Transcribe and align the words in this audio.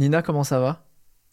Nina, 0.00 0.22
comment 0.22 0.42
ça 0.44 0.58
va? 0.58 0.82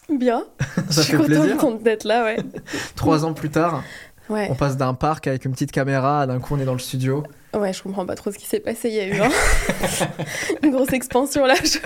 Bien. 0.09 0.43
Ça 0.89 1.01
je 1.01 1.07
suis 1.07 1.17
fait 1.17 1.23
plaisir. 1.23 1.57
contente 1.57 1.83
d'être 1.83 2.03
là, 2.03 2.23
ouais. 2.25 2.37
Trois 2.95 3.25
ans 3.25 3.33
plus 3.33 3.49
tard, 3.49 3.83
Ouais. 4.29 4.47
on 4.51 4.55
passe 4.55 4.75
d'un 4.75 4.93
parc 4.93 5.25
avec 5.27 5.45
une 5.45 5.53
petite 5.53 5.71
caméra 5.71 6.21
à 6.23 6.27
d'un 6.27 6.39
coup 6.39 6.53
on 6.55 6.59
est 6.59 6.65
dans 6.65 6.73
le 6.73 6.79
studio. 6.79 7.23
Ouais, 7.53 7.71
je 7.71 7.81
comprends 7.81 8.05
pas 8.05 8.15
trop 8.15 8.29
ce 8.29 8.37
qui 8.37 8.45
s'est 8.45 8.59
passé. 8.59 8.89
Il 8.89 8.95
y 8.95 8.99
a 8.99 9.07
eu 9.07 9.21
une 10.63 10.71
grosse 10.71 10.91
expansion 10.91 11.45
là. 11.45 11.55
je- 11.63 11.79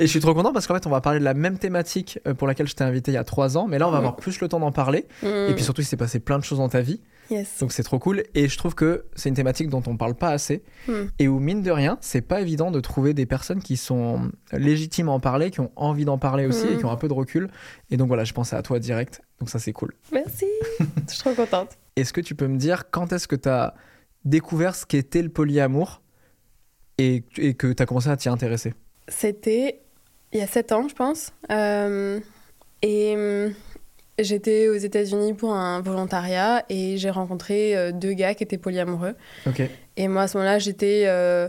Et 0.00 0.02
je 0.02 0.06
suis 0.06 0.18
trop 0.20 0.34
content 0.34 0.52
parce 0.52 0.66
qu'en 0.66 0.74
fait 0.74 0.86
on 0.86 0.90
va 0.90 1.00
parler 1.00 1.20
de 1.20 1.24
la 1.24 1.34
même 1.34 1.58
thématique 1.58 2.18
euh, 2.26 2.34
pour 2.34 2.48
laquelle 2.48 2.66
je 2.66 2.74
t'ai 2.74 2.82
invité 2.84 3.12
il 3.12 3.14
y 3.14 3.18
a 3.18 3.24
trois 3.24 3.56
ans, 3.56 3.66
mais 3.68 3.78
là 3.78 3.86
on 3.88 3.92
va 3.92 3.98
avoir 3.98 4.16
plus 4.16 4.40
le 4.40 4.48
temps 4.48 4.58
d'en 4.60 4.72
parler. 4.72 5.06
Et 5.22 5.52
puis 5.54 5.62
surtout 5.62 5.80
il 5.80 5.84
s'est 5.84 5.96
passé 5.96 6.18
plein 6.18 6.38
de 6.38 6.44
choses 6.44 6.58
dans 6.58 6.68
ta 6.68 6.80
vie, 6.80 7.00
Mm. 7.00 7.19
Yes. 7.30 7.58
donc 7.60 7.72
c'est 7.72 7.82
trop 7.84 7.98
cool. 7.98 8.24
Et 8.34 8.48
je 8.48 8.58
trouve 8.58 8.74
que 8.74 9.04
c'est 9.14 9.28
une 9.28 9.34
thématique 9.36 9.68
dont 9.68 9.82
on 9.86 9.96
parle 9.96 10.14
pas 10.14 10.30
assez 10.30 10.62
Mm. 10.88 10.92
et 11.18 11.28
où 11.28 11.38
mine 11.38 11.62
de 11.62 11.70
rien 11.70 11.96
c'est 12.00 12.22
pas 12.22 12.40
évident 12.40 12.70
de 12.70 12.80
trouver 12.80 13.14
des 13.14 13.26
personnes 13.26 13.62
qui 13.62 13.76
sont 13.76 14.30
légitimes 14.52 15.08
à 15.08 15.12
en 15.12 15.20
parler, 15.20 15.50
qui 15.50 15.60
ont 15.60 15.70
envie 15.76 16.04
d'en 16.04 16.18
parler 16.18 16.46
aussi 16.46 16.66
Mm. 16.66 16.72
et 16.72 16.76
qui 16.78 16.84
ont 16.84 16.90
un 16.90 16.96
peu 16.96 17.08
de 17.08 17.12
recul. 17.14 17.48
Et 17.90 17.96
donc 17.96 18.08
voilà, 18.08 18.24
je 18.24 18.32
pensais 18.32 18.56
à 18.56 18.62
toi 18.62 18.78
direct, 18.80 19.22
donc 19.38 19.48
ça 19.50 19.58
c'est 19.58 19.72
cool. 19.72 19.94
Merci. 20.12 20.46
je 20.80 21.12
suis 21.12 21.20
trop 21.20 21.34
contente. 21.34 21.78
Est-ce 21.96 22.12
que 22.12 22.20
tu 22.20 22.34
peux 22.34 22.46
me 22.48 22.56
dire 22.58 22.90
quand 22.90 23.12
est-ce 23.12 23.28
que 23.28 23.36
tu 23.36 23.48
as 23.48 23.74
découvert 24.24 24.74
ce 24.74 24.84
qu'était 24.86 25.22
le 25.22 25.28
polyamour 25.28 26.02
et, 26.98 27.24
et 27.38 27.54
que 27.54 27.72
tu 27.72 27.82
as 27.82 27.86
commencé 27.86 28.08
à 28.08 28.16
t'y 28.16 28.28
intéresser? 28.28 28.74
C'était 29.08 29.80
il 30.32 30.38
y 30.38 30.42
a 30.42 30.46
7 30.46 30.72
ans, 30.72 30.86
je 30.88 30.94
pense. 30.94 31.32
Euh, 31.50 32.20
et 32.82 33.14
hum, 33.16 33.52
j'étais 34.22 34.68
aux 34.68 34.74
États-Unis 34.74 35.34
pour 35.34 35.52
un 35.54 35.80
volontariat 35.80 36.64
et 36.68 36.96
j'ai 36.96 37.10
rencontré 37.10 37.76
euh, 37.76 37.92
deux 37.92 38.12
gars 38.12 38.34
qui 38.34 38.42
étaient 38.44 38.58
polyamoureux. 38.58 39.14
Ok. 39.46 39.62
Et 39.96 40.08
moi, 40.08 40.22
à 40.22 40.28
ce 40.28 40.36
moment-là, 40.38 40.58
j'étais 40.58 41.04
euh, 41.06 41.48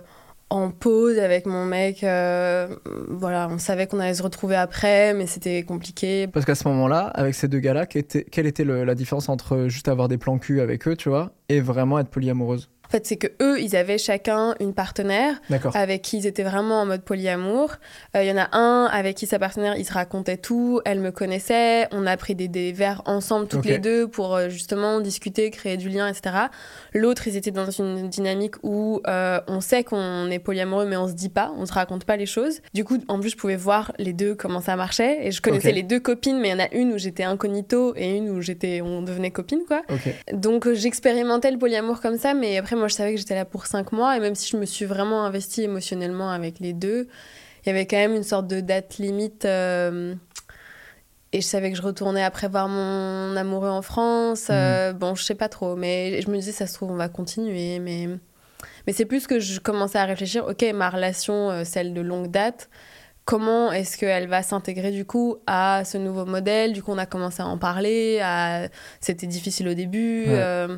en 0.50 0.70
pause 0.72 1.18
avec 1.18 1.46
mon 1.46 1.64
mec. 1.66 2.04
euh, 2.04 2.68
voilà, 3.10 3.48
on 3.50 3.58
savait 3.58 3.88
qu'on 3.88 4.00
allait 4.00 4.14
se 4.14 4.24
retrouver 4.24 4.56
après, 4.56 5.14
mais 5.14 5.26
c'était 5.28 5.64
compliqué. 5.64 6.28
Parce 6.28 6.46
qu'à 6.46 6.56
ce 6.56 6.68
moment-là, 6.68 7.08
avec 7.14 7.36
ces 7.36 7.48
deux 7.48 7.60
gars-là, 7.60 7.86
quelle 7.86 8.02
était, 8.02 8.24
quelle 8.26 8.48
était 8.48 8.64
le- 8.66 8.84
la 8.84 8.96
différence 8.96 9.30
entre 9.30 9.68
juste 9.68 9.88
avoir 9.88 10.08
des 10.08 10.18
plans 10.18 10.38
cul 10.38 10.60
avec 10.60 10.88
eux, 10.88 10.96
tu 10.96 11.10
vois, 11.10 11.32
et 11.48 11.62
vraiment 11.62 12.00
être 12.00 12.10
polyamoureuse? 12.10 12.70
En 12.92 12.98
fait, 12.98 13.06
c'est 13.08 13.16
que 13.16 13.28
eux, 13.42 13.62
ils 13.62 13.78
avaient 13.78 13.98
chacun 13.98 14.54
une 14.60 14.74
partenaire 14.74 15.40
avec 15.74 16.02
qui 16.02 16.18
ils 16.18 16.28
étaient 16.28 16.44
vraiment 16.44 16.82
en 16.82 16.86
mode 16.86 17.04
polyamour. 17.04 17.76
Euh, 18.18 18.24
Il 18.24 18.28
y 18.28 18.32
en 18.34 18.38
a 18.38 18.50
un 18.52 18.84
avec 18.88 19.16
qui 19.16 19.28
sa 19.28 19.40
partenaire, 19.40 19.76
il 19.78 19.86
se 19.86 19.94
racontait 19.94 20.36
tout, 20.36 20.82
elle 20.84 21.00
me 21.00 21.10
connaissait, 21.12 21.88
on 21.94 22.06
a 22.06 22.18
pris 22.18 22.36
des, 22.36 22.50
des 22.50 22.74
verres 22.74 23.02
ensemble 23.06 23.48
toutes 23.48 23.66
les 23.66 23.78
deux 23.80 24.10
pour 24.10 24.36
euh, 24.36 24.50
justement 24.50 25.00
discuter, 25.00 25.52
créer 25.52 25.78
du 25.78 25.88
lien, 25.88 26.06
etc. 26.06 26.36
L'autre, 26.94 27.30
ils 27.30 27.38
étaient 27.38 27.52
dans 27.52 27.70
une 27.72 28.10
dynamique 28.10 28.56
où 28.62 29.00
euh, 29.08 29.40
on 29.48 29.62
sait 29.62 29.86
qu'on 29.86 30.30
est 30.30 30.40
polyamoureux, 30.40 30.86
mais 30.86 30.98
on 30.98 31.08
se 31.08 31.14
dit 31.14 31.30
pas, 31.30 31.54
on 31.58 31.66
se 31.66 31.72
raconte 31.72 32.04
pas 32.04 32.18
les 32.18 32.26
choses. 32.26 32.60
Du 32.74 32.84
coup, 32.84 32.98
en 33.08 33.22
plus, 33.22 33.30
je 33.30 33.38
pouvais 33.38 33.56
voir 33.56 33.94
les 34.00 34.12
deux 34.12 34.36
comment 34.36 34.60
ça 34.60 34.76
marchait, 34.76 35.26
et 35.26 35.32
je 35.32 35.42
connaissais 35.42 35.72
les 35.72 35.84
deux 35.84 36.02
copines, 36.02 36.42
mais 36.42 36.50
il 36.50 36.52
y 36.52 36.56
en 36.56 36.60
a 36.66 36.74
une 36.74 36.92
où 36.92 36.98
j'étais 36.98 37.24
incognito 37.24 37.94
et 37.96 38.18
une 38.18 38.30
où 38.32 38.42
j'étais, 38.42 38.82
on 38.82 39.02
devenait 39.02 39.32
copines, 39.32 39.64
quoi. 39.66 39.82
Donc 40.34 40.70
j'expérimentais 40.74 41.52
le 41.52 41.58
polyamour 41.58 42.02
comme 42.02 42.18
ça, 42.18 42.34
mais 42.34 42.58
après 42.58 42.76
moi 42.82 42.88
je 42.90 42.96
savais 42.96 43.12
que 43.14 43.18
j'étais 43.20 43.36
là 43.36 43.46
pour 43.46 43.66
cinq 43.66 43.92
mois 43.94 44.18
et 44.18 44.20
même 44.20 44.36
si 44.36 44.50
je 44.52 44.58
me 44.58 44.66
suis 44.66 44.86
vraiment 44.86 45.24
investie 45.24 45.64
émotionnellement 45.64 46.32
avec 46.32 46.60
les 46.60 46.74
deux, 46.74 47.08
il 47.64 47.68
y 47.68 47.70
avait 47.70 47.86
quand 47.86 47.98
même 47.98 48.14
une 48.16 48.24
sorte 48.24 48.48
de 48.48 48.60
date 48.60 48.98
limite. 48.98 49.46
euh, 49.46 50.16
et 51.34 51.40
je 51.40 51.46
savais 51.48 51.72
que 51.72 51.78
je 51.78 51.82
retournais 51.82 52.24
après 52.24 52.50
voir 52.50 52.68
mon 52.68 53.36
amoureux 53.38 53.70
en 53.70 53.82
France. 53.82 54.48
euh, 54.50 54.92
Bon, 54.92 55.16
je 55.16 55.24
sais 55.24 55.36
pas 55.36 55.48
trop, 55.48 55.76
mais 55.78 56.22
je 56.22 56.30
me 56.30 56.36
disais 56.36 56.52
ça 56.52 56.68
se 56.68 56.74
trouve 56.74 56.92
on 56.92 56.96
va 56.96 57.08
continuer, 57.08 57.80
mais 57.80 58.10
mais 58.86 58.94
c'est 58.94 59.06
plus 59.06 59.28
que 59.28 59.40
je 59.40 59.60
commençais 59.60 59.98
à 60.00 60.06
réfléchir. 60.06 60.46
Ok, 60.48 60.66
ma 60.74 60.90
relation, 60.90 61.50
euh, 61.52 61.64
celle 61.64 61.94
de 61.94 62.02
longue 62.02 62.30
date. 62.30 62.70
Comment 63.24 63.72
est-ce 63.72 63.98
qu'elle 63.98 64.28
va 64.28 64.42
s'intégrer 64.44 64.92
du 64.92 65.06
coup 65.06 65.38
à 65.48 65.84
ce 65.86 65.98
nouveau 65.98 66.26
modèle? 66.26 66.74
Du 66.74 66.82
coup, 66.84 66.92
on 66.92 66.98
a 66.98 67.06
commencé 67.06 67.42
à 67.42 67.46
en 67.48 67.58
parler. 67.58 68.20
à- 68.22 68.68
C'était 69.00 69.28
difficile 69.28 69.70
au 69.70 69.74
début. 69.76 70.26
Ouais. 70.28 70.34
euh, 70.36 70.78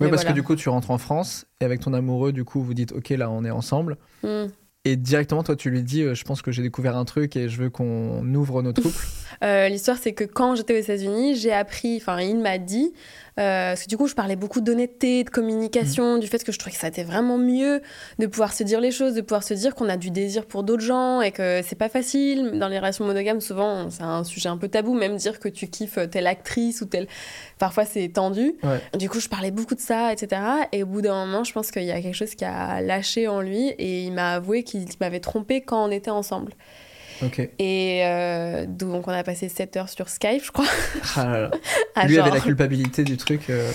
Oui, 0.00 0.08
parce 0.08 0.22
voilà. 0.22 0.30
que 0.30 0.34
du 0.34 0.42
coup, 0.42 0.54
tu 0.56 0.68
rentres 0.68 0.90
en 0.90 0.98
France 0.98 1.46
et 1.60 1.64
avec 1.64 1.80
ton 1.80 1.92
amoureux, 1.92 2.32
du 2.32 2.44
coup, 2.44 2.62
vous 2.62 2.74
dites, 2.74 2.92
ok, 2.92 3.10
là, 3.10 3.30
on 3.30 3.44
est 3.44 3.50
ensemble. 3.50 3.96
Hmm. 4.22 4.46
Et 4.84 4.96
directement, 4.96 5.42
toi, 5.42 5.56
tu 5.56 5.70
lui 5.70 5.82
dis, 5.82 6.02
euh, 6.02 6.14
je 6.14 6.24
pense 6.24 6.40
que 6.40 6.50
j'ai 6.50 6.62
découvert 6.62 6.96
un 6.96 7.04
truc 7.04 7.36
et 7.36 7.48
je 7.48 7.60
veux 7.60 7.68
qu'on 7.68 8.22
ouvre 8.34 8.62
notre 8.62 8.80
couple. 8.82 9.04
Euh, 9.42 9.68
L'histoire, 9.68 9.98
c'est 9.98 10.12
que 10.12 10.24
quand 10.24 10.54
j'étais 10.54 10.74
aux 10.74 10.82
États-Unis, 10.82 11.34
j'ai 11.36 11.52
appris, 11.52 11.96
enfin, 11.96 12.20
il 12.20 12.38
m'a 12.38 12.58
dit, 12.58 12.92
euh, 13.38 13.70
parce 13.70 13.84
que 13.84 13.88
du 13.88 13.96
coup, 13.96 14.06
je 14.08 14.14
parlais 14.14 14.36
beaucoup 14.36 14.60
d'honnêteté, 14.60 15.24
de 15.24 15.30
communication, 15.30 16.16
Mm. 16.16 16.20
du 16.20 16.26
fait 16.26 16.42
que 16.44 16.52
je 16.52 16.58
trouvais 16.58 16.74
que 16.74 16.80
ça 16.80 16.88
était 16.88 17.04
vraiment 17.04 17.38
mieux 17.38 17.80
de 18.18 18.26
pouvoir 18.26 18.52
se 18.52 18.62
dire 18.64 18.80
les 18.80 18.90
choses, 18.90 19.14
de 19.14 19.20
pouvoir 19.20 19.42
se 19.42 19.54
dire 19.54 19.74
qu'on 19.74 19.88
a 19.88 19.96
du 19.96 20.10
désir 20.10 20.44
pour 20.46 20.62
d'autres 20.62 20.82
gens 20.82 21.20
et 21.20 21.30
que 21.30 21.60
c'est 21.66 21.76
pas 21.76 21.88
facile. 21.88 22.58
Dans 22.58 22.68
les 22.68 22.78
relations 22.78 23.04
monogames, 23.04 23.40
souvent, 23.40 23.90
c'est 23.90 24.02
un 24.02 24.24
sujet 24.24 24.48
un 24.48 24.56
peu 24.56 24.68
tabou, 24.68 24.94
même 24.94 25.16
dire 25.16 25.38
que 25.38 25.48
tu 25.48 25.68
kiffes 25.68 25.98
telle 26.10 26.26
actrice 26.26 26.80
ou 26.80 26.86
telle. 26.86 27.06
Parfois, 27.58 27.84
c'est 27.84 28.08
tendu. 28.08 28.54
Ouais. 28.62 28.80
Du 28.98 29.08
coup, 29.08 29.20
je 29.20 29.28
parlais 29.28 29.50
beaucoup 29.50 29.74
de 29.74 29.80
ça, 29.80 30.12
etc. 30.12 30.40
Et 30.72 30.82
au 30.82 30.86
bout 30.86 31.02
d'un 31.02 31.26
moment, 31.26 31.44
je 31.44 31.52
pense 31.52 31.70
qu'il 31.70 31.84
y 31.84 31.92
a 31.92 32.00
quelque 32.00 32.14
chose 32.14 32.34
qui 32.34 32.44
a 32.44 32.80
lâché 32.80 33.28
en 33.28 33.40
lui 33.40 33.68
et 33.68 34.02
il 34.04 34.12
m'a 34.12 34.34
avoué 34.34 34.62
qu'il 34.62 34.86
m'avait 35.00 35.20
trompé 35.20 35.60
quand 35.60 35.84
on 35.86 35.90
était 35.90 36.10
ensemble. 36.10 36.52
Et 37.58 38.00
euh, 38.04 38.66
donc, 38.66 39.08
on 39.08 39.12
a 39.12 39.22
passé 39.22 39.48
7 39.48 39.76
heures 39.76 39.88
sur 39.88 40.08
Skype, 40.08 40.44
je 40.44 40.50
crois. 40.52 40.64
Ah 41.16 41.24
là 41.26 41.40
là. 41.42 41.50
à 41.94 42.06
Lui 42.06 42.14
genre- 42.16 42.26
avait 42.26 42.36
la 42.36 42.42
culpabilité 42.42 43.04
du 43.04 43.16
truc. 43.16 43.50
euh, 43.50 43.70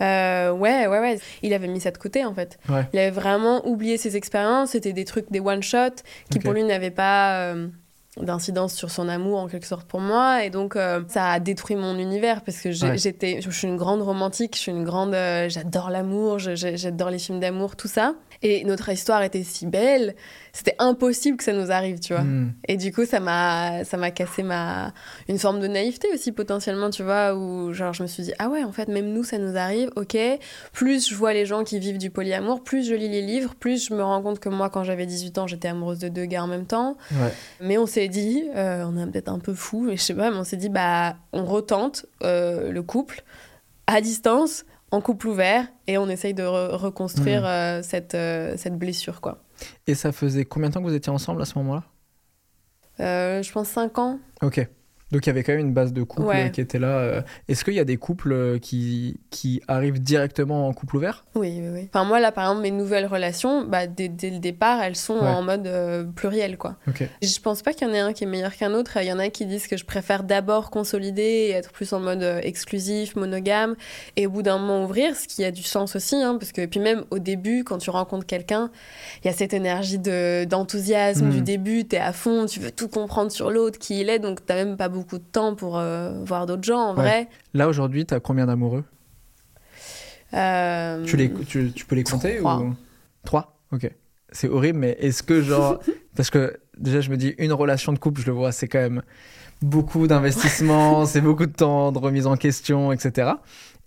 Euh, 0.00 0.50
ouais, 0.52 0.86
ouais, 0.88 0.98
ouais. 0.98 1.18
Il 1.42 1.54
avait 1.54 1.68
mis 1.68 1.80
ça 1.80 1.90
de 1.92 1.98
côté, 1.98 2.24
en 2.24 2.34
fait. 2.34 2.58
Ouais. 2.68 2.86
Il 2.92 2.98
avait 2.98 3.10
vraiment 3.10 3.66
oublié 3.66 3.96
ses 3.96 4.16
expériences. 4.16 4.70
C'était 4.70 4.92
des 4.92 5.04
trucs, 5.04 5.30
des 5.30 5.40
one-shots 5.40 6.02
qui, 6.30 6.38
pour 6.40 6.52
lui, 6.52 6.64
n'avaient 6.64 6.90
pas 6.90 7.54
d'incidence 8.16 8.74
sur 8.74 8.90
son 8.92 9.08
amour, 9.08 9.40
en 9.40 9.48
quelque 9.48 9.66
sorte, 9.66 9.86
pour 9.88 10.00
moi. 10.00 10.44
Et 10.44 10.50
donc, 10.50 10.76
euh, 10.76 11.02
ça 11.08 11.30
a 11.32 11.40
détruit 11.40 11.74
mon 11.76 11.98
univers 11.98 12.42
parce 12.42 12.58
que 12.60 12.68
Ouais. 12.84 12.96
j'étais... 12.98 13.40
Je 13.40 13.50
suis 13.50 13.66
une 13.66 13.76
grande 13.76 14.02
romantique, 14.02 14.54
je 14.54 14.60
suis 14.60 14.70
une 14.72 14.84
grande... 14.84 15.14
euh, 15.14 15.48
j'adore 15.48 15.90
l'amour, 15.90 16.38
j'adore 16.38 17.10
les 17.10 17.18
films 17.18 17.40
d'amour, 17.40 17.74
tout 17.76 17.88
ça. 17.88 18.14
Et 18.44 18.62
notre 18.64 18.90
histoire 18.90 19.22
était 19.22 19.42
si 19.42 19.66
belle, 19.66 20.14
c'était 20.52 20.76
impossible 20.78 21.38
que 21.38 21.44
ça 21.44 21.54
nous 21.54 21.72
arrive, 21.72 21.98
tu 21.98 22.12
vois. 22.12 22.22
hmm. 22.22 22.52
Et 22.68 22.76
du 22.76 22.92
coup, 22.92 23.06
ça 23.06 23.18
m'a, 23.18 23.84
ça 23.84 23.96
m'a 23.96 24.10
cassé 24.10 24.42
ma, 24.42 24.92
une 25.28 25.38
forme 25.38 25.60
de 25.60 25.66
naïveté 25.66 26.08
aussi 26.12 26.30
potentiellement, 26.30 26.90
tu 26.90 27.02
vois, 27.02 27.34
où 27.34 27.72
genre 27.72 27.94
je 27.94 28.02
me 28.02 28.06
suis 28.06 28.22
dit 28.22 28.34
ah 28.38 28.50
ouais, 28.50 28.62
en 28.62 28.70
fait 28.70 28.88
même 28.88 29.12
nous 29.14 29.24
ça 29.24 29.38
nous 29.38 29.56
arrive, 29.56 29.90
ok. 29.96 30.16
Plus 30.74 31.08
je 31.08 31.14
vois 31.14 31.32
les 31.32 31.46
gens 31.46 31.64
qui 31.64 31.78
vivent 31.78 31.96
du 31.96 32.10
polyamour, 32.10 32.62
plus 32.62 32.86
je 32.86 32.94
lis 32.94 33.08
les 33.08 33.22
livres, 33.22 33.54
plus 33.54 33.88
je 33.88 33.94
me 33.94 34.02
rends 34.02 34.20
compte 34.20 34.40
que 34.40 34.50
moi 34.50 34.68
quand 34.68 34.84
j'avais 34.84 35.06
18 35.06 35.38
ans 35.38 35.46
j'étais 35.46 35.68
amoureuse 35.68 35.98
de 35.98 36.08
deux 36.08 36.26
gars 36.26 36.44
en 36.44 36.46
même 36.46 36.66
temps. 36.66 36.98
Ouais. 37.12 37.32
Mais 37.62 37.78
on 37.78 37.86
s'est 37.86 38.08
dit, 38.08 38.44
euh, 38.54 38.84
on 38.86 38.98
est 38.98 39.10
peut-être 39.10 39.30
un 39.30 39.38
peu 39.38 39.54
fou, 39.54 39.84
mais 39.86 39.96
je 39.96 40.02
sais 40.02 40.14
pas, 40.14 40.30
mais 40.30 40.36
on 40.36 40.44
s'est 40.44 40.58
dit 40.58 40.68
bah 40.68 41.16
on 41.32 41.46
retente 41.46 42.04
euh, 42.22 42.70
le 42.70 42.82
couple 42.82 43.24
à 43.86 44.02
distance. 44.02 44.64
En 44.90 45.00
couple 45.00 45.26
ouvert 45.28 45.66
et 45.86 45.98
on 45.98 46.08
essaye 46.08 46.34
de 46.34 46.42
re- 46.44 46.74
reconstruire 46.76 47.40
Mhm. 47.40 47.46
euh, 47.46 47.82
cette, 47.82 48.14
euh, 48.14 48.54
cette 48.56 48.78
blessure 48.78 49.20
quoi. 49.20 49.42
Et 49.86 49.94
ça 49.94 50.12
faisait 50.12 50.44
combien 50.44 50.68
de 50.68 50.74
temps 50.74 50.80
que 50.82 50.86
vous 50.88 50.94
étiez 50.94 51.10
ensemble 51.12 51.42
à 51.42 51.44
ce 51.44 51.58
moment-là? 51.58 51.82
Euh, 53.00 53.42
je 53.42 53.50
pense 53.52 53.68
5 53.68 53.98
ans. 53.98 54.18
Ok. 54.42 54.66
Donc 55.14 55.24
il 55.26 55.28
y 55.28 55.30
avait 55.30 55.42
quand 55.44 55.52
même 55.52 55.60
une 55.60 55.72
base 55.72 55.92
de 55.92 56.02
couple 56.02 56.26
Ouais. 56.26 56.50
qui 56.50 56.60
était 56.60 56.78
là. 56.80 56.98
euh. 56.98 57.22
Est-ce 57.48 57.64
qu'il 57.64 57.74
y 57.74 57.78
a 57.80 57.84
des 57.84 57.96
couples 57.96 58.32
euh, 58.32 58.58
qui, 58.58 59.20
qui 59.30 59.62
arrivent 59.68 60.00
directement 60.02 60.66
en 60.68 60.72
couple 60.72 60.96
ouvert? 60.96 61.24
Oui, 61.36 61.58
oui, 61.62 61.68
oui. 61.72 61.88
Enfin, 61.92 62.04
moi, 62.04 62.18
là, 62.18 62.32
par 62.32 62.44
exemple, 62.46 62.62
mes 62.62 62.70
nouvelles 62.72 63.06
relations, 63.06 63.64
bah, 63.64 63.86
dès, 63.86 64.08
dès 64.08 64.30
le 64.30 64.40
départ, 64.40 64.82
elles 64.82 64.96
sont 64.96 65.14
Ouais. 65.14 65.20
en 65.28 65.42
mode 65.42 65.66
euh, 65.68 66.02
pluriel, 66.04 66.58
quoi. 66.58 66.76
Ok. 66.88 67.08
Je 67.22 67.38
pense 67.40 67.62
pas 67.62 67.72
qu'il 67.72 67.86
y 67.86 67.90
en 67.90 67.94
ait 67.94 68.00
un 68.00 68.12
qui 68.12 68.24
est 68.24 68.26
meilleur 68.26 68.54
qu'un 68.56 68.74
autre. 68.74 68.96
Il 69.00 69.06
y 69.06 69.12
en 69.12 69.18
a 69.20 69.28
qui 69.28 69.46
disent 69.46 69.68
que 69.68 69.76
je 69.76 69.84
préfère 69.84 70.24
d'abord 70.24 70.70
consolider 70.70 71.22
et 71.22 71.50
être 71.52 71.70
plus 71.70 71.92
en 71.92 72.00
mode 72.00 72.22
exclusif, 72.42 73.14
monogame, 73.14 73.76
et 74.16 74.26
au 74.26 74.30
bout 74.30 74.42
d'un 74.42 74.58
moment 74.58 74.82
ouvrir, 74.84 75.14
ce 75.14 75.28
qui 75.28 75.44
a 75.44 75.52
du 75.52 75.62
sens 75.62 75.94
aussi, 75.94 76.16
hein, 76.16 76.36
parce 76.40 76.50
que 76.50 76.60
et 76.62 76.66
puis 76.66 76.80
même 76.80 77.04
au 77.12 77.20
début, 77.20 77.62
quand 77.62 77.78
tu 77.78 77.90
rencontres 77.90 78.26
quelqu'un, 78.26 78.70
il 79.22 79.28
y 79.28 79.30
a 79.30 79.32
cette 79.32 79.54
énergie 79.54 79.98
de 79.98 80.44
d'enthousiasme 80.44 81.26
Mm. 81.26 81.30
du 81.30 81.40
début, 81.42 81.84
t'es 81.84 81.98
à 81.98 82.12
fond, 82.12 82.46
tu 82.46 82.58
veux 82.58 82.70
tout 82.70 82.88
comprendre 82.88 83.30
sur 83.30 83.50
l'autre, 83.50 83.78
qui 83.78 84.00
il 84.00 84.08
est, 84.08 84.18
donc 84.18 84.44
t'as 84.46 84.54
même 84.56 84.76
pas 84.76 84.88
beaucoup 84.88 85.03
de 85.12 85.24
temps 85.24 85.54
pour 85.54 85.78
euh, 85.78 86.12
voir 86.24 86.46
d'autres 86.46 86.64
gens, 86.64 86.80
en 86.80 86.96
Ouais. 86.96 87.02
vrai. 87.02 87.28
Là 87.54 87.68
aujourd'hui, 87.68 88.04
t'as 88.06 88.20
combien 88.20 88.46
d'amoureux 88.46 88.84
Euh, 90.34 91.04
tu, 91.04 91.16
les, 91.16 91.32
tu, 91.32 91.72
tu 91.72 91.84
peux 91.86 91.94
les 91.94 92.04
compter 92.04 92.38
Trois. 92.38 92.58
ou... 92.58 92.74
Trois 93.24 93.58
Ok. 93.72 93.90
c'est 94.32 94.48
horrible, 94.48 94.78
mais 94.80 94.96
est-ce 95.00 95.22
que 95.22 95.42
genre, 95.42 95.80
parce 96.16 96.30
que 96.30 96.56
déjà 96.76 97.00
je 97.00 97.10
me 97.10 97.16
dis 97.16 97.34
une 97.38 97.52
relation 97.52 97.92
de 97.92 97.98
couple, 97.98 98.20
je 98.20 98.26
le 98.26 98.32
vois, 98.32 98.50
c'est 98.52 98.66
quand 98.68 98.80
même 98.80 99.02
beaucoup 99.62 100.06
d'investissement, 100.06 101.06
c'est 101.06 101.20
beaucoup 101.20 101.46
de 101.46 101.52
temps, 101.52 101.92
de 101.92 101.98
remise 101.98 102.26
en 102.26 102.36
question, 102.36 102.92
etc. 102.92 103.32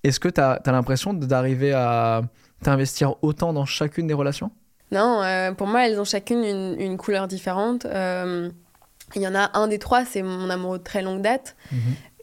Est-ce 0.04 0.20
que 0.20 0.30
tu 0.30 0.40
as, 0.40 0.62
l'impression 0.68 1.14
d'arriver 1.14 1.74
à 1.74 2.22
t'investir 2.64 3.16
autant 3.24 3.54
dans 3.54 3.66
chacune 3.66 4.08
des 4.08 4.14
relations? 4.14 4.52
Non, 4.92 5.22
euh, 5.22 5.52
pour 5.52 5.68
moi, 5.68 5.86
elles 5.86 6.00
ont 6.00 6.06
chacune 6.06 6.44
une, 6.80 6.98
couleur 6.98 7.28
différente. 7.28 7.86
Euh, 7.86 8.50
il 9.16 9.22
y 9.22 9.28
en 9.28 9.36
a 9.36 9.58
un 9.58 9.68
des 9.68 9.80
trois, 9.80 10.06
c'est 10.06 10.22
mon 10.22 10.50
amoureux 10.50 10.80
de 10.80 10.84
très 10.84 11.02
longue 11.02 11.22
date, 11.22 11.56
mhm. 11.72 11.80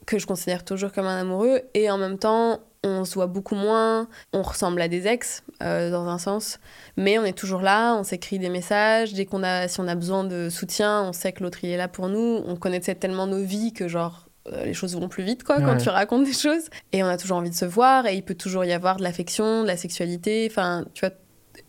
que 0.07 0.19
je 0.19 0.27
considère 0.27 0.65
toujours 0.65 0.93
comme 0.93 1.07
un 1.07 1.21
amoureux, 1.21 1.63
et 1.75 1.91
en 1.91 1.99
même 1.99 2.19
temps, 2.19 2.61
on 2.85 3.05
se 3.05 3.15
voit 3.15 3.27
beaucoup 3.27 3.55
moins, 3.55 4.09
on 4.33 4.43
ressemble 4.43 4.81
à 4.83 4.89
des 4.89 5.07
ex 5.07 5.43
euh, 5.63 5.91
dans 5.91 6.07
un 6.07 6.19
sens, 6.19 6.59
mais 6.97 7.19
on 7.19 7.25
est 7.25 7.37
toujours 7.37 7.63
là, 7.63 7.95
on 7.95 8.05
s'écrit 8.05 8.39
des 8.39 8.51
messages, 8.51 9.15
dès 9.15 9.25
qu'on 9.25 9.43
a, 9.43 9.69
si 9.69 9.81
on 9.81 9.89
a 9.89 9.95
besoin 9.95 10.25
de 10.25 10.51
soutien, 10.51 11.03
on 11.03 11.13
sait 11.13 11.33
que 11.33 11.43
l'autre 11.43 11.59
il 11.63 11.71
est 11.71 11.77
là 11.77 11.89
pour 11.89 12.09
nous, 12.09 12.43
on 12.47 12.57
connaissait 12.57 12.95
tellement 12.95 13.27
nos 13.27 13.43
vies 13.43 13.73
que 13.73 13.89
genre 13.89 14.29
euh, 14.53 14.67
les 14.67 14.75
choses 14.75 14.95
vont 14.95 15.09
plus 15.09 15.25
vite 15.25 15.43
quoi 15.43 15.63
quand 15.63 15.79
tu 15.79 15.89
racontes 15.89 16.25
des 16.25 16.35
choses. 16.35 16.69
Et 16.93 17.03
on 17.03 17.07
a 17.07 17.17
toujours 17.17 17.39
envie 17.39 17.49
de 17.49 17.55
se 17.55 17.65
voir 17.65 18.07
et 18.07 18.15
il 18.15 18.23
peut 18.23 18.35
toujours 18.35 18.65
y 18.67 18.73
avoir 18.73 18.97
de 18.97 19.03
l'affection, 19.03 19.63
de 19.63 19.67
la 19.67 19.79
sexualité, 19.79 20.47
enfin 20.51 20.85
tu 20.93 21.01
vois 21.01 21.15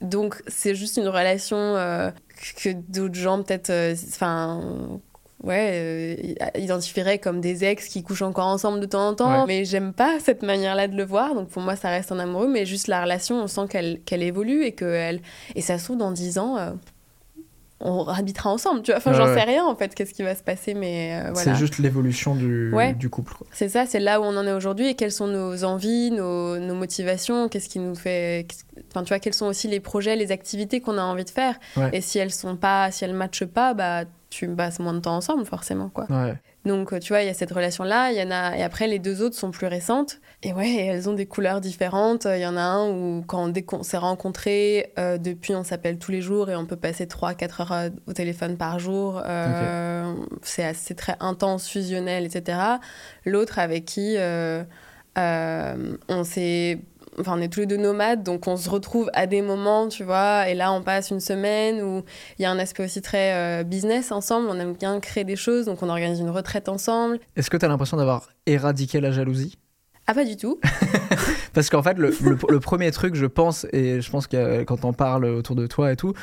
donc 0.02 0.42
c'est 0.48 0.76
juste 0.76 0.98
une 0.98 1.08
relation 1.08 1.58
euh, 1.58 2.12
que 2.62 2.70
d'autres 2.72 3.16
gens 3.16 3.44
peut-être 3.44 3.72
enfin 4.10 5.00
ouais, 5.46 5.70
euh, 5.74 6.60
identifierait 6.60 7.20
comme 7.20 7.40
des 7.40 7.64
ex 7.64 7.88
qui 7.88 8.04
couchent 8.04 8.24
encore 8.24 8.48
ensemble 8.48 8.80
de 8.80 8.86
temps 8.86 9.10
en 9.10 9.16
temps. 9.16 9.46
Mais 9.46 9.64
j'aime 9.64 9.94
pas 9.94 10.20
cette 10.20 10.44
manière-là 10.44 10.88
de 10.88 10.96
le 10.96 11.06
voir. 11.06 11.36
Donc 11.36 11.50
pour 11.50 11.62
moi, 11.62 11.76
ça 11.76 11.90
reste 11.90 12.12
un 12.12 12.20
amoureux. 12.20 12.48
Mais 12.48 12.66
juste 12.66 12.88
la 12.88 13.02
relation, 13.02 13.42
on 13.42 13.48
sent 13.48 13.68
qu'elle 13.70 14.02
qu'elle 14.02 14.24
évolue 14.24 14.64
et 14.64 14.74
que 14.74 14.86
elle... 14.86 15.22
Et 15.56 15.62
ça 15.62 15.78
se 15.78 15.86
trouve, 15.86 15.98
dans 15.98 16.12
dix 16.12 16.38
ans, 16.38 16.58
euh, 16.58 16.72
on 17.82 18.08
habitera 18.08 18.52
ensemble, 18.52 18.82
tu 18.82 18.92
vois. 18.92 18.98
Enfin, 18.98 19.14
j'en 19.14 19.28
sais 19.28 19.44
rien 19.44 19.66
en 19.66 19.76
fait, 19.76 19.94
qu'est-ce 19.94 20.14
qui 20.14 20.24
va 20.24 20.34
se 20.34 20.44
passer, 20.44 20.74
mais 20.74 21.14
euh, 21.14 21.32
voilà. 21.34 21.54
C'est 21.54 21.56
juste 21.56 21.78
l'évolution 21.78 22.36
du, 22.36 22.74
du 22.98 23.10
couple. 23.10 23.34
C'est 23.52 23.70
ça, 23.70 23.86
c'est 23.86 24.00
là 24.00 24.22
où 24.22 24.24
on 24.24 24.36
en 24.38 24.46
est 24.48 24.54
aujourd'hui 24.54 24.88
et 24.88 24.96
quelles 24.96 25.12
sont 25.12 25.28
nos 25.28 25.64
envies, 25.64 26.12
nos, 26.12 26.58
nos 26.58 26.76
motivations, 26.76 27.50
qu'est-ce 27.50 27.68
qui 27.68 27.80
nous 27.80 27.96
fait. 27.96 28.48
Enfin, 28.92 29.04
tu 29.04 29.10
vois, 29.10 29.20
quels 29.20 29.34
sont 29.34 29.48
aussi 29.48 29.68
les 29.68 29.80
projets, 29.82 30.16
les 30.16 30.32
activités 30.32 30.80
qu'on 30.80 30.98
a 30.98 31.04
envie 31.04 31.26
de 31.26 31.30
faire. 31.30 31.60
Et 31.92 32.02
si 32.02 32.18
elles 32.18 32.32
sont 32.32 32.56
pas, 32.56 32.92
si 32.92 33.04
elles 33.04 33.14
matchent 33.14 33.46
pas, 33.46 33.74
bah 33.74 34.06
tu 34.30 34.48
passes 34.50 34.80
moins 34.80 34.94
de 34.94 35.00
temps 35.00 35.16
ensemble, 35.16 35.46
forcément, 35.46 35.90
quoi. 35.90 36.08
Donc, 36.66 37.00
tu 37.00 37.10
vois, 37.10 37.22
il 37.22 37.28
y 37.28 37.30
a 37.30 37.34
cette 37.36 37.52
relation-là, 37.52 38.12
il 38.12 38.18
y 38.18 38.24
en 38.24 38.32
a... 38.32 38.58
Et 38.58 38.64
après, 38.64 38.88
les 38.88 38.98
deux 38.98 39.22
autres 39.22 39.36
sont 39.36 39.52
plus 39.52 39.68
récentes. 39.68 40.20
Et 40.42 40.52
ouais, 40.52 40.76
elles 40.76 41.08
ont 41.08 41.14
des 41.14 41.28
couleurs 41.28 41.62
différentes. 41.62 42.26
Il 42.26 42.42
y 42.42 42.46
en 42.46 42.58
a 42.58 42.62
un 42.62 42.90
où, 42.90 43.24
quand 43.26 43.50
dès 43.50 43.62
qu'on 43.62 43.84
s'est 43.84 43.98
rencontrés, 43.98 44.94
euh, 44.98 45.18
depuis, 45.18 45.56
on 45.56 45.64
s'appelle 45.64 46.00
tous 46.00 46.12
les 46.12 46.22
jours 46.22 46.50
et 46.50 46.56
on 46.56 46.66
peut 46.66 46.76
passer 46.76 47.06
3-4 47.06 47.62
heures 47.62 47.72
euh, 47.72 47.90
au 48.08 48.14
téléphone 48.14 48.58
par 48.58 48.80
jour. 48.80 49.22
Euh, 49.26 50.14
c'est 50.42 50.64
assez 50.64 50.96
très 50.96 51.16
intense, 51.20 51.68
fusionnel, 51.68 52.26
etc. 52.26 52.58
L'autre 53.26 53.60
avec 53.60 53.86
qui 53.86 54.18
on 55.18 56.24
s'est 56.24 56.80
enfin, 57.20 57.38
on 57.38 57.42
est 57.42 57.50
tous 57.50 57.62
les 57.62 57.66
deux 57.66 57.78
nomades, 57.78 58.24
donc 58.24 58.48
on 58.48 58.58
se 58.58 58.70
retrouve 58.70 59.10
à 59.14 59.28
des 59.28 59.42
moments, 59.42 59.88
tu 59.88 60.04
vois, 60.04 60.50
et 60.50 60.54
là 60.54 60.72
on 60.72 60.82
passe 60.82 61.12
une 61.12 61.20
semaine 61.20 61.82
où 61.82 62.04
il 62.38 62.42
y 62.42 62.46
a 62.46 62.52
un 62.52 62.60
aspect 62.60 62.84
aussi 62.84 63.02
très 63.02 63.34
euh, 63.34 63.64
business 63.64 64.12
ensemble, 64.12 64.48
on 64.50 64.60
aime 64.60 64.74
bien 64.74 65.00
créer 65.00 65.24
des 65.24 65.36
choses, 65.36 65.66
donc 65.66 65.82
on 65.84 65.90
organise 65.90 66.20
une 66.20 66.30
retraite 66.30 66.70
ensemble. 66.70 67.20
Est-ce 67.36 67.50
que 67.50 67.58
tu 67.58 67.66
as 67.66 67.68
l'impression 67.68 67.98
d'avoir 67.98 68.30
éradiqué 68.46 69.00
la 69.00 69.12
jalousie? 69.12 69.58
Ah, 70.08 70.14
pas 70.14 70.26
du 70.26 70.38
tout. 70.38 70.60
Parce 71.54 71.70
qu'en 71.70 71.82
fait, 71.82 71.98
le, 71.98 72.60
premier 72.60 72.92
truc, 72.92 73.16
je 73.16 73.26
pense, 73.26 73.66
et 73.74 74.02
je 74.02 74.12
pense 74.12 74.28
que 74.28 74.64
quand 74.64 74.86
on 74.86 74.94
parle 74.94 75.26
autour 75.26 75.56
de 75.56 75.66
toi 75.66 75.92
et 75.92 75.96
tout, 75.96 76.14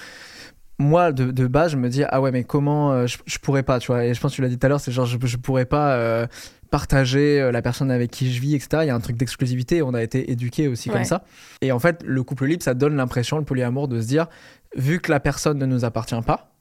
moi, 0.79 1.13
de, 1.13 1.47
base, 1.47 1.73
je 1.73 1.77
me 1.77 1.89
dis, 1.89 2.03
ah 2.09 2.21
ouais, 2.21 2.31
mais 2.31 2.45
comment 2.45 2.93
euh, 2.93 3.07
je, 3.07 3.39
pourrais 3.39 3.63
pas, 3.63 3.79
tu 3.79 3.89
vois. 3.89 4.05
Et 4.05 4.15
je 4.15 4.21
pense 4.21 4.33
que 4.33 4.37
tu 4.37 4.43
l'as 4.43 4.49
dit 4.49 4.59
tout 4.59 4.67
à 4.67 4.69
l'heure, 4.69 4.81
c'est 4.81 4.93
genre, 4.93 5.07
je, 5.07 5.19
je 5.23 5.37
pourrais 5.37 5.65
pas 5.65 5.95
euh, 5.95 6.27
partager 6.71 7.41
euh, 7.41 7.53
la 7.53 7.63
personne 7.63 7.91
avec 7.91 8.11
qui 8.11 8.33
je 8.33 8.41
vis, 8.41 8.55
etc. 8.55 8.83
Il 8.83 8.87
y 8.87 8.91
a 8.91 8.95
un 8.95 9.01
truc 9.01 9.17
d'exclusivité, 9.17 9.83
on 9.83 9.95
a 9.95 10.03
été 10.03 10.31
éduqué 10.31 10.69
aussi 10.69 10.89
comme 10.91 11.05
ça. 11.05 11.25
Et 11.61 11.73
en 11.73 11.79
fait, 11.79 12.03
le 12.05 12.23
couple 12.23 12.47
libre, 12.47 12.63
ça 12.63 12.75
donne 12.75 12.97
l'impression, 12.97 13.39
le 13.39 13.45
polyamour, 13.45 13.89
de 13.89 14.01
se 14.01 14.07
dire, 14.07 14.27
vu 14.77 15.01
que 15.01 15.11
la 15.11 15.21
personne 15.21 15.59
ne 15.59 15.67
nous 15.67 15.85
appartient 15.85 16.21
pas. 16.27 16.52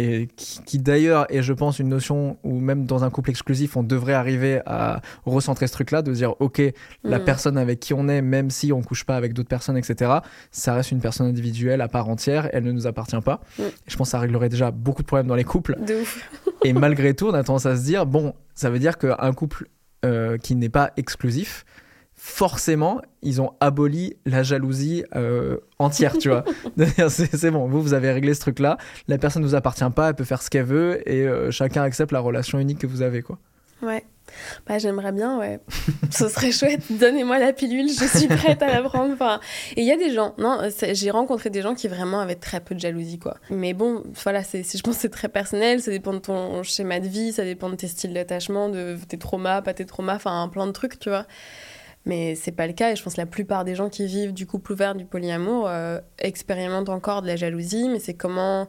Et 0.00 0.28
qui, 0.36 0.78
d'ailleurs 0.78 1.26
est, 1.28 1.42
je 1.42 1.52
pense, 1.52 1.80
une 1.80 1.88
notion 1.88 2.38
où 2.44 2.60
même 2.60 2.86
dans 2.86 3.02
un 3.02 3.10
couple 3.10 3.30
exclusif, 3.30 3.76
on 3.76 3.82
devrait 3.82 4.12
arriver 4.12 4.60
à 4.64 5.00
recentrer 5.26 5.66
ce 5.66 5.72
truc-là, 5.72 6.02
de 6.02 6.12
dire, 6.12 6.40
ok, 6.40 6.62
la 7.02 7.18
mm. 7.18 7.24
personne 7.24 7.58
avec 7.58 7.80
qui 7.80 7.94
on 7.94 8.08
est, 8.08 8.22
même 8.22 8.50
si 8.50 8.72
on 8.72 8.80
couche 8.80 9.04
pas 9.04 9.16
avec 9.16 9.32
d'autres 9.32 9.48
personnes, 9.48 9.76
etc., 9.76 10.18
ça 10.52 10.74
reste 10.74 10.92
une 10.92 11.00
personne 11.00 11.26
individuelle 11.26 11.80
à 11.80 11.88
part 11.88 12.08
entière, 12.08 12.48
elle 12.52 12.62
ne 12.62 12.70
nous 12.70 12.86
appartient 12.86 13.20
pas. 13.20 13.40
Mm. 13.58 13.62
Et 13.62 13.90
je 13.90 13.96
pense 13.96 14.08
que 14.08 14.12
ça 14.12 14.20
réglerait 14.20 14.48
déjà 14.48 14.70
beaucoup 14.70 15.02
de 15.02 15.08
problèmes 15.08 15.26
dans 15.26 15.34
les 15.34 15.44
couples. 15.44 15.76
et 16.64 16.72
malgré 16.72 17.14
tout, 17.14 17.26
on 17.26 17.34
a 17.34 17.42
tendance 17.42 17.66
à 17.66 17.76
se 17.76 17.82
dire, 17.82 18.06
bon, 18.06 18.34
ça 18.54 18.70
veut 18.70 18.78
dire 18.78 18.98
qu'un 18.98 19.32
couple 19.32 19.68
euh, 20.04 20.38
qui 20.38 20.54
n'est 20.54 20.68
pas 20.68 20.92
exclusif, 20.96 21.64
forcément, 22.18 23.00
ils 23.22 23.40
ont 23.40 23.52
aboli 23.60 24.16
la 24.26 24.42
jalousie 24.42 25.04
euh, 25.14 25.58
entière, 25.78 26.18
tu 26.18 26.28
vois. 26.28 26.44
c'est 27.08 27.50
bon, 27.50 27.68
vous, 27.68 27.80
vous 27.80 27.94
avez 27.94 28.10
réglé 28.10 28.34
ce 28.34 28.40
truc-là, 28.40 28.76
la 29.06 29.18
personne 29.18 29.42
ne 29.42 29.46
vous 29.46 29.54
appartient 29.54 29.88
pas, 29.94 30.08
elle 30.08 30.14
peut 30.16 30.24
faire 30.24 30.42
ce 30.42 30.50
qu'elle 30.50 30.64
veut, 30.64 31.08
et 31.08 31.26
euh, 31.26 31.52
chacun 31.52 31.82
accepte 31.82 32.10
la 32.10 32.20
relation 32.20 32.58
unique 32.58 32.80
que 32.80 32.88
vous 32.88 33.02
avez, 33.02 33.22
quoi. 33.22 33.38
Ouais. 33.82 34.04
Bah, 34.66 34.78
j'aimerais 34.78 35.12
bien, 35.12 35.38
ouais. 35.38 35.60
Ce 36.10 36.28
serait 36.28 36.50
chouette. 36.50 36.82
Donnez-moi 36.90 37.38
la 37.38 37.52
pilule, 37.52 37.88
je 37.88 38.04
suis 38.18 38.26
prête 38.26 38.60
à 38.62 38.66
la 38.66 38.82
prendre. 38.82 39.12
Enfin, 39.14 39.40
et 39.76 39.82
il 39.82 39.86
y 39.86 39.92
a 39.92 39.96
des 39.96 40.12
gens, 40.12 40.34
non, 40.38 40.58
j'ai 40.92 41.10
rencontré 41.10 41.50
des 41.50 41.62
gens 41.62 41.74
qui 41.74 41.86
vraiment 41.86 42.20
avaient 42.20 42.34
très 42.34 42.60
peu 42.60 42.74
de 42.74 42.80
jalousie, 42.80 43.18
quoi. 43.18 43.36
Mais 43.48 43.74
bon, 43.74 44.02
voilà, 44.24 44.42
c'est, 44.42 44.64
je 44.64 44.82
pense 44.82 44.96
que 44.96 45.02
c'est 45.02 45.08
très 45.08 45.28
personnel, 45.28 45.80
ça 45.80 45.92
dépend 45.92 46.12
de 46.12 46.18
ton 46.18 46.62
schéma 46.64 46.98
de 46.98 47.06
vie, 47.06 47.32
ça 47.32 47.44
dépend 47.44 47.70
de 47.70 47.76
tes 47.76 47.88
styles 47.88 48.12
d'attachement, 48.12 48.68
de 48.68 48.98
tes 49.08 49.18
traumas, 49.18 49.62
pas 49.62 49.72
tes 49.72 49.86
traumas, 49.86 50.16
enfin, 50.16 50.42
un 50.42 50.48
plein 50.48 50.66
de 50.66 50.72
trucs, 50.72 50.98
tu 50.98 51.08
vois. 51.08 51.26
Mais 52.08 52.34
c'est 52.34 52.52
pas 52.52 52.66
le 52.66 52.72
cas, 52.72 52.90
et 52.90 52.96
je 52.96 53.02
pense 53.02 53.14
que 53.14 53.20
la 53.20 53.26
plupart 53.26 53.64
des 53.64 53.74
gens 53.74 53.90
qui 53.90 54.06
vivent 54.06 54.32
du 54.32 54.46
couple 54.46 54.72
ouvert, 54.72 54.94
du 54.94 55.04
polyamour, 55.04 55.66
euh, 55.68 56.00
expérimentent 56.18 56.88
encore 56.88 57.22
de 57.22 57.26
la 57.26 57.36
jalousie, 57.36 57.88
mais 57.88 58.00
c'est 58.00 58.14
comment 58.14 58.66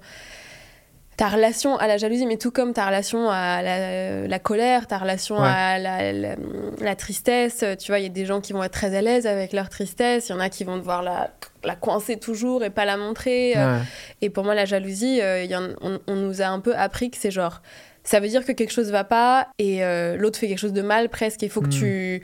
ta 1.16 1.28
relation 1.28 1.78
à 1.78 1.88
la 1.88 1.98
jalousie, 1.98 2.26
mais 2.26 2.38
tout 2.38 2.52
comme 2.52 2.74
ta 2.74 2.86
relation 2.86 3.30
à 3.30 3.62
la, 3.62 4.40
colère, 4.40 4.88
ta 4.88 4.98
relation 4.98 5.38
à 5.38 5.78
la, 5.78 6.96
tristesse. 6.96 7.66
Tu 7.78 7.92
vois, 7.92 8.00
il 8.00 8.04
y 8.04 8.06
a 8.06 8.10
des 8.10 8.26
gens 8.26 8.40
qui 8.40 8.54
vont 8.54 8.64
être 8.64 8.72
très 8.72 8.96
à 8.96 9.02
l'aise 9.02 9.28
avec 9.28 9.52
leur 9.52 9.68
tristesse, 9.68 10.30
il 10.30 10.32
y 10.32 10.36
en 10.36 10.40
a 10.40 10.50
qui 10.50 10.64
vont 10.64 10.78
devoir 10.78 11.04
la, 11.04 11.32
la 11.66 11.76
coincer 11.76 12.18
toujours 12.18 12.64
et 12.64 12.70
pas 12.70 12.86
la 12.86 12.96
montrer. 12.96 13.56
Et 14.22 14.30
pour 14.30 14.46
moi, 14.46 14.56
la 14.56 14.64
jalousie, 14.64 15.20
euh, 15.22 15.46
on, 15.82 16.16
nous 16.16 16.42
a 16.42 16.46
un 16.46 16.62
peu 16.62 16.74
appris 16.76 17.12
que 17.12 17.18
c'est 17.18 17.32
genre, 17.32 17.62
ça 18.04 18.22
veut 18.22 18.30
dire 18.30 18.46
que 18.46 18.54
quelque 18.54 18.72
chose 18.72 18.90
va 18.90 19.04
pas 19.04 19.50
et 19.60 19.84
euh, 19.84 20.16
l'autre 20.16 20.40
fait 20.40 20.48
quelque 20.48 20.60
chose 20.60 20.74
de 20.74 20.82
mal 20.82 21.10
presque. 21.10 21.42
Il 21.42 21.50
faut 21.50 21.62
que 21.62 21.68
hmm. 21.68 21.70
tu 21.70 22.24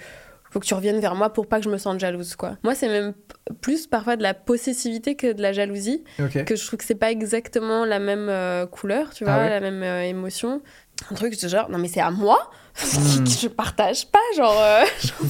faut 0.55 0.61
que 0.61 0.65
tu 0.65 0.73
reviennes 0.73 1.01
vers 1.01 1.15
moi 1.15 1.33
pour 1.33 1.47
pas 1.47 1.57
que 1.57 1.65
je 1.65 1.69
me 1.69 1.77
sente 1.77 1.99
jalouse 1.99 2.37
quoi. 2.37 2.55
Moi 2.63 2.75
c'est 2.75 2.87
même 2.87 3.13
plus 3.59 3.87
parfois 3.87 4.15
de 4.15 4.23
la 4.23 4.33
possessivité 4.33 5.15
que 5.15 5.33
de 5.33 5.41
la 5.41 5.51
jalousie 5.51 6.05
que 6.17 6.55
je 6.55 6.65
trouve 6.65 6.79
que 6.79 6.85
c'est 6.85 6.95
pas 6.95 7.11
exactement 7.11 7.83
la 7.83 7.99
même 7.99 8.29
euh, 8.29 8.65
couleur, 8.65 9.13
tu 9.13 9.25
vois, 9.25 9.33
ah 9.33 9.49
la 9.49 9.59
même 9.59 9.83
euh, 9.83 10.03
émotion. 10.03 10.61
Un 11.11 11.15
truc 11.15 11.37
de 11.37 11.47
genre 11.49 11.69
non 11.69 11.77
mais 11.77 11.89
c'est 11.89 11.99
à 11.99 12.09
moi 12.09 12.49
hmm. 12.81 13.27
je 13.27 13.49
partage 13.49 14.07
pas 14.07 14.19
genre 14.37 14.57
euh, 14.57 14.85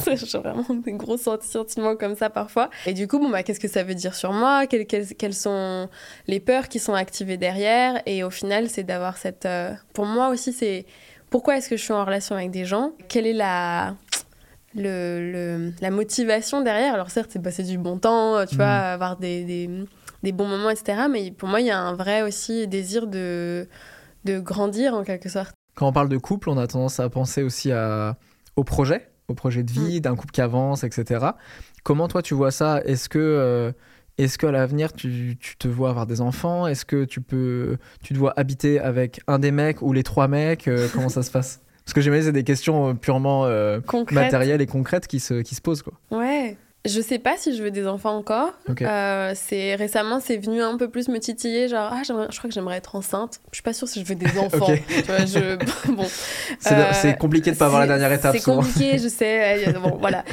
j'ai 0.15 0.37
vraiment 0.37 0.65
des 0.69 0.93
gros 0.93 1.17
sentiments 1.17 1.95
comme 1.95 2.15
ça 2.15 2.29
parfois 2.29 2.69
et 2.85 2.93
du 2.93 3.07
coup 3.07 3.17
bon 3.17 3.29
bah 3.29 3.41
qu'est-ce 3.41 3.59
que 3.59 3.67
ça 3.67 3.81
veut 3.81 3.95
dire 3.95 4.13
sur 4.13 4.31
moi? 4.31 4.67
Quelles, 4.67 4.85
quelles, 4.85 5.33
sont 5.33 5.89
les 6.27 6.39
peurs 6.39 6.69
qui 6.69 6.77
sont 6.77 6.93
activées 6.93 7.37
derrière? 7.37 7.99
Et 8.05 8.23
au 8.23 8.29
final 8.29 8.69
c'est 8.69 8.83
d'avoir 8.83 9.17
cette 9.17 9.47
pour 9.93 10.05
moi 10.05 10.29
aussi 10.29 10.53
c'est 10.53 10.85
pourquoi 11.31 11.57
est-ce 11.57 11.67
que 11.67 11.77
je 11.77 11.83
suis 11.83 11.93
en 11.93 12.05
relation 12.05 12.35
avec 12.35 12.51
des 12.51 12.65
gens? 12.65 12.91
Quelle 13.09 13.25
est 13.25 13.33
la 13.33 13.95
le, 14.75 15.71
la 15.81 15.91
motivation 15.91 16.61
derrière. 16.61 16.93
Alors 16.93 17.09
certes, 17.09 17.31
c'est 17.31 17.41
passer 17.41 17.63
du 17.63 17.77
bon 17.77 17.97
temps, 17.97 18.45
tu 18.45 18.55
vois, 18.55 18.65
mm. 18.65 18.93
avoir 18.93 19.17
des, 19.17 19.43
des, 19.43 19.69
des, 20.23 20.31
bons 20.31 20.47
moments, 20.47 20.69
etc. 20.69 21.03
Mais 21.11 21.31
pour 21.31 21.49
moi, 21.49 21.61
il 21.61 21.67
y 21.67 21.71
a 21.71 21.79
un 21.79 21.93
vrai 21.93 22.21
aussi 22.21 22.67
désir 22.67 23.07
de, 23.07 23.67
de 24.25 24.39
grandir 24.39 24.93
en 24.93 25.03
quelque 25.03 25.29
sorte. 25.29 25.53
Quand 25.75 25.87
on 25.87 25.93
parle 25.93 26.09
de 26.09 26.17
couple, 26.17 26.49
on 26.49 26.57
a 26.57 26.67
tendance 26.67 26.99
à 26.99 27.09
penser 27.09 27.43
aussi 27.43 27.71
à, 27.71 28.17
au 28.55 28.63
projet, 28.63 29.09
au 29.27 29.33
projet 29.33 29.63
de 29.63 29.71
vie, 29.71 29.97
mm. 29.97 30.01
d'un 30.01 30.15
couple 30.15 30.31
qui 30.31 30.41
avance, 30.41 30.83
etc. 30.83 31.25
Comment 31.83 32.07
toi 32.07 32.21
tu 32.21 32.33
vois 32.33 32.51
ça? 32.51 32.81
Est-ce 32.85 33.09
que... 33.09 33.19
Euh, 33.19 33.71
est-ce 34.17 34.37
qu'à 34.37 34.49
l'avenir, 34.49 34.93
tu, 34.93 35.35
tu, 35.41 35.57
te 35.57 35.67
vois 35.67 35.89
avoir 35.89 36.07
des 36.07 36.21
enfants? 36.21 36.67
Est-ce 36.67 36.85
que 36.85 37.03
tu 37.03 37.19
peux, 37.19 37.77
tu 38.01 38.13
dois 38.13 38.33
habiter 38.37 38.79
avec 38.79 39.19
un 39.27 39.39
des 39.39 39.51
mecs 39.51 39.81
ou 39.81 39.91
les 39.91 40.03
trois 40.03 40.29
mecs? 40.29 40.69
Euh, 40.69 40.87
Comment 40.93 41.09
ça 41.09 41.21
se 41.21 41.29
passe? 41.29 41.59
Parce 41.85 41.93
que 41.93 42.01
j'imagine 42.01 42.25
c'est 42.25 42.31
des 42.31 42.43
questions 42.43 42.89
euh, 42.89 42.93
purement 42.93 43.45
euh, 43.45 43.79
matérielles 44.11 44.61
et 44.61 44.65
concrètes 44.65 45.07
qui 45.07 45.19
se, 45.19 45.41
qui 45.41 45.53
se 45.53 45.61
posent. 45.61 45.83
Quoi. 45.83 45.93
Ouais. 46.11 46.57
Je 46.83 47.01
sais 47.01 47.17
pas 47.17 47.35
si 47.35 47.55
je 47.55 47.63
veux 47.63 47.71
des 47.71 47.87
enfants 47.87 48.15
encore. 48.15 48.53
Euh, 48.81 49.31
c'est 49.35 49.73
récemment, 49.73 50.19
c'est 50.19 50.37
venu 50.37 50.61
un 50.61 50.77
peu 50.77 50.87
plus 50.87 51.07
me 51.09 51.17
titiller, 51.17 51.67
genre 51.67 51.91
ah, 51.91 52.01
je 52.03 52.13
crois 52.13 52.47
que 52.47 52.53
j'aimerais 52.53 52.77
être 52.77 52.95
enceinte. 52.95 53.39
Je 53.51 53.55
suis 53.55 53.63
pas 53.63 53.73
sûre 53.73 53.87
si 53.87 54.01
je 54.01 54.05
veux 54.05 54.13
des 54.13 54.37
enfants. 54.37 54.67
bon. 55.89 56.05
C'est 56.59 57.17
compliqué 57.17 57.51
de 57.51 57.57
pas 57.57 57.65
avoir 57.65 57.81
la 57.81 57.87
dernière 57.87 58.11
étape. 58.11 58.35
C'est 58.35 58.43
compliqué, 58.43 58.99
je 58.99 59.07
sais. 59.07 59.73
bon, 59.81 59.97
voilà. 59.99 60.23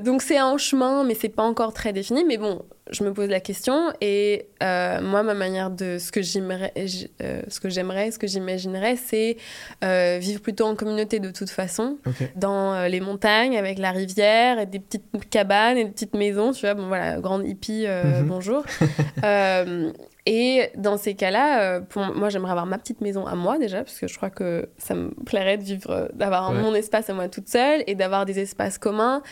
donc 0.00 0.22
c'est 0.22 0.40
en 0.40 0.56
chemin, 0.56 1.04
mais 1.04 1.14
c'est 1.14 1.28
pas 1.28 1.42
encore 1.42 1.74
très 1.74 1.92
défini. 1.92 2.24
Mais 2.24 2.38
bon, 2.38 2.62
je 2.90 3.04
me 3.04 3.12
pose 3.12 3.28
la 3.28 3.40
question 3.40 3.92
et 4.00 4.46
euh, 4.62 5.00
moi 5.00 5.22
ma 5.22 5.34
manière 5.34 5.70
de 5.70 5.98
ce 5.98 6.12
que 6.12 6.22
j'aimerais 6.22 6.72
euh, 6.76 7.42
ce 7.48 7.60
que 7.60 7.68
j'aimerais 7.68 8.10
ce 8.10 8.18
que 8.18 8.26
j'imaginerais 8.26 8.96
c'est 8.96 9.36
euh, 9.84 10.18
vivre 10.20 10.40
plutôt 10.40 10.66
en 10.66 10.76
communauté 10.76 11.18
de 11.18 11.30
toute 11.30 11.50
façon 11.50 11.98
dans 12.36 12.86
les 12.86 13.00
montagnes 13.00 13.56
avec 13.56 13.78
la 13.78 13.90
rivière 13.90 14.58
et 14.58 14.66
des 14.66 14.78
petites 14.78 15.04
cabanes 15.30 15.78
et 15.78 15.84
des 15.84 15.90
petites 15.90 16.14
maisons 16.14 16.52
tu 16.52 16.60
vois 16.60 16.74
bon 16.74 16.86
voilà 16.88 17.18
grande 17.18 17.46
hippie 17.46 17.86
mhm. 17.86 18.26
bonjour 18.26 18.64
et 20.26 20.70
dans 20.76 20.96
ces 20.96 21.14
cas-là 21.14 21.80
pour 21.80 22.02
moi 22.14 22.28
j'aimerais 22.28 22.50
avoir 22.50 22.66
ma 22.66 22.78
petite 22.78 23.00
maison 23.00 23.26
à 23.26 23.34
moi 23.34 23.58
déjà 23.58 23.78
parce 23.78 23.98
que 23.98 24.08
je 24.08 24.16
crois 24.16 24.30
que 24.30 24.68
ça 24.76 24.94
me 24.94 25.10
plairait 25.24 25.58
de 25.58 25.62
vivre 25.62 26.10
d'avoir 26.14 26.52
mon 26.52 26.74
espace 26.74 27.08
à 27.10 27.14
moi 27.14 27.28
toute 27.28 27.48
seule 27.48 27.84
et 27.86 27.94
d'avoir 27.94 28.26
des 28.26 28.40
espaces 28.40 28.78
communs 28.78 29.22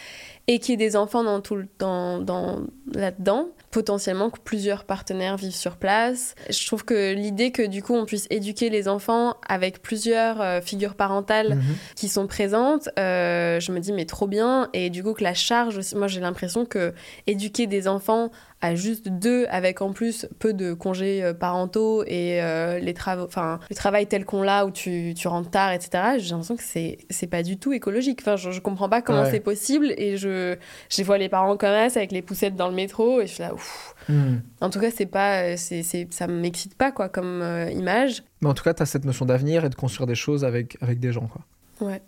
et 0.46 0.58
qu'il 0.58 0.72
y 0.72 0.74
ait 0.74 0.88
des 0.88 0.96
enfants 0.96 1.24
dans 1.24 1.40
tout 1.40 1.56
le, 1.56 1.66
dans, 1.78 2.18
dans, 2.20 2.60
là-dedans, 2.92 3.48
potentiellement 3.70 4.28
que 4.28 4.38
plusieurs 4.38 4.84
partenaires 4.84 5.38
vivent 5.38 5.54
sur 5.54 5.76
place. 5.76 6.34
Je 6.50 6.66
trouve 6.66 6.84
que 6.84 7.14
l'idée 7.14 7.50
que 7.50 7.62
du 7.62 7.82
coup 7.82 7.94
on 7.94 8.04
puisse 8.04 8.26
éduquer 8.28 8.68
les 8.68 8.86
enfants 8.86 9.36
avec 9.48 9.80
plusieurs 9.80 10.40
euh, 10.42 10.60
figures 10.60 10.94
parentales 10.94 11.56
mhm. 11.56 11.76
qui 11.96 12.08
sont 12.08 12.26
présentes, 12.26 12.90
euh, 12.98 13.58
je 13.58 13.72
me 13.72 13.80
dis 13.80 13.92
mais 13.92 14.04
trop 14.04 14.26
bien 14.26 14.68
et 14.74 14.90
du 14.90 15.02
coup 15.02 15.14
que 15.14 15.24
la 15.24 15.34
charge 15.34 15.78
aussi, 15.78 15.96
moi 15.96 16.08
j'ai 16.08 16.20
l'impression 16.20 16.66
que 16.66 16.92
éduquer 17.26 17.66
des 17.66 17.88
enfants 17.88 18.30
à 18.64 18.75
juste 18.75 19.11
deux, 19.11 19.44
avec 19.50 19.83
en 19.83 19.92
plus 19.92 20.26
peu 20.38 20.54
de 20.54 20.73
congés 20.73 21.23
euh, 21.23 21.35
parentaux 21.35 22.02
et 22.06 22.42
euh, 22.42 22.78
les 22.78 22.94
travaux, 22.94 23.25
enfin 23.25 23.61
le 23.68 23.76
travail 23.76 24.06
tel 24.06 24.25
qu'on 24.25 24.42
l'a 24.42 24.64
où 24.64 24.71
tu, 24.71 25.12
tu, 25.14 25.28
rentres 25.28 25.50
tard, 25.50 25.73
etc. 25.73 26.14
J'ai 26.16 26.30
l'impression 26.30 26.56
que 26.56 26.62
c'est 26.62 26.97
c'est 27.11 27.26
pas 27.26 27.42
du 27.42 27.59
tout 27.59 27.75
écologique. 27.75 28.21
Enfin, 28.23 28.37
je, 28.37 28.52
je 28.52 28.61
comprends 28.61 28.88
pas 28.88 29.02
comment 29.02 29.26
c'est 29.26 29.40
possible 29.40 29.92
et 29.99 30.16
je 30.16 30.56
je 30.88 31.02
vois 31.02 31.18
les 31.18 31.28
parents 31.28 31.59
comme 31.59 31.90
ça 31.90 32.00
avec 32.00 32.11
les 32.11 32.23
poussettes 32.23 32.56
dans 32.56 32.68
le 32.68 32.75
métro 32.75 33.21
et 33.21 33.26
je 33.26 33.35
suis 33.35 33.42
là 33.42 33.52
ouf. 33.52 33.94
Hmm. 34.09 34.37
En 34.62 34.71
tout 34.71 34.80
cas, 34.80 34.90
c'est 34.90 35.04
pas 35.04 35.59
c'est 35.59 35.83
c'est 35.83 36.09
ça 36.11 36.26
m'excite 36.26 36.75
pas 36.75 36.90
quoi 36.90 37.11
comme 37.11 37.42
euh, 37.42 37.71
image. 37.71 38.23
Mais 38.40 38.49
en 38.49 38.54
tout 38.54 38.64
cas, 38.64 38.73
tu 38.73 38.83
as 38.83 38.87
cette 38.87 39.04
notion 39.04 39.26
d'avenir 39.26 39.66
et 39.66 39.68
de 39.68 39.75
construire 39.75 40.06
des 40.06 40.14
choses 40.14 40.42
avec 40.42 40.78
avec 40.80 41.00
des 41.00 41.12
gens 41.12 41.26
quoi. 41.26 41.42
Ouais. 41.87 42.00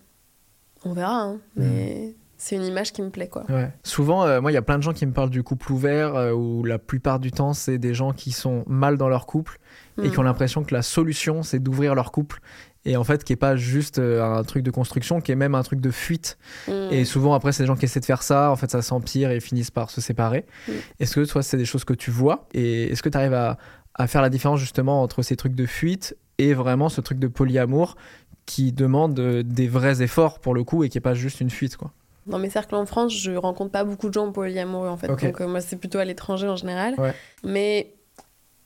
On 0.86 0.94
verra 0.94 1.20
hein, 1.20 1.38
mais 1.54 2.14
hmm 2.14 2.25
c'est 2.38 2.56
une 2.56 2.64
image 2.64 2.92
qui 2.92 3.02
me 3.02 3.10
plaît 3.10 3.28
quoi. 3.28 3.44
Souvent, 3.82 4.24
euh, 4.24 4.40
moi, 4.40 4.50
il 4.50 4.54
y 4.54 4.58
a 4.58 4.62
plein 4.62 4.76
de 4.76 4.82
gens 4.82 4.92
qui 4.92 5.06
me 5.06 5.12
parlent 5.12 5.30
du 5.30 5.42
couple 5.42 5.72
ouvert 5.72 6.14
euh, 6.14 6.32
où 6.32 6.64
la 6.64 6.78
plupart 6.78 7.18
du 7.18 7.32
temps, 7.32 7.54
c'est 7.54 7.78
des 7.78 7.94
gens 7.94 8.12
qui 8.12 8.30
sont 8.30 8.64
mal 8.66 8.98
dans 8.98 9.08
leur 9.08 9.26
couple 9.26 9.58
et 10.02 10.10
qui 10.10 10.16
mm. 10.16 10.20
ont 10.20 10.22
l'impression 10.22 10.64
que 10.64 10.74
la 10.74 10.82
solution, 10.82 11.42
c'est 11.42 11.58
d'ouvrir 11.58 11.94
leur 11.94 12.12
couple. 12.12 12.40
Et 12.84 12.96
en 12.96 13.04
fait, 13.04 13.24
qui 13.24 13.32
est 13.32 13.36
pas 13.36 13.56
juste 13.56 13.98
euh, 13.98 14.22
un 14.22 14.44
truc 14.44 14.62
de 14.62 14.70
construction, 14.70 15.20
qui 15.20 15.32
est 15.32 15.36
même 15.36 15.54
un 15.54 15.62
truc 15.62 15.80
de 15.80 15.90
fuite. 15.90 16.38
Mm. 16.68 16.72
Et 16.90 17.04
souvent, 17.04 17.34
après, 17.34 17.52
c'est 17.52 17.62
des 17.62 17.66
gens 17.66 17.74
qui 17.74 17.86
essaient 17.86 18.00
de 18.00 18.04
faire 18.04 18.22
ça, 18.22 18.50
en 18.50 18.56
fait, 18.56 18.70
ça 18.70 18.82
s'empire 18.82 19.30
et 19.30 19.40
finissent 19.40 19.70
par 19.70 19.90
se 19.90 20.00
séparer. 20.00 20.44
Mm. 20.68 20.72
Est-ce 21.00 21.14
que 21.14 21.24
toi, 21.24 21.42
c'est 21.42 21.56
des 21.56 21.64
choses 21.64 21.84
que 21.84 21.94
tu 21.94 22.10
vois? 22.10 22.46
Et 22.52 22.92
est-ce 22.92 23.02
que 23.02 23.08
tu 23.08 23.16
arrives 23.16 23.34
à, 23.34 23.56
à 23.94 24.06
faire 24.06 24.22
la 24.22 24.30
différence 24.30 24.60
justement 24.60 25.02
entre 25.02 25.22
ces 25.22 25.36
trucs 25.36 25.54
de 25.54 25.66
fuite 25.66 26.16
et 26.38 26.52
vraiment 26.52 26.90
ce 26.90 27.00
truc 27.00 27.18
de 27.18 27.28
polyamour 27.28 27.96
qui 28.44 28.72
demande 28.72 29.14
des 29.14 29.68
vrais 29.68 30.02
efforts 30.02 30.38
pour 30.38 30.54
le 30.54 30.62
coup 30.62 30.84
et 30.84 30.88
qui 30.88 30.98
est 30.98 31.00
pas 31.00 31.14
juste 31.14 31.40
une 31.40 31.50
fuite, 31.50 31.76
quoi? 31.76 31.92
Dans 32.26 32.38
mes 32.38 32.50
cercles 32.50 32.74
en 32.74 32.86
France, 32.86 33.16
je 33.16 33.32
rencontre 33.32 33.70
pas 33.70 33.84
beaucoup 33.84 34.08
de 34.08 34.14
gens 34.14 34.30
polyamoureux 34.32 34.88
en 34.88 34.96
fait. 34.96 35.08
Donc 35.08 35.40
euh, 35.40 35.46
moi, 35.46 35.60
c'est 35.60 35.76
plutôt 35.76 35.98
à 35.98 36.04
l'étranger 36.04 36.48
en 36.48 36.56
général. 36.56 36.96
Mais 37.44 37.92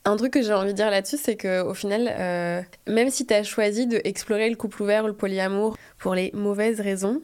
un 0.04 0.16
truc 0.16 0.32
que 0.32 0.42
j'ai 0.42 0.54
envie 0.54 0.72
de 0.72 0.76
dire 0.76 0.90
là-dessus, 0.90 1.18
c'est 1.18 1.36
qu'au 1.36 1.74
final, 1.74 2.10
euh, 2.10 2.62
même 2.86 3.10
si 3.10 3.26
tu 3.26 3.34
as 3.34 3.42
choisi 3.42 3.86
d'explorer 3.86 4.48
le 4.48 4.56
couple 4.56 4.82
ouvert 4.82 5.04
ou 5.04 5.08
le 5.08 5.14
polyamour 5.14 5.76
pour 5.98 6.14
les 6.14 6.30
mauvaises 6.34 6.80
raisons, 6.80 7.20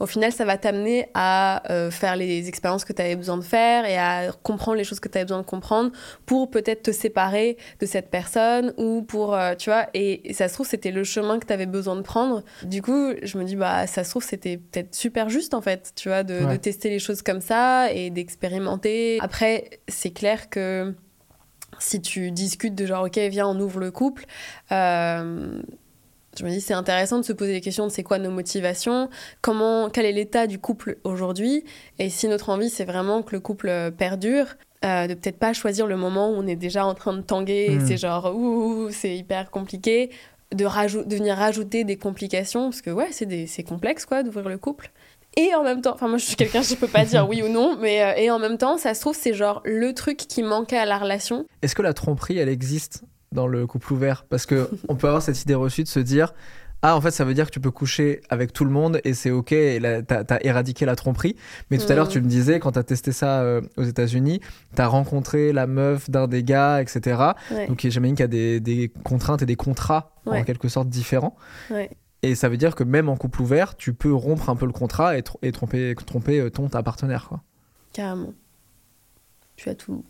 au 0.00 0.06
final, 0.06 0.32
ça 0.32 0.44
va 0.44 0.58
t'amener 0.58 1.08
à 1.14 1.70
euh, 1.70 1.90
faire 1.90 2.16
les 2.16 2.48
expériences 2.48 2.84
que 2.84 2.92
tu 2.92 3.02
avais 3.02 3.16
besoin 3.16 3.36
de 3.36 3.42
faire 3.42 3.84
et 3.84 3.96
à 3.96 4.32
comprendre 4.42 4.76
les 4.76 4.84
choses 4.84 5.00
que 5.00 5.08
tu 5.08 5.18
avais 5.18 5.24
besoin 5.24 5.40
de 5.40 5.46
comprendre 5.46 5.92
pour 6.26 6.50
peut-être 6.50 6.82
te 6.82 6.92
séparer 6.92 7.56
de 7.80 7.86
cette 7.86 8.10
personne 8.10 8.74
ou 8.76 9.02
pour, 9.02 9.34
euh, 9.34 9.54
tu 9.54 9.70
vois, 9.70 9.86
et, 9.94 10.32
ça 10.34 10.48
se 10.48 10.54
trouve, 10.54 10.66
c'était 10.66 10.90
le 10.90 11.04
chemin 11.04 11.38
que 11.38 11.46
tu 11.46 11.52
avais 11.52 11.66
besoin 11.66 11.96
de 11.96 12.02
prendre. 12.02 12.42
Du 12.64 12.82
coup, 12.82 13.12
je 13.22 13.38
me 13.38 13.44
dis, 13.44 13.56
bah, 13.56 13.86
ça 13.86 14.04
se 14.04 14.10
trouve, 14.10 14.24
c'était 14.24 14.56
peut-être 14.56 14.94
super 14.94 15.28
juste, 15.28 15.54
en 15.54 15.60
fait, 15.60 15.92
tu 15.94 16.08
vois, 16.08 16.22
de, 16.22 16.44
de 16.44 16.56
tester 16.56 16.90
les 16.90 16.98
choses 16.98 17.22
comme 17.22 17.40
ça 17.40 17.92
et 17.92 18.10
d'expérimenter. 18.10 19.18
Après, 19.20 19.70
c'est 19.88 20.10
clair 20.10 20.50
que 20.50 20.94
si 21.78 22.00
tu 22.00 22.30
discutes 22.30 22.74
de 22.74 22.86
genre, 22.86 23.04
ok, 23.06 23.18
viens, 23.30 23.46
on 23.46 23.58
ouvre 23.58 23.80
le 23.80 23.90
couple, 23.90 24.24
euh, 24.70 25.60
je 26.38 26.44
me 26.44 26.50
dis 26.50 26.60
c'est 26.60 26.74
intéressant 26.74 27.18
de 27.18 27.24
se 27.24 27.32
poser 27.32 27.52
les 27.52 27.60
questions 27.60 27.86
de 27.86 27.92
c'est 27.92 28.02
quoi 28.02 28.18
nos 28.18 28.30
motivations, 28.30 29.08
comment, 29.40 29.90
quel 29.90 30.06
est 30.06 30.12
l'état 30.12 30.46
du 30.46 30.58
couple 30.58 30.98
aujourd'hui, 31.04 31.64
et 31.98 32.10
si 32.10 32.28
notre 32.28 32.50
envie 32.50 32.70
c'est 32.70 32.84
vraiment 32.84 33.22
que 33.22 33.34
le 33.34 33.40
couple 33.40 33.92
perdure, 33.96 34.46
euh, 34.84 35.06
de 35.06 35.14
peut-être 35.14 35.38
pas 35.38 35.52
choisir 35.52 35.86
le 35.86 35.96
moment 35.96 36.30
où 36.30 36.34
on 36.34 36.46
est 36.46 36.56
déjà 36.56 36.84
en 36.84 36.94
train 36.94 37.12
de 37.12 37.20
tanguer, 37.20 37.66
et 37.70 37.76
hmm. 37.76 37.86
c'est 37.86 37.96
genre 37.96 38.34
ouh, 38.34 38.88
c'est 38.90 39.16
hyper 39.16 39.50
compliqué, 39.50 40.10
de, 40.52 40.64
de 41.04 41.16
venir 41.16 41.36
rajouter 41.36 41.84
des 41.84 41.96
complications, 41.96 42.70
parce 42.70 42.82
que 42.82 42.90
ouais, 42.90 43.10
c'est 43.12 43.62
complexe 43.62 44.04
quoi 44.06 44.22
d'ouvrir 44.22 44.48
le 44.48 44.58
couple. 44.58 44.90
Et 45.36 45.54
en 45.54 45.62
même 45.62 45.80
temps, 45.80 45.94
enfin 45.94 46.08
moi 46.08 46.18
je 46.18 46.26
suis 46.26 46.36
quelqu'un, 46.36 46.60
je 46.60 46.74
peux 46.74 46.88
pas 46.88 47.06
dire 47.06 47.26
oui 47.26 47.42
ou 47.42 47.48
non, 47.48 47.78
mais 47.80 48.02
euh, 48.02 48.14
et 48.16 48.30
en 48.30 48.38
même 48.38 48.58
temps, 48.58 48.76
ça 48.76 48.92
se 48.92 49.00
trouve 49.00 49.16
c'est 49.16 49.32
genre 49.32 49.62
le 49.64 49.94
truc 49.94 50.18
qui 50.18 50.42
manquait 50.42 50.76
à 50.76 50.84
la 50.84 50.98
relation. 50.98 51.46
Est-ce 51.62 51.74
que 51.74 51.80
la 51.80 51.94
tromperie, 51.94 52.36
elle 52.36 52.50
existe? 52.50 53.04
Dans 53.32 53.46
le 53.46 53.66
couple 53.66 53.92
ouvert 53.92 54.24
parce 54.28 54.46
que 54.46 54.70
on 54.88 54.96
peut 54.96 55.06
avoir 55.06 55.22
cette 55.22 55.40
idée 55.42 55.54
reçue 55.54 55.82
de 55.82 55.88
se 55.88 56.00
dire 56.00 56.32
ah 56.82 56.96
en 56.96 57.00
fait 57.00 57.12
ça 57.12 57.24
veut 57.24 57.34
dire 57.34 57.46
que 57.46 57.52
tu 57.52 57.60
peux 57.60 57.70
coucher 57.70 58.20
avec 58.28 58.52
tout 58.52 58.64
le 58.64 58.70
monde 58.70 59.00
et 59.04 59.14
c'est 59.14 59.30
ok 59.30 59.52
et 59.52 59.80
t'as 60.06 60.24
as 60.28 60.44
éradiqué 60.44 60.84
la 60.84 60.96
tromperie. 60.96 61.36
Mais 61.70 61.78
tout 61.78 61.90
à 61.90 61.94
l'heure 61.94 62.06
mm. 62.06 62.10
tu 62.10 62.20
me 62.20 62.26
disais 62.26 62.58
quand 62.58 62.72
t'as 62.72 62.82
testé 62.82 63.12
ça 63.12 63.40
euh, 63.40 63.60
aux 63.76 63.84
États-Unis 63.84 64.40
t'as 64.74 64.86
rencontré 64.86 65.52
la 65.52 65.66
meuf 65.66 66.10
d'un 66.10 66.26
des 66.26 66.42
gars 66.42 66.82
etc 66.82 67.32
donc 67.68 67.86
j'imagine 67.86 68.16
qu'il 68.16 68.24
y 68.24 68.24
a 68.24 68.28
des, 68.28 68.60
des, 68.60 68.90
contraintes 69.04 69.42
et 69.42 69.46
des 69.46 69.56
contrats 69.56 70.12
en 70.26 70.42
quelque 70.44 70.68
sorte 70.68 70.88
différents. 70.88 71.36
Et 72.24 72.36
ça 72.36 72.48
veut 72.48 72.56
dire 72.56 72.76
que 72.76 72.84
même 72.84 73.08
en 73.08 73.16
couple 73.16 73.42
ouvert 73.42 73.76
tu 73.76 73.94
peux 73.94 74.12
rompre 74.12 74.48
un 74.48 74.56
peu 74.56 74.66
le 74.66 74.72
contrat 74.72 75.18
et, 75.18 75.24
et 75.42 75.50
tromper, 75.50 75.94
tromper 76.06 76.40
euh, 76.40 76.50
ton 76.50 76.68
ta 76.68 76.82
partenaire 76.82 77.26
quoi. 77.28 77.42
Carrément 77.92 78.32
tu 79.62 79.68
as 79.68 79.76
tout, 79.76 80.04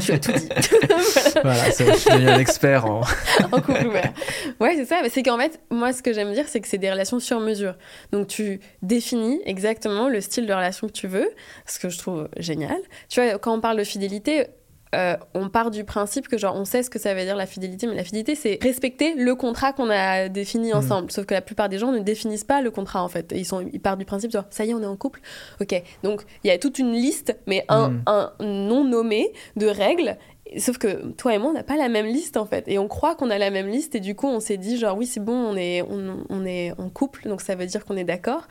tu 0.00 0.10
as 0.10 0.18
tout 0.18 0.32
dit. 0.32 0.48
voilà, 1.42 1.70
je 1.70 1.94
suis 1.94 2.10
devenu 2.10 2.28
un 2.28 2.40
expert 2.40 2.86
en... 2.86 3.02
en 3.52 3.60
couple 3.60 3.86
ouvert. 3.86 4.12
Ouais, 4.58 4.74
c'est 4.74 4.84
ça. 4.84 5.00
C'est 5.08 5.22
qu'en 5.22 5.38
fait, 5.38 5.60
moi, 5.70 5.92
ce 5.92 6.02
que 6.02 6.12
j'aime 6.12 6.32
dire, 6.32 6.46
c'est 6.48 6.60
que 6.60 6.66
c'est 6.66 6.78
des 6.78 6.90
relations 6.90 7.20
sur 7.20 7.38
mesure. 7.38 7.76
Donc, 8.10 8.26
tu 8.26 8.58
définis 8.82 9.40
exactement 9.44 10.08
le 10.08 10.20
style 10.20 10.46
de 10.46 10.52
relation 10.52 10.88
que 10.88 10.92
tu 10.92 11.06
veux, 11.06 11.30
ce 11.66 11.78
que 11.78 11.88
je 11.88 11.98
trouve 11.98 12.28
génial. 12.36 12.78
Tu 13.08 13.22
vois, 13.22 13.38
quand 13.38 13.54
on 13.54 13.60
parle 13.60 13.78
de 13.78 13.84
fidélité, 13.84 14.48
euh, 14.94 15.16
on 15.34 15.48
part 15.48 15.70
du 15.70 15.84
principe 15.84 16.28
que 16.28 16.38
genre 16.38 16.54
on 16.54 16.64
sait 16.64 16.82
ce 16.82 16.90
que 16.90 16.98
ça 16.98 17.14
veut 17.14 17.24
dire 17.24 17.36
la 17.36 17.46
fidélité, 17.46 17.86
mais 17.86 17.94
la 17.94 18.04
fidélité 18.04 18.34
c'est 18.34 18.58
respecter 18.62 19.14
le 19.14 19.34
contrat 19.34 19.72
qu'on 19.72 19.90
a 19.90 20.28
défini 20.28 20.72
mm. 20.72 20.76
ensemble. 20.76 21.10
Sauf 21.10 21.26
que 21.26 21.34
la 21.34 21.42
plupart 21.42 21.68
des 21.68 21.78
gens 21.78 21.92
ne 21.92 21.98
définissent 21.98 22.44
pas 22.44 22.62
le 22.62 22.70
contrat 22.70 23.02
en 23.02 23.08
fait. 23.08 23.32
Ils 23.36 23.44
sont, 23.44 23.66
ils 23.72 23.80
partent 23.80 23.98
du 23.98 24.04
principe 24.04 24.30
genre 24.30 24.44
ça 24.50 24.64
y 24.64 24.70
est 24.70 24.74
on 24.74 24.82
est 24.82 24.86
en 24.86 24.96
couple. 24.96 25.20
Ok, 25.60 25.82
donc 26.02 26.22
il 26.44 26.48
y 26.48 26.50
a 26.50 26.58
toute 26.58 26.78
une 26.78 26.92
liste, 26.92 27.36
mais 27.46 27.64
un, 27.68 27.88
mm. 27.88 28.02
un 28.06 28.32
non 28.40 28.84
nommé 28.84 29.32
de 29.56 29.66
règles 29.66 30.16
Sauf 30.58 30.78
que 30.78 31.10
toi 31.12 31.34
et 31.34 31.38
moi, 31.38 31.50
on 31.50 31.54
n'a 31.54 31.64
pas 31.64 31.76
la 31.76 31.88
même 31.88 32.06
liste 32.06 32.36
en 32.36 32.46
fait. 32.46 32.68
Et 32.68 32.78
on 32.78 32.86
croit 32.86 33.16
qu'on 33.16 33.30
a 33.30 33.38
la 33.38 33.50
même 33.50 33.66
liste 33.66 33.96
et 33.96 34.00
du 34.00 34.14
coup, 34.14 34.28
on 34.28 34.38
s'est 34.38 34.56
dit 34.56 34.78
genre 34.78 34.96
oui, 34.96 35.04
c'est 35.04 35.20
bon, 35.20 35.34
on 35.34 35.56
est, 35.56 35.82
on, 35.82 36.44
est 36.46 36.72
en 36.78 36.88
couple, 36.88 37.28
donc 37.28 37.40
ça 37.40 37.56
veut 37.56 37.66
dire 37.66 37.84
qu'on 37.84 37.96
est 37.96 38.04
d'accord. 38.04 38.46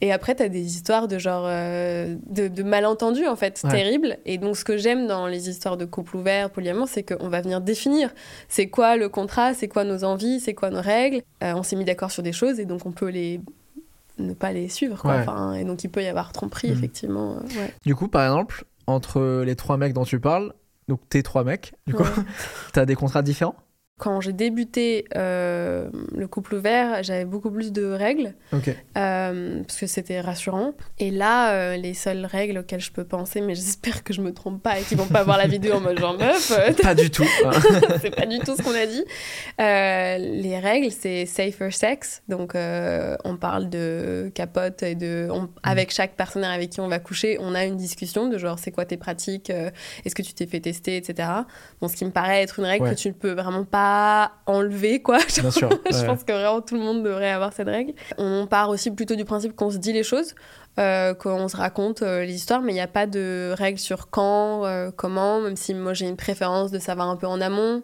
Et 0.00 0.12
après, 0.12 0.34
tu 0.34 0.42
as 0.42 0.48
des 0.48 0.64
histoires 0.64 1.08
de 1.08 1.18
genre 1.18 1.44
euh, 1.46 2.16
de, 2.28 2.62
malentendus 2.62 3.26
en 3.26 3.36
fait, 3.36 3.62
terribles. 3.68 4.18
Et 4.26 4.38
donc, 4.38 4.56
ce 4.56 4.64
que 4.64 4.76
j'aime 4.76 5.06
dans 5.06 5.26
les 5.26 5.48
histoires 5.48 5.76
de 5.76 5.84
couple 5.84 6.16
ouvert, 6.16 6.50
polyamour, 6.50 6.88
c'est 6.88 7.02
qu'on 7.02 7.28
va 7.28 7.40
venir 7.40 7.60
définir 7.60 8.10
c'est 8.48 8.68
quoi 8.68 8.96
le 8.96 9.08
contrat, 9.08 9.54
c'est 9.54 9.68
quoi 9.68 9.84
nos 9.84 10.04
envies, 10.04 10.40
c'est 10.40 10.54
quoi 10.54 10.70
nos 10.70 10.80
règles. 10.80 11.22
Euh, 11.42 11.54
on 11.54 11.62
s'est 11.62 11.76
mis 11.76 11.84
d'accord 11.84 12.10
sur 12.10 12.22
des 12.22 12.32
choses 12.32 12.60
et 12.60 12.64
donc 12.64 12.84
on 12.86 12.92
peut 12.92 13.08
les 13.08 13.40
ne 14.18 14.32
pas 14.32 14.52
les 14.52 14.68
suivre. 14.68 15.00
Quoi. 15.00 15.16
Enfin, 15.16 15.54
et 15.54 15.64
donc, 15.64 15.84
il 15.84 15.88
peut 15.88 16.02
y 16.02 16.06
avoir 16.06 16.32
tromperie, 16.32 16.68
mhm. 16.68 16.76
effectivement. 16.76 17.36
Euh, 17.36 17.66
du 17.84 17.94
coup, 17.94 18.08
par 18.08 18.24
exemple, 18.24 18.64
entre 18.86 19.42
les 19.44 19.56
trois 19.56 19.76
mecs 19.76 19.92
dont 19.92 20.04
tu 20.04 20.20
parles, 20.20 20.52
donc 20.88 21.00
tes 21.08 21.22
trois 21.22 21.44
mecs, 21.44 21.74
du 21.86 21.94
coup, 21.94 22.04
tu 22.72 22.78
as 22.78 22.86
des 22.86 22.94
contrats 22.94 23.22
différents? 23.22 23.56
Quand 23.98 24.20
j'ai 24.20 24.34
débuté 24.34 25.06
euh, 25.16 25.88
le 26.14 26.28
couple 26.28 26.56
ouvert, 26.56 27.02
j'avais 27.02 27.24
beaucoup 27.24 27.50
plus 27.50 27.72
de 27.72 27.86
règles, 27.86 28.34
euh, 28.52 29.62
parce 29.62 29.80
que 29.80 29.86
c'était 29.86 30.20
rassurant. 30.20 30.74
Et 30.98 31.10
là, 31.10 31.52
euh, 31.54 31.76
les 31.78 31.94
seules 31.94 32.26
règles 32.26 32.58
auxquelles 32.58 32.80
je 32.80 32.92
peux 32.92 33.04
penser, 33.04 33.40
mais 33.40 33.54
j'espère 33.54 34.04
que 34.04 34.12
je 34.12 34.20
me 34.20 34.34
trompe 34.34 34.62
pas 34.62 34.78
et 34.78 34.82
qu'ils 34.82 34.98
vont 34.98 35.06
pas 35.06 35.22
voir 35.24 35.38
la 35.38 35.46
vidéo 35.46 35.76
en 35.76 35.80
mode 35.80 35.98
genre 35.98 36.18
meuf. 36.18 36.52
pas 36.82 36.94
du 36.94 37.10
tout. 37.10 37.24
c'est 38.02 38.14
pas 38.14 38.26
du 38.26 38.38
tout 38.40 38.54
ce 38.54 38.62
qu'on 38.62 38.74
a 38.74 38.84
dit. 38.84 39.02
les 39.58 40.58
règles, 40.58 40.90
c'est 40.90 41.24
safer 41.24 41.72
sex, 41.72 42.22
donc 42.28 42.52
on 42.54 43.36
parle 43.38 43.70
de 43.70 44.30
capote 44.34 44.82
et 44.82 44.94
de, 44.94 45.28
mm. 45.30 45.48
avec 45.62 45.90
chaque 45.90 46.16
partenaire 46.16 46.50
avec 46.50 46.68
qui 46.68 46.82
on 46.82 46.88
va 46.88 46.98
coucher, 46.98 47.38
on 47.40 47.54
a 47.54 47.64
une 47.64 47.78
discussion 47.78 48.28
de 48.28 48.36
genre 48.36 48.58
c'est 48.58 48.72
quoi 48.72 48.84
tes 48.84 48.98
pratiques, 48.98 49.48
est-ce 50.04 50.14
que 50.14 50.22
tu 50.22 50.34
t'es 50.34 50.46
fait 50.46 50.60
tester, 50.60 50.98
etc. 50.98 51.30
Bon, 51.80 51.88
ce 51.88 51.96
qui 51.96 52.04
me 52.04 52.10
paraît 52.10 52.42
être 52.42 52.58
une 52.58 52.66
règle 52.66 52.90
que 52.90 52.94
tu 52.94 53.08
ne 53.08 53.14
peux 53.14 53.32
vraiment 53.32 53.64
pas 53.64 53.85
à 53.88 54.32
enlever, 54.46 55.00
quoi. 55.02 55.18
Bien 55.40 55.50
sûr. 55.50 55.68
je 55.90 56.04
pense 56.04 56.24
que 56.24 56.32
vraiment 56.32 56.60
tout 56.60 56.74
le 56.74 56.80
monde 56.80 57.02
devrait 57.02 57.30
avoir 57.30 57.52
cette 57.52 57.68
règle. 57.68 57.92
On 58.18 58.46
part 58.46 58.68
aussi 58.68 58.90
plutôt 58.90 59.14
du 59.14 59.24
principe 59.24 59.54
qu'on 59.54 59.70
se 59.70 59.78
dit 59.78 59.92
les 59.92 60.02
choses, 60.02 60.34
euh, 60.78 61.14
qu'on 61.14 61.48
se 61.48 61.56
raconte 61.56 62.02
euh, 62.02 62.24
les 62.24 62.34
histoires, 62.34 62.60
mais 62.62 62.72
il 62.72 62.76
n'y 62.76 62.80
a 62.80 62.88
pas 62.88 63.06
de 63.06 63.52
règle 63.56 63.78
sur 63.78 64.10
quand, 64.10 64.64
euh, 64.64 64.90
comment, 64.94 65.40
même 65.40 65.56
si 65.56 65.72
moi 65.74 65.94
j'ai 65.94 66.06
une 66.08 66.16
préférence 66.16 66.70
de 66.70 66.78
savoir 66.78 67.08
un 67.08 67.16
peu 67.16 67.26
en 67.26 67.40
amont. 67.40 67.82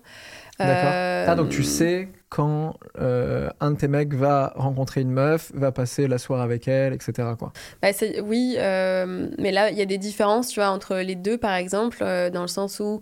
D'accord. 0.59 0.91
Euh, 0.93 1.27
Ah, 1.29 1.35
donc 1.35 1.49
tu 1.49 1.63
sais 1.63 2.09
quand 2.29 2.75
euh, 3.01 3.49
un 3.61 3.73
de 3.73 3.77
tes 3.77 3.89
mecs 3.89 4.15
va 4.15 4.53
rencontrer 4.57 5.01
une 5.03 5.11
meuf, 5.11 5.51
va 5.55 5.71
passer 5.73 6.07
la 6.09 6.17
soirée 6.19 6.43
avec 6.43 6.67
elle, 6.69 6.93
etc. 6.95 7.29
Quoi. 7.39 7.53
Bah, 7.83 7.93
c'est- 7.93 8.21
oui, 8.21 8.57
euh, 8.59 9.29
mais 9.39 9.51
là, 9.53 9.71
il 9.71 9.77
y 9.79 9.83
a 9.83 9.87
des 9.87 9.99
différences, 9.99 10.49
tu 10.49 10.61
vois, 10.61 10.71
entre 10.71 10.97
les 10.97 11.15
deux, 11.15 11.37
par 11.37 11.55
exemple, 11.55 11.99
euh, 12.01 12.31
dans 12.31 12.41
le 12.43 12.49
sens 12.49 12.81
où 12.81 13.01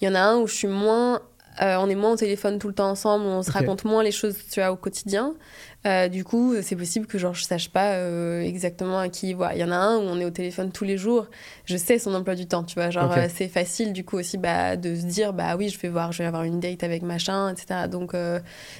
il 0.00 0.08
y 0.08 0.10
en 0.10 0.14
a 0.16 0.20
un 0.20 0.36
où 0.38 0.46
je 0.48 0.54
suis 0.54 0.66
moins... 0.68 1.20
euh, 1.62 1.76
on 1.78 1.88
est 1.88 1.94
moins 1.94 2.12
au 2.12 2.16
téléphone 2.16 2.58
tout 2.58 2.68
le 2.68 2.74
temps 2.74 2.90
ensemble, 2.90 3.24
on 3.26 3.42
se 3.42 3.50
raconte 3.52 3.84
moins 3.84 4.02
les 4.02 4.10
choses, 4.10 4.36
tu 4.50 4.60
vois, 4.60 4.72
au 4.72 4.76
quotidien. 4.76 5.34
Euh, 5.86 6.08
du 6.08 6.24
coup, 6.24 6.54
c'est 6.62 6.76
possible 6.76 7.06
que 7.06 7.18
genre 7.18 7.34
je 7.34 7.44
sache 7.44 7.68
pas 7.68 7.92
euh, 7.92 8.40
exactement 8.40 8.98
à 8.98 9.08
qui 9.08 9.30
il 9.30 9.36
voit. 9.36 9.54
Il 9.54 9.60
y 9.60 9.64
en 9.64 9.70
a 9.70 9.76
un 9.76 9.98
où 9.98 10.02
on 10.02 10.18
est 10.18 10.24
au 10.24 10.30
téléphone 10.30 10.72
tous 10.72 10.84
les 10.84 10.96
jours. 10.96 11.28
Je 11.66 11.76
sais 11.76 11.98
son 11.98 12.14
emploi 12.14 12.34
du 12.34 12.46
temps, 12.46 12.64
tu 12.64 12.74
vois. 12.74 12.90
Genre 12.90 13.14
c'est 13.28 13.48
facile 13.48 13.92
du 13.92 14.04
coup 14.04 14.16
aussi 14.16 14.38
bah, 14.38 14.76
de 14.76 14.94
se 14.94 15.04
dire 15.04 15.32
bah 15.32 15.56
oui 15.56 15.68
je 15.68 15.78
vais 15.78 15.90
voir, 15.90 16.10
je 16.10 16.18
vais 16.18 16.26
avoir 16.26 16.44
une 16.44 16.58
date 16.58 16.82
avec 16.82 17.02
machin, 17.02 17.52
etc. 17.52 17.86
Donc 17.90 18.16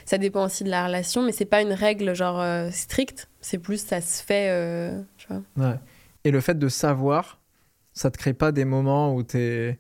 ça 0.07 0.19
dépend 0.19 0.47
aussi 0.47 0.65
de 0.65 0.71
la 0.71 0.87
relation, 0.87 1.23
mais 1.23 1.33
c'est 1.33 1.45
pas 1.45 1.61
une 1.61 1.73
règle 1.73 2.15
genre 2.15 2.43
stricte. 2.73 3.29
C'est 3.41 3.59
plus 3.59 3.85
ça 3.85 4.01
se 4.01 4.23
fait, 4.23 5.05
tu 5.19 5.29
vois. 5.29 5.43
Ouais. 5.59 5.77
Et 6.25 6.31
le 6.31 6.41
fait 6.41 6.59
de 6.59 6.69
savoir, 6.69 7.39
ça 7.93 8.11
te 8.11 8.17
crée 8.17 8.33
pas 8.33 8.51
des 8.51 8.65
moments 8.65 9.15
où 9.15 9.23
tu 9.23 9.39
es 9.39 9.79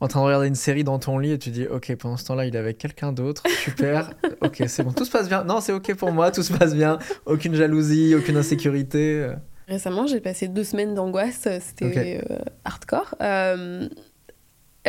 en 0.00 0.08
train 0.08 0.20
de 0.20 0.26
regarder 0.26 0.48
une 0.48 0.54
série 0.54 0.84
dans 0.84 0.98
ton 0.98 1.18
lit 1.18 1.32
et 1.32 1.38
tu 1.38 1.50
dis 1.50 1.66
ok 1.66 1.94
pendant 1.96 2.16
ce 2.16 2.24
temps-là 2.24 2.46
il 2.46 2.56
est 2.56 2.58
avec 2.58 2.78
quelqu'un 2.78 3.12
d'autre. 3.12 3.42
Super. 3.64 4.12
Ok 4.42 4.62
c'est 4.68 4.82
bon. 4.82 4.92
Tout 4.92 5.04
se 5.04 5.10
passe 5.10 5.28
bien. 5.28 5.44
Non 5.44 5.60
c'est 5.60 5.72
ok 5.72 5.94
pour 5.94 6.12
moi. 6.12 6.30
Tout 6.30 6.42
se 6.42 6.52
passe 6.52 6.74
bien. 6.74 6.98
Aucune 7.26 7.54
jalousie 7.54 8.14
aucune 8.14 8.38
insécurité. 8.38 9.30
Récemment, 9.70 10.08
j'ai 10.08 10.18
passé 10.18 10.48
deux 10.48 10.64
semaines 10.64 10.96
d'angoisse. 10.96 11.46
C'était 11.60 12.20
euh, 12.28 12.38
hardcore. 12.64 13.14
Euh, 13.22 13.88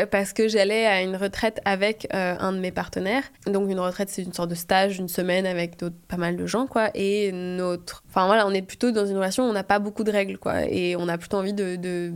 parce 0.10 0.32
que 0.34 0.48
j'allais 0.48 0.86
à 0.86 1.02
une 1.02 1.16
retraite 1.16 1.60
avec 1.66 2.08
euh, 2.14 2.36
un 2.40 2.54
de 2.54 2.60
mes 2.60 2.72
partenaires. 2.72 3.24
Donc 3.46 3.70
une 3.70 3.80
retraite, 3.80 4.10
c'est 4.10 4.24
une 4.24 4.34
sorte 4.34 4.50
de 4.50 4.56
stage, 4.56 5.00
une 5.00 5.10
semaine 5.10 5.46
avec 5.46 5.76
pas 6.08 6.18
mal 6.18 6.38
de 6.38 6.46
gens, 6.46 6.66
quoi. 6.66 6.90
Et 6.96 7.32
notre... 7.34 8.04
Enfin 8.10 8.26
voilà, 8.26 8.48
on 8.48 8.52
est 8.52 8.62
plutôt 8.62 8.92
dans 8.92 9.06
une 9.06 9.18
relation 9.18 9.46
où 9.46 9.50
on 9.50 9.54
n'a 9.54 9.64
pas 9.64 9.80
beaucoup 9.80 10.04
de 10.04 10.12
règles, 10.12 10.38
quoi. 10.38 10.66
Et 10.66 10.96
on 10.96 11.08
a 11.10 11.18
plutôt 11.18 11.38
envie 11.38 11.54
de, 11.54 11.76
de 11.76 12.14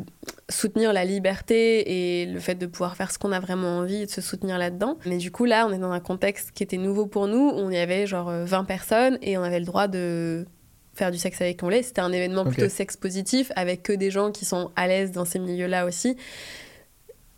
soutenir 0.49 0.93
la 0.93 1.03
liberté 1.03 2.21
et 2.21 2.25
le 2.27 2.39
fait 2.39 2.55
de 2.55 2.65
pouvoir 2.65 2.95
faire 2.95 3.11
ce 3.11 3.19
qu'on 3.19 3.31
a 3.31 3.39
vraiment 3.39 3.79
envie 3.79 4.03
et 4.03 4.05
de 4.05 4.11
se 4.11 4.21
soutenir 4.21 4.57
là-dedans. 4.57 4.97
Mais 5.05 5.17
du 5.17 5.31
coup, 5.31 5.45
là, 5.45 5.67
on 5.67 5.73
est 5.73 5.79
dans 5.79 5.91
un 5.91 5.99
contexte 5.99 6.51
qui 6.51 6.63
était 6.63 6.77
nouveau 6.77 7.07
pour 7.07 7.27
nous. 7.27 7.51
On 7.53 7.69
y 7.71 7.77
avait 7.77 8.07
genre 8.07 8.29
euh, 8.29 8.45
20 8.45 8.63
personnes 8.63 9.17
et 9.21 9.37
on 9.37 9.43
avait 9.43 9.59
le 9.59 9.65
droit 9.65 9.87
de 9.87 10.45
faire 10.93 11.11
du 11.11 11.17
sexe 11.17 11.41
avec 11.41 11.61
on 11.61 11.65
voulait. 11.65 11.83
C'était 11.83 12.01
un 12.01 12.13
événement 12.13 12.45
plutôt 12.45 12.69
sexe 12.69 12.95
positif 12.95 13.51
avec 13.57 13.83
que 13.83 13.91
des 13.91 14.11
gens 14.11 14.31
qui 14.31 14.45
sont 14.45 14.71
à 14.77 14.87
l'aise 14.87 15.11
dans 15.11 15.25
ces 15.25 15.39
milieux-là 15.39 15.85
aussi. 15.85 16.15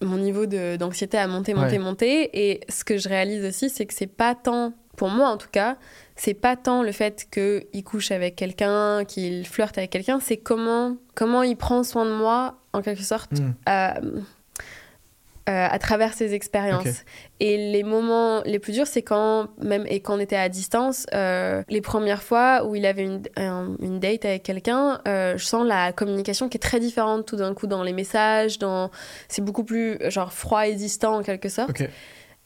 Mon 0.01 0.17
niveau 0.17 0.45
de- 0.45 0.75
d'anxiété 0.77 1.17
a 1.17 1.27
monté, 1.27 1.53
monté, 1.53 1.73
Ouais. 1.73 1.79
monté. 1.79 2.29
Et 2.49 2.61
ce 2.69 2.83
que 2.83 2.97
je 2.97 3.09
réalise 3.09 3.43
aussi, 3.45 3.69
c'est 3.69 3.85
que 3.85 3.93
c'est 3.93 4.05
pas 4.07 4.35
tant, 4.35 4.73
pour 4.95 5.09
moi 5.09 5.29
en 5.29 5.37
tout 5.37 5.49
cas, 5.51 5.77
c'est 6.15 6.33
pas 6.35 6.55
tant 6.55 6.83
le 6.83 6.91
fait 6.91 7.27
qu'il 7.31 7.83
couche 7.83 8.11
avec 8.11 8.35
quelqu'un, 8.35 9.05
qu'il 9.05 9.45
flirte 9.47 9.77
avec 9.77 9.89
quelqu'un, 9.89 10.19
c'est 10.19 10.37
comment, 10.37 10.97
comment 11.15 11.41
il 11.43 11.55
prend 11.57 11.83
soin 11.83 12.05
de 12.05 12.11
moi, 12.13 12.57
en 12.73 12.81
quelque 12.81 13.03
sorte, 13.03 13.31
Hmm. 13.39 13.53
euh, 13.69 14.21
euh, 15.47 15.67
à 15.69 15.79
travers 15.79 16.13
ses 16.13 16.33
expériences. 16.33 17.03
Et 17.39 17.71
les 17.71 17.83
moments 17.83 18.41
les 18.45 18.59
plus 18.59 18.73
durs, 18.73 18.87
c'est 18.87 19.01
quand, 19.01 19.47
même, 19.61 19.85
et 19.87 19.99
quand 20.01 20.15
on 20.15 20.19
était 20.19 20.35
à 20.35 20.49
distance, 20.49 21.05
euh, 21.13 21.63
les 21.69 21.81
premières 21.81 22.21
fois 22.23 22.65
où 22.65 22.75
il 22.75 22.85
avait 22.85 23.03
une, 23.03 23.21
un- 23.37 23.75
une 23.81 23.99
date 23.99 24.25
avec 24.25 24.43
quelqu'un, 24.43 24.99
euh, 25.07 25.37
je 25.37 25.45
sens 25.45 25.65
la 25.65 25.91
communication 25.93 26.49
qui 26.49 26.57
est 26.57 26.59
très 26.59 26.79
différente 26.79 27.25
tout 27.25 27.35
d'un 27.37 27.53
coup 27.53 27.67
dans 27.67 27.83
les 27.83 27.93
messages, 27.93 28.59
dans... 28.59 28.89
c'est 29.29 29.43
beaucoup 29.43 29.63
plus 29.63 29.97
genre 30.09 30.33
froid 30.33 30.67
et 30.67 30.73
distant 30.75 31.15
en 31.17 31.23
quelque 31.23 31.49
sorte. 31.49 31.69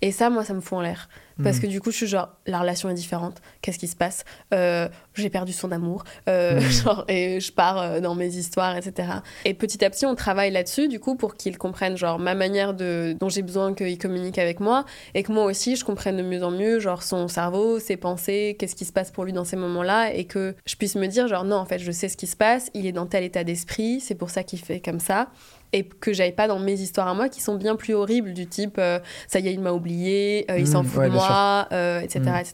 Et 0.03 0.12
ça, 0.12 0.29
moi, 0.31 0.43
ça 0.43 0.53
me 0.55 0.62
fout 0.62 0.79
en 0.79 0.81
l'air. 0.81 1.10
Parce 1.43 1.57
Hmm. 1.57 1.62
que 1.62 1.67
du 1.67 1.81
coup, 1.81 1.91
je 1.91 1.98
suis 1.98 2.07
genre, 2.07 2.29
la 2.45 2.60
relation 2.60 2.89
est 2.89 2.93
différente. 2.93 3.41
Qu'est-ce 3.62 3.79
qui 3.79 3.88
se 3.88 3.95
passe? 3.95 4.24
Euh, 4.53 4.88
J'ai 5.13 5.29
perdu 5.29 5.51
son 5.53 5.71
amour. 5.71 6.03
Euh, 6.29 6.60
Hmm. 6.60 6.62
genre, 6.71 7.06
et 7.08 7.39
je 7.39 7.51
pars 7.51 7.77
euh, 7.80 7.99
dans 7.99 8.15
mes 8.15 8.36
histoires, 8.36 8.75
etc. 8.77 9.10
Et 9.45 9.54
petit 9.54 9.84
à 9.84 9.89
petit, 9.89 10.06
on 10.06 10.15
travaille 10.15 10.51
là-dessus, 10.51 10.88
du 10.88 10.99
coup, 10.99 11.15
pour 11.15 11.36
qu'il 11.36 11.58
comprenne, 11.58 11.97
genre, 11.97 12.17
ma 12.19 12.34
manière 12.36 12.73
de, 12.73 13.15
dont 13.19 13.30
j'ai 13.30 13.41
besoin 13.41 13.73
qu'il 13.73 13.97
communique 13.97 14.38
avec 14.38 14.60
moi. 14.60 14.86
Et 15.13 15.23
que 15.23 15.32
moi 15.32 15.45
aussi, 15.45 15.75
je 15.75 15.84
comprenne 15.84 16.17
de 16.17 16.23
mieux 16.23 16.43
en 16.43 16.51
mieux, 16.51 16.80
genre, 16.80 17.04
son 17.04 17.27
cerveau, 17.27 17.80
ses 17.80 17.97
pensées, 17.97 18.56
qu'est-ce 18.60 18.75
qui 18.75 18.86
se 18.86 18.93
passe 18.93 19.12
pour 19.12 19.25
lui 19.25 19.34
dans 19.34 19.45
ces 19.45 19.58
moments-là. 19.58 20.13
Et 20.13 20.25
que 20.25 20.56
je 20.65 20.75
puisse 20.75 20.95
me 20.95 21.08
dire, 21.08 21.27
genre, 21.27 21.43
non, 21.43 21.58
en 21.58 21.65
fait, 21.65 21.80
je 21.80 21.91
sais 21.91 22.08
ce 22.10 22.15
qui 22.17 22.27
se 22.27 22.36
passe. 22.38 22.69
Il 22.73 22.86
est 22.86 22.91
dans 22.93 23.06
tel 23.06 23.23
état 23.23 23.43
d'esprit. 23.43 23.99
C'est 23.99 24.15
pour 24.15 24.30
ça 24.30 24.43
qu'il 24.43 24.60
fait 24.60 24.80
comme 24.80 24.99
ça. 24.99 25.27
Et 25.73 25.86
que 25.86 26.12
j'aille 26.12 26.34
pas 26.36 26.49
dans 26.49 26.60
mes 26.60 26.73
histoires 26.82 27.08
à 27.08 27.13
moi 27.13 27.30
qui 27.30 27.39
sont 27.39 27.56
bien 27.56 27.77
plus 27.77 27.93
horribles, 27.93 28.34
du 28.34 28.45
type, 28.45 28.75
euh, 28.77 28.99
ça 29.30 29.39
y 29.39 29.47
est, 29.47 29.54
il 29.54 29.62
m'a 29.62 29.71
oublié, 29.71 30.45
euh, 30.51 30.60
il 30.60 30.67
s'en 30.67 30.84
fout 30.84 30.99
ouais, 30.99 31.08
de 31.08 31.13
moi, 31.13 31.25
euh, 31.72 32.00
etc., 32.02 32.20
Mm. 32.22 32.28
etc. 32.39 32.54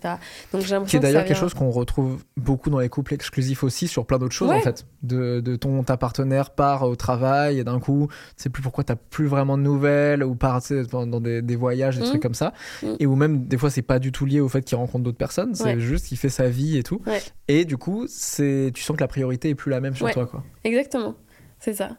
Donc 0.53 0.61
j'ai 0.63 0.75
l'impression 0.75 0.85
qui 0.85 0.95
est 0.95 0.99
que 0.99 1.05
ça 1.05 1.11
d'ailleurs 1.13 1.25
quelque 1.25 1.37
chose 1.37 1.53
qu'on 1.53 1.69
retrouve 1.69 2.23
beaucoup 2.35 2.69
dans 2.69 2.79
les 2.79 2.89
couples 2.89 3.13
exclusifs 3.13 3.63
aussi 3.63 3.87
sur 3.87 4.05
plein 4.05 4.17
d'autres 4.19 4.33
choses 4.35 4.49
Ouais. 4.49 4.57
en 4.57 4.61
fait 4.61 4.85
de, 5.03 5.39
de 5.41 5.55
ton 5.55 5.83
ta 5.83 5.97
partenaire 5.97 6.51
part 6.51 6.83
au 6.83 6.95
travail 6.95 7.59
et 7.59 7.63
d'un 7.63 7.79
coup 7.79 8.07
tu 8.09 8.43
sais 8.43 8.49
plus 8.49 8.61
pourquoi 8.63 8.83
t'as 8.83 8.95
plus 8.95 9.27
vraiment 9.27 9.57
de 9.57 9.63
nouvelles 9.63 10.23
ou 10.23 10.35
part 10.35 10.61
dans 10.91 11.19
des, 11.21 11.41
des 11.41 11.55
voyages 11.55 11.97
des 11.97 12.03
Mm. 12.03 12.09
trucs 12.09 12.21
comme 12.21 12.33
ça 12.33 12.53
Mm. 12.83 12.87
et 12.99 13.05
où 13.05 13.15
même 13.15 13.45
des 13.47 13.57
fois 13.57 13.69
c'est 13.69 13.81
pas 13.81 13.99
du 13.99 14.11
tout 14.11 14.25
lié 14.25 14.39
au 14.39 14.49
fait 14.49 14.61
qu'il 14.61 14.77
rencontre 14.77 15.03
d'autres 15.03 15.17
personnes 15.17 15.53
c'est 15.55 15.63
Ouais. 15.75 15.79
juste 15.79 16.07
qu'il 16.07 16.17
fait 16.17 16.29
sa 16.29 16.47
vie 16.49 16.77
et 16.77 16.83
tout 16.83 17.01
Ouais. 17.05 17.21
et 17.47 17.65
du 17.65 17.77
coup 17.77 18.05
c'est 18.07 18.71
tu 18.73 18.81
sens 18.83 18.95
que 18.95 19.01
la 19.01 19.07
priorité 19.07 19.49
est 19.49 19.55
plus 19.55 19.71
la 19.71 19.79
même 19.81 19.95
sur 19.95 20.09
toi 20.11 20.25
quoi 20.25 20.43
Exactement, 20.63 21.15
c'est 21.59 21.73
ça. 21.73 21.89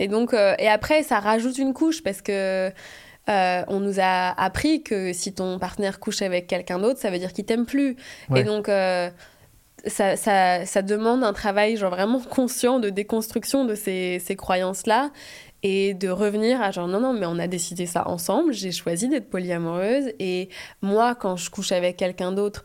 Et 0.00 0.06
donc, 0.08 0.32
euh, 0.32 0.54
et 0.60 0.68
après, 0.68 1.02
ça 1.02 1.18
rajoute 1.18 1.58
une 1.58 1.72
couche 1.74 2.02
parce 2.04 2.22
que 2.22 2.70
euh, 3.28 3.62
on 3.68 3.80
nous 3.80 4.00
a 4.00 4.40
appris 4.40 4.82
que 4.82 5.12
si 5.12 5.32
ton 5.32 5.58
partenaire 5.58 6.00
couche 6.00 6.22
avec 6.22 6.46
quelqu'un 6.46 6.78
d'autre, 6.78 6.98
ça 6.98 7.10
veut 7.10 7.18
dire 7.18 7.32
qu'il 7.32 7.44
t'aime 7.44 7.66
plus. 7.66 7.96
Ouais. 8.30 8.40
Et 8.40 8.44
donc, 8.44 8.68
euh, 8.68 9.10
ça, 9.86 10.16
ça, 10.16 10.64
ça 10.66 10.82
demande 10.82 11.22
un 11.22 11.32
travail 11.32 11.76
genre 11.76 11.90
vraiment 11.90 12.20
conscient 12.20 12.78
de 12.78 12.90
déconstruction 12.90 13.64
de 13.64 13.74
ces, 13.74 14.18
ces 14.24 14.36
croyances-là 14.36 15.10
et 15.62 15.94
de 15.94 16.08
revenir 16.08 16.62
à 16.62 16.70
genre 16.70 16.88
non, 16.88 17.00
non, 17.00 17.12
mais 17.12 17.26
on 17.26 17.38
a 17.38 17.48
décidé 17.48 17.86
ça 17.86 18.08
ensemble, 18.08 18.52
j'ai 18.52 18.72
choisi 18.72 19.08
d'être 19.08 19.28
polyamoureuse 19.28 20.12
et 20.18 20.48
moi, 20.82 21.14
quand 21.14 21.36
je 21.36 21.50
couche 21.50 21.72
avec 21.72 21.96
quelqu'un 21.96 22.32
d'autre, 22.32 22.64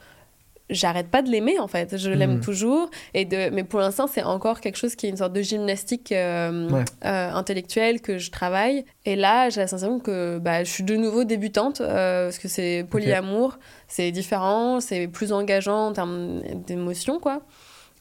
j'arrête 0.73 1.07
pas 1.07 1.21
de 1.21 1.29
l'aimer 1.29 1.59
en 1.59 1.67
fait, 1.67 1.97
je 1.97 2.09
l'aime 2.09 2.35
Mhm. 2.35 2.39
toujours. 2.41 2.89
Et 3.13 3.25
de 3.25 3.49
mais 3.51 3.63
pour 3.63 3.79
l'instant 3.79 4.07
c'est 4.07 4.23
encore 4.23 4.59
quelque 4.61 4.77
chose 4.77 4.95
qui 4.95 5.05
est 5.05 5.09
une 5.09 5.17
sorte 5.17 5.33
de 5.33 5.41
gymnastique 5.41 6.11
euh, 6.11 6.69
Ouais. 6.69 6.83
euh, 7.05 7.31
intellectuelle 7.31 8.01
que 8.01 8.17
je 8.17 8.31
travaille. 8.31 8.85
Et 9.05 9.15
là 9.15 9.49
j'ai 9.49 9.61
la 9.61 9.67
sensation 9.67 9.99
que 9.99 10.39
bah, 10.39 10.63
je 10.63 10.69
suis 10.71 10.83
de 10.83 10.95
nouveau 10.95 11.23
débutante 11.23 11.79
euh, 11.81 12.25
parce 12.27 12.39
que 12.39 12.47
c'est 12.47 12.85
polyamour 12.89 13.57
c'est 13.87 14.11
différent 14.11 14.79
c'est 14.79 15.07
plus 15.07 15.31
engageant 15.31 15.87
en 15.87 15.93
termes 15.93 16.41
d'émotion 16.67 17.19
quoi. 17.19 17.41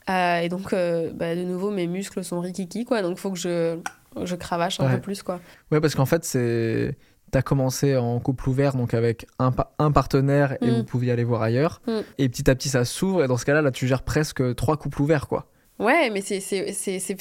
Et 0.08 0.48
donc 0.48 0.72
bah, 1.14 1.34
de 1.36 1.44
nouveau 1.44 1.70
mes 1.70 1.86
muscles 1.86 2.24
sont 2.24 2.40
rikiki 2.40 2.84
quoi. 2.84 3.02
Donc 3.02 3.12
il 3.18 3.20
faut 3.20 3.30
que 3.30 3.38
je 3.38 3.78
je 4.24 4.34
cravache 4.34 4.78
un 4.80 4.86
Ouais. 4.86 4.94
peu 4.96 5.00
plus 5.00 5.22
quoi. 5.22 5.40
Ouais 5.70 5.80
parce 5.80 5.94
qu'en 5.94 6.06
fait 6.06 6.24
c'est 6.24 6.96
T'as 7.32 7.42
commencé 7.42 7.96
en 7.96 8.20
couple 8.20 8.48
ouvert, 8.50 8.76
donc 8.76 8.92
avec 8.94 9.26
un, 9.40 9.50
pa- 9.52 9.72
un 9.78 9.90
partenaire 9.90 10.58
et 10.62 10.66
Mm. 10.70 10.74
vous 10.76 10.84
pouviez 10.84 11.10
aller 11.12 11.24
voir 11.24 11.42
ailleurs. 11.42 11.80
Mm. 11.88 12.00
Et 12.18 12.28
petit 12.28 12.48
à 12.50 12.54
petit, 12.54 12.68
ça 12.68 12.84
s'ouvre. 12.84 13.24
Et 13.24 13.26
dans 13.26 13.38
ce 13.38 13.44
cas-là, 13.46 13.62
là, 13.62 13.70
tu 13.72 13.86
gères 13.88 14.02
presque 14.02 14.54
trois 14.54 14.76
couples 14.76 15.00
ouverts, 15.02 15.26
quoi. 15.28 15.46
Ouais, 15.78 16.10
mais 16.10 16.20
c'est 16.20 16.38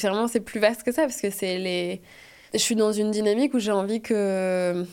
vraiment 0.02 0.28
c'est 0.28 0.42
plus 0.42 0.60
vaste 0.60 0.84
que 0.84 0.92
ça 0.92 1.04
parce 1.04 1.20
que 1.22 1.30
c'est 1.32 1.58
les 1.58 2.02
je 2.54 2.60
suis 2.60 2.76
dans 2.76 2.92
une 2.92 3.10
dynamique 3.10 3.54
où 3.54 3.60
j'ai 3.60 3.72
envie 3.72 4.02
que 4.02 4.86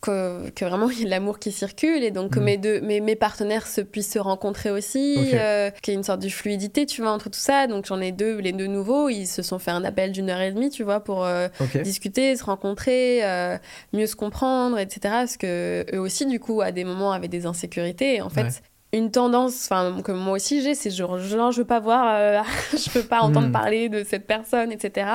que, 0.00 0.50
que 0.50 0.64
vraiment 0.64 0.90
il 0.90 1.00
y 1.00 1.02
ait 1.04 1.08
l'amour 1.08 1.38
qui 1.38 1.50
circule 1.52 2.02
et 2.04 2.10
donc 2.10 2.32
que 2.32 2.40
Mm. 2.40 2.44
mes 2.44 2.56
deux 2.58 2.80
mes, 2.80 3.00
mes 3.00 3.16
partenaires 3.16 3.66
se 3.66 3.80
puissent 3.80 4.12
se 4.12 4.18
rencontrer 4.18 4.70
aussi 4.70 5.30
euh, 5.34 5.70
qu'il 5.82 5.92
y 5.92 5.94
ait 5.94 5.98
une 5.98 6.04
sorte 6.04 6.20
de 6.20 6.28
fluidité 6.28 6.84
tu 6.86 7.00
vois 7.02 7.10
entre 7.10 7.30
tout 7.30 7.38
ça 7.40 7.66
donc 7.66 7.86
j'en 7.86 8.00
ai 8.00 8.12
deux 8.12 8.38
les 8.38 8.52
deux 8.52 8.66
nouveaux 8.66 9.08
ils 9.08 9.26
se 9.26 9.42
sont 9.42 9.58
fait 9.58 9.70
un 9.70 9.84
appel 9.84 10.12
d'une 10.12 10.28
heure 10.30 10.40
et 10.40 10.52
demie 10.52 10.70
tu 10.70 10.82
vois 10.82 11.00
pour 11.00 11.24
euh, 11.24 11.48
discuter, 11.82 12.36
se 12.36 12.44
rencontrer, 12.44 13.24
euh, 13.24 13.56
mieux 13.92 14.06
se 14.06 14.16
comprendre, 14.16 14.78
etc. 14.78 15.00
Parce 15.02 15.36
que 15.36 15.84
eux 15.94 15.98
aussi, 16.00 16.26
du 16.26 16.40
coup, 16.40 16.60
à 16.60 16.72
des 16.72 16.84
moments, 16.84 17.12
avaient 17.12 17.28
des 17.28 17.46
insécurités. 17.46 18.16
Et 18.16 18.20
en 18.22 18.28
fait, 18.28 18.42
Ouais. 18.44 18.50
une 18.92 19.10
tendance, 19.10 19.64
enfin 19.64 20.00
que 20.02 20.12
moi 20.12 20.34
aussi 20.34 20.62
j'ai, 20.62 20.74
c'est 20.74 20.90
genre, 20.90 21.18
genre 21.18 21.50
je 21.52 21.58
veux 21.60 21.66
pas 21.66 21.80
voir, 21.80 22.14
euh, 22.16 22.42
je 22.72 22.90
veux 22.98 23.04
pas 23.04 23.20
entendre 23.20 23.48
Mm. 23.48 23.52
parler 23.52 23.88
de 23.88 24.04
cette 24.04 24.26
personne, 24.26 24.70
etc. 24.72 25.06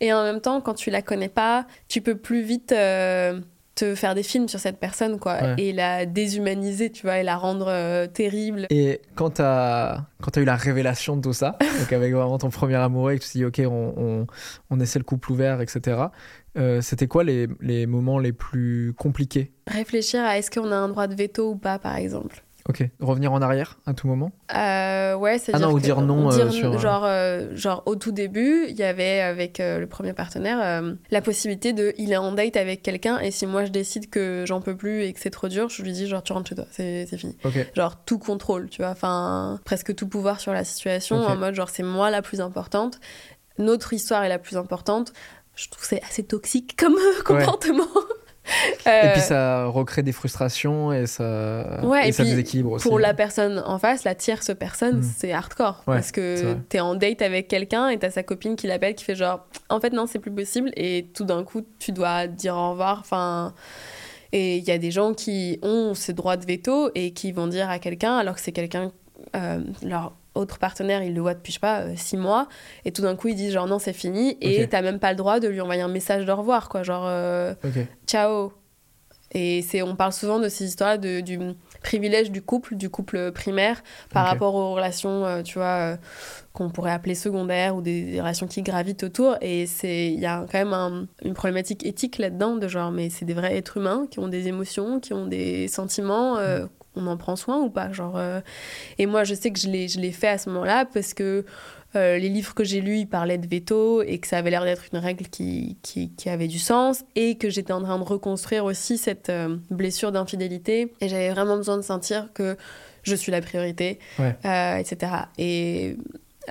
Et 0.00 0.12
en 0.12 0.22
même 0.24 0.40
temps, 0.40 0.60
quand 0.60 0.74
tu 0.74 0.90
la 0.90 1.02
connais 1.02 1.28
pas, 1.28 1.66
tu 1.88 2.00
peux 2.00 2.16
plus 2.16 2.42
vite 2.42 2.72
euh, 2.72 3.38
te 3.80 3.94
faire 3.94 4.14
des 4.14 4.22
films 4.22 4.48
sur 4.48 4.60
cette 4.60 4.78
personne, 4.78 5.18
quoi, 5.18 5.34
Ouais. 5.42 5.54
et 5.58 5.72
la 5.72 6.06
déshumaniser, 6.06 6.90
tu 6.90 7.02
vois, 7.02 7.18
et 7.18 7.22
la 7.22 7.36
rendre 7.36 7.66
euh, 7.68 8.06
terrible. 8.06 8.66
Et 8.70 9.00
quand 9.14 9.30
t'as 9.30 10.02
quand 10.22 10.36
as 10.36 10.40
eu 10.40 10.44
la 10.44 10.56
révélation 10.56 11.16
de 11.16 11.22
tout 11.22 11.32
ça, 11.32 11.56
donc 11.80 11.92
avec 11.92 12.12
vraiment 12.12 12.38
ton 12.38 12.50
premier 12.50 12.76
amoureux 12.76 13.12
et 13.12 13.18
que 13.18 13.24
tu 13.24 13.30
te 13.30 13.38
dis 13.38 13.44
ok 13.44 13.60
on, 13.66 13.94
on, 13.96 14.26
on 14.70 14.80
essaie 14.80 14.98
le 14.98 15.04
couple 15.04 15.32
ouvert 15.32 15.60
etc. 15.60 15.96
euh, 16.58 16.80
C'était 16.82 17.06
quoi 17.06 17.24
les, 17.24 17.48
les 17.60 17.86
moments 17.86 18.18
les 18.18 18.32
plus 18.32 18.92
compliqués? 18.96 19.52
Réfléchir 19.66 20.22
à 20.24 20.36
est-ce 20.38 20.50
qu'on 20.50 20.70
a 20.72 20.76
un 20.76 20.88
droit 20.88 21.06
de 21.06 21.14
veto 21.14 21.50
ou 21.52 21.56
pas, 21.56 21.78
par 21.78 21.96
exemple? 21.96 22.42
Ok, 22.68 22.84
revenir 23.00 23.32
en 23.32 23.40
arrière 23.42 23.78
à 23.86 23.94
tout 23.94 24.06
moment. 24.06 24.32
Euh, 24.54 25.14
ouais, 25.14 25.38
c'est 25.38 25.54
Ah 25.54 25.58
non, 25.58 25.72
ou 25.72 25.80
dire 25.80 26.00
non, 26.00 26.30
euh, 26.30 26.50
sur, 26.50 26.74
euh, 26.74 26.78
genre, 26.78 27.04
euh, 27.04 27.56
genre 27.56 27.82
au 27.86 27.96
tout 27.96 28.12
début, 28.12 28.66
il 28.68 28.76
y 28.76 28.82
avait 28.82 29.20
avec 29.20 29.60
euh, 29.60 29.78
le 29.78 29.86
premier 29.86 30.12
partenaire 30.12 30.58
euh, 30.60 30.94
la 31.10 31.20
possibilité 31.22 31.72
de 31.72 31.94
il 31.96 32.12
est 32.12 32.16
en 32.16 32.32
date 32.32 32.56
avec 32.56 32.82
quelqu'un 32.82 33.18
et 33.18 33.30
si 33.30 33.46
moi 33.46 33.64
je 33.64 33.70
décide 33.70 34.10
que 34.10 34.44
j'en 34.46 34.60
peux 34.60 34.76
plus 34.76 35.02
et 35.04 35.12
que 35.12 35.20
c'est 35.20 35.30
trop 35.30 35.48
dur, 35.48 35.68
je 35.68 35.82
lui 35.82 35.92
dis 35.92 36.06
genre 36.06 36.22
tu 36.22 36.32
rentres 36.32 36.50
chez 36.50 36.54
toi, 36.54 36.66
c'est 36.70 37.06
c'est 37.08 37.16
fini. 37.18 37.36
Ok. 37.44 37.54
Genre 37.74 37.96
tout 38.04 38.18
contrôle, 38.18 38.68
tu 38.68 38.82
vois, 38.82 38.90
enfin 38.90 39.58
presque 39.64 39.94
tout 39.94 40.06
pouvoir 40.08 40.40
sur 40.40 40.52
la 40.52 40.64
situation 40.64 41.16
en 41.16 41.36
mode 41.36 41.54
genre 41.54 41.70
c'est 41.70 41.82
moi 41.82 42.10
la 42.10 42.22
plus 42.22 42.40
importante, 42.40 43.00
notre 43.58 43.92
histoire 43.92 44.22
est 44.24 44.28
la 44.28 44.38
plus 44.38 44.56
importante. 44.56 45.12
Je 45.56 45.68
trouve 45.68 45.82
que 45.82 45.88
c'est 45.88 46.02
assez 46.02 46.22
toxique 46.22 46.74
comme 46.78 46.94
comportement. 47.24 47.84
Euh, 48.86 49.12
puis 49.12 49.20
ça 49.20 49.66
recrée 49.66 50.02
des 50.02 50.12
frustrations 50.12 50.92
et 50.92 51.06
ça, 51.06 51.80
Ouais, 51.84 52.06
et 52.06 52.08
et 52.08 52.12
ça 52.12 52.22
puis, 52.22 52.30
déséquilibre 52.32 52.72
aussi. 52.72 52.88
pour 52.88 52.98
la 52.98 53.14
personne 53.14 53.62
en 53.64 53.78
face, 53.78 54.04
la 54.04 54.14
tierce 54.14 54.50
personne, 54.58 54.98
Mm. 55.00 55.12
c'est 55.16 55.32
hardcore. 55.32 55.82
Ouais, 55.86 55.96
parce 55.96 56.10
que 56.10 56.54
t'es 56.68 56.80
en 56.80 56.94
date 56.94 57.22
avec 57.22 57.48
quelqu'un 57.48 57.88
et 57.90 57.98
t'as 57.98 58.10
sa 58.10 58.22
copine 58.22 58.56
qui 58.56 58.66
l'appelle, 58.66 58.94
qui 58.94 59.04
fait 59.04 59.14
genre, 59.14 59.46
en 59.68 59.80
fait, 59.80 59.92
non, 59.92 60.06
c'est 60.06 60.18
plus 60.18 60.32
possible. 60.32 60.70
Et 60.76 61.06
tout 61.14 61.24
d'un 61.24 61.44
coup, 61.44 61.62
tu 61.78 61.92
dois 61.92 62.26
dire 62.26 62.56
au 62.56 62.70
revoir. 62.70 62.98
Enfin. 63.00 63.54
Et 64.32 64.58
il 64.58 64.64
y 64.64 64.70
a 64.70 64.78
des 64.78 64.92
gens 64.92 65.12
qui 65.12 65.58
ont 65.62 65.92
ce 65.94 66.12
droit 66.12 66.36
de 66.36 66.46
veto 66.46 66.90
et 66.94 67.12
qui 67.12 67.32
vont 67.32 67.48
dire 67.48 67.68
à 67.68 67.80
quelqu'un, 67.80 68.16
alors 68.16 68.36
que 68.36 68.40
c'est 68.40 68.52
quelqu'un, 68.52 68.92
euh, 69.36 69.60
leur 69.82 70.14
autre 70.34 70.58
partenaire, 70.58 71.02
il 71.02 71.12
le 71.14 71.20
voit 71.20 71.34
depuis, 71.34 71.50
je 71.52 71.56
sais 71.56 71.60
pas, 71.60 71.80
euh, 71.80 71.92
six 71.96 72.16
mois, 72.16 72.48
et 72.84 72.92
tout 72.92 73.02
d'un 73.02 73.16
coup, 73.16 73.28
ils 73.28 73.34
disent 73.34 73.52
genre 73.52 73.66
non, 73.66 73.78
c'est 73.78 73.92
fini, 73.92 74.36
et 74.40 74.62
Ok. 74.62 74.68
t'as 74.70 74.82
même 74.82 74.98
pas 75.00 75.10
le 75.10 75.16
droit 75.16 75.40
de 75.40 75.48
lui 75.48 75.60
envoyer 75.60 75.82
un 75.82 75.88
message 75.88 76.24
de 76.24 76.32
revoir, 76.32 76.68
quoi, 76.68 76.82
genre 76.82 77.04
euh, 77.06 77.54
ciao. 78.06 78.52
Et 79.32 79.62
c'est, 79.62 79.80
on 79.82 79.94
parle 79.94 80.12
souvent 80.12 80.40
de 80.40 80.48
ces 80.48 80.64
histoires 80.64 80.98
de, 80.98 81.20
du 81.20 81.38
privilège 81.84 82.32
du 82.32 82.42
couple, 82.42 82.74
du 82.74 82.90
couple 82.90 83.30
primaire, 83.30 83.80
par 84.12 84.26
rapport 84.26 84.56
aux 84.56 84.74
relations, 84.74 85.24
euh, 85.24 85.42
tu 85.42 85.58
vois, 85.58 85.96
qu'on 86.52 86.68
pourrait 86.68 86.90
appeler 86.90 87.14
secondaires 87.14 87.76
ou 87.76 87.80
des, 87.80 88.02
des 88.02 88.20
relations 88.20 88.48
qui 88.48 88.62
gravitent 88.62 89.04
autour. 89.04 89.36
Et 89.40 89.66
c'est, 89.66 90.08
il 90.08 90.18
y 90.18 90.26
a 90.26 90.44
quand 90.50 90.58
même 90.58 90.72
un- 90.72 91.06
une 91.24 91.34
problématique 91.34 91.86
éthique 91.86 92.18
là-dedans, 92.18 92.56
de 92.56 92.66
genre, 92.66 92.90
mais 92.90 93.08
c'est 93.08 93.24
des 93.24 93.34
vrais 93.34 93.56
êtres 93.56 93.76
humains 93.76 94.08
qui 94.10 94.18
ont 94.18 94.26
des 94.26 94.48
émotions, 94.48 94.98
qui 94.98 95.12
ont 95.12 95.26
des 95.26 95.68
sentiments. 95.68 96.36
euh, 96.38 96.66
on 96.96 97.06
en 97.06 97.16
prend 97.16 97.36
soin 97.36 97.58
ou 97.60 97.70
pas 97.70 97.92
genre 97.92 98.16
euh, 98.16 98.40
et 98.98 99.06
moi 99.06 99.24
je 99.24 99.34
sais 99.34 99.50
que 99.50 99.58
je 99.60 99.68
l'ai 99.68 99.88
je 99.88 100.00
l'ai 100.00 100.12
fait 100.12 100.28
à 100.28 100.38
ce 100.38 100.50
moment-là 100.50 100.84
parce 100.86 101.14
que 101.14 101.44
euh, 101.96 102.18
les 102.18 102.28
livres 102.28 102.54
que 102.54 102.62
j'ai 102.62 102.80
lus, 102.80 102.98
ils 102.98 103.08
parlaient 103.08 103.36
de 103.38 103.48
veto 103.48 104.02
et 104.02 104.18
que 104.18 104.26
ça 104.28 104.38
avait 104.38 104.50
l'air 104.50 104.62
d'être 104.64 104.84
une 104.92 104.98
règle 105.00 105.26
qui, 105.26 105.76
qui, 105.82 106.10
qui 106.14 106.28
avait 106.30 106.46
du 106.46 106.60
sens 106.60 107.02
et 107.16 107.36
que 107.36 107.50
j'étais 107.50 107.72
en 107.72 107.82
train 107.82 107.98
de 107.98 108.04
reconstruire 108.04 108.64
aussi 108.64 108.96
cette 108.96 109.28
euh, 109.28 109.56
blessure 109.70 110.12
d'infidélité 110.12 110.92
et 111.00 111.08
j'avais 111.08 111.30
vraiment 111.30 111.56
besoin 111.56 111.76
de 111.76 111.82
sentir 111.82 112.28
que 112.32 112.56
je 113.02 113.14
suis 113.16 113.32
la 113.32 113.40
priorité, 113.40 113.98
Ouais. 114.20 114.36
etc. 114.80 115.12
Et, 115.38 115.96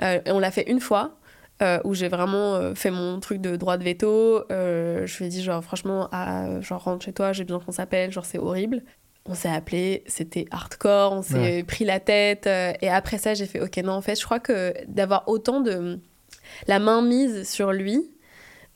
et 0.02 0.20
on 0.26 0.38
l'a 0.40 0.50
fait 0.50 0.68
une 0.70 0.80
fois. 0.80 1.16
euh, 1.62 1.78
où 1.84 1.92
j'ai 1.94 2.08
vraiment 2.08 2.54
euh, 2.56 2.74
fait 2.74 2.90
mon 2.90 3.20
truc 3.20 3.40
de 3.40 3.54
droit 3.56 3.76
de 3.76 3.84
veto. 3.84 4.44
Euh, 4.50 5.06
je 5.06 5.18
lui 5.18 5.26
ai 5.26 5.28
dit, 5.28 5.42
genre, 5.42 5.62
franchement, 5.62 6.08
ah, 6.10 6.58
genre, 6.62 6.82
rentre 6.84 7.04
chez 7.04 7.12
toi, 7.12 7.32
j'ai 7.34 7.44
besoin 7.44 7.60
qu'on 7.60 7.70
s'appelle, 7.72 8.10
genre, 8.12 8.24
c'est 8.24 8.38
horrible. 8.38 8.82
On 9.26 9.34
s'est 9.34 9.50
appelé, 9.50 10.02
c'était 10.06 10.46
hardcore, 10.50 11.12
on 11.12 11.22
s'est 11.22 11.38
Ouais. 11.38 11.62
pris 11.62 11.84
la 11.84 12.00
tête. 12.00 12.46
euh, 12.46 12.72
et 12.80 12.88
après 12.88 13.18
ça, 13.18 13.34
j'ai 13.34 13.46
fait, 13.46 13.60
ok, 13.60 13.76
non, 13.78 13.92
en 13.92 14.00
fait, 14.00 14.18
je 14.18 14.24
crois 14.24 14.40
que 14.40 14.72
d'avoir 14.88 15.28
autant 15.28 15.60
de. 15.60 15.98
la 16.66 16.78
main 16.78 17.02
mise 17.02 17.48
sur 17.48 17.70
lui, 17.72 18.10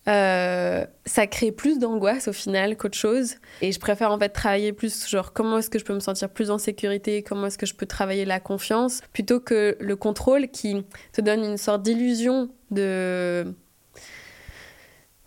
euh, 0.07 0.85
ça 1.07 1.26
crée 1.26 1.50
plus 1.50 1.78
d'angoisse 1.78 2.28
au 2.28 2.33
final 2.35 2.76
qu'autre 2.76 2.96
chose. 2.96 3.37
Et 3.62 3.72
je 3.72 3.80
préfère 3.80 4.11
en 4.12 4.18
fait 4.18 4.28
travailler 4.28 4.72
plus, 4.74 5.09
genre, 5.09 5.33
comment 5.33 5.59
est-ce 5.59 5.70
que 5.70 5.78
je 5.78 5.85
peux 5.85 5.94
me 5.94 6.00
sentir 6.00 6.28
plus 6.28 6.50
en 6.50 6.59
sécurité, 6.59 7.22
comment 7.22 7.46
est-ce 7.46 7.57
que 7.59 7.66
je 7.66 7.74
peux 7.74 7.87
travailler 7.87 8.26
la 8.26 8.38
confiance, 8.38 9.00
plutôt 9.14 9.40
que 9.40 9.76
le 9.80 9.96
contrôle 9.96 10.48
qui 10.48 10.85
te 11.12 11.20
donne 11.22 11.42
une 11.42 11.57
sorte 11.57 11.83
d'illusion 11.83 12.50
de. 12.70 13.54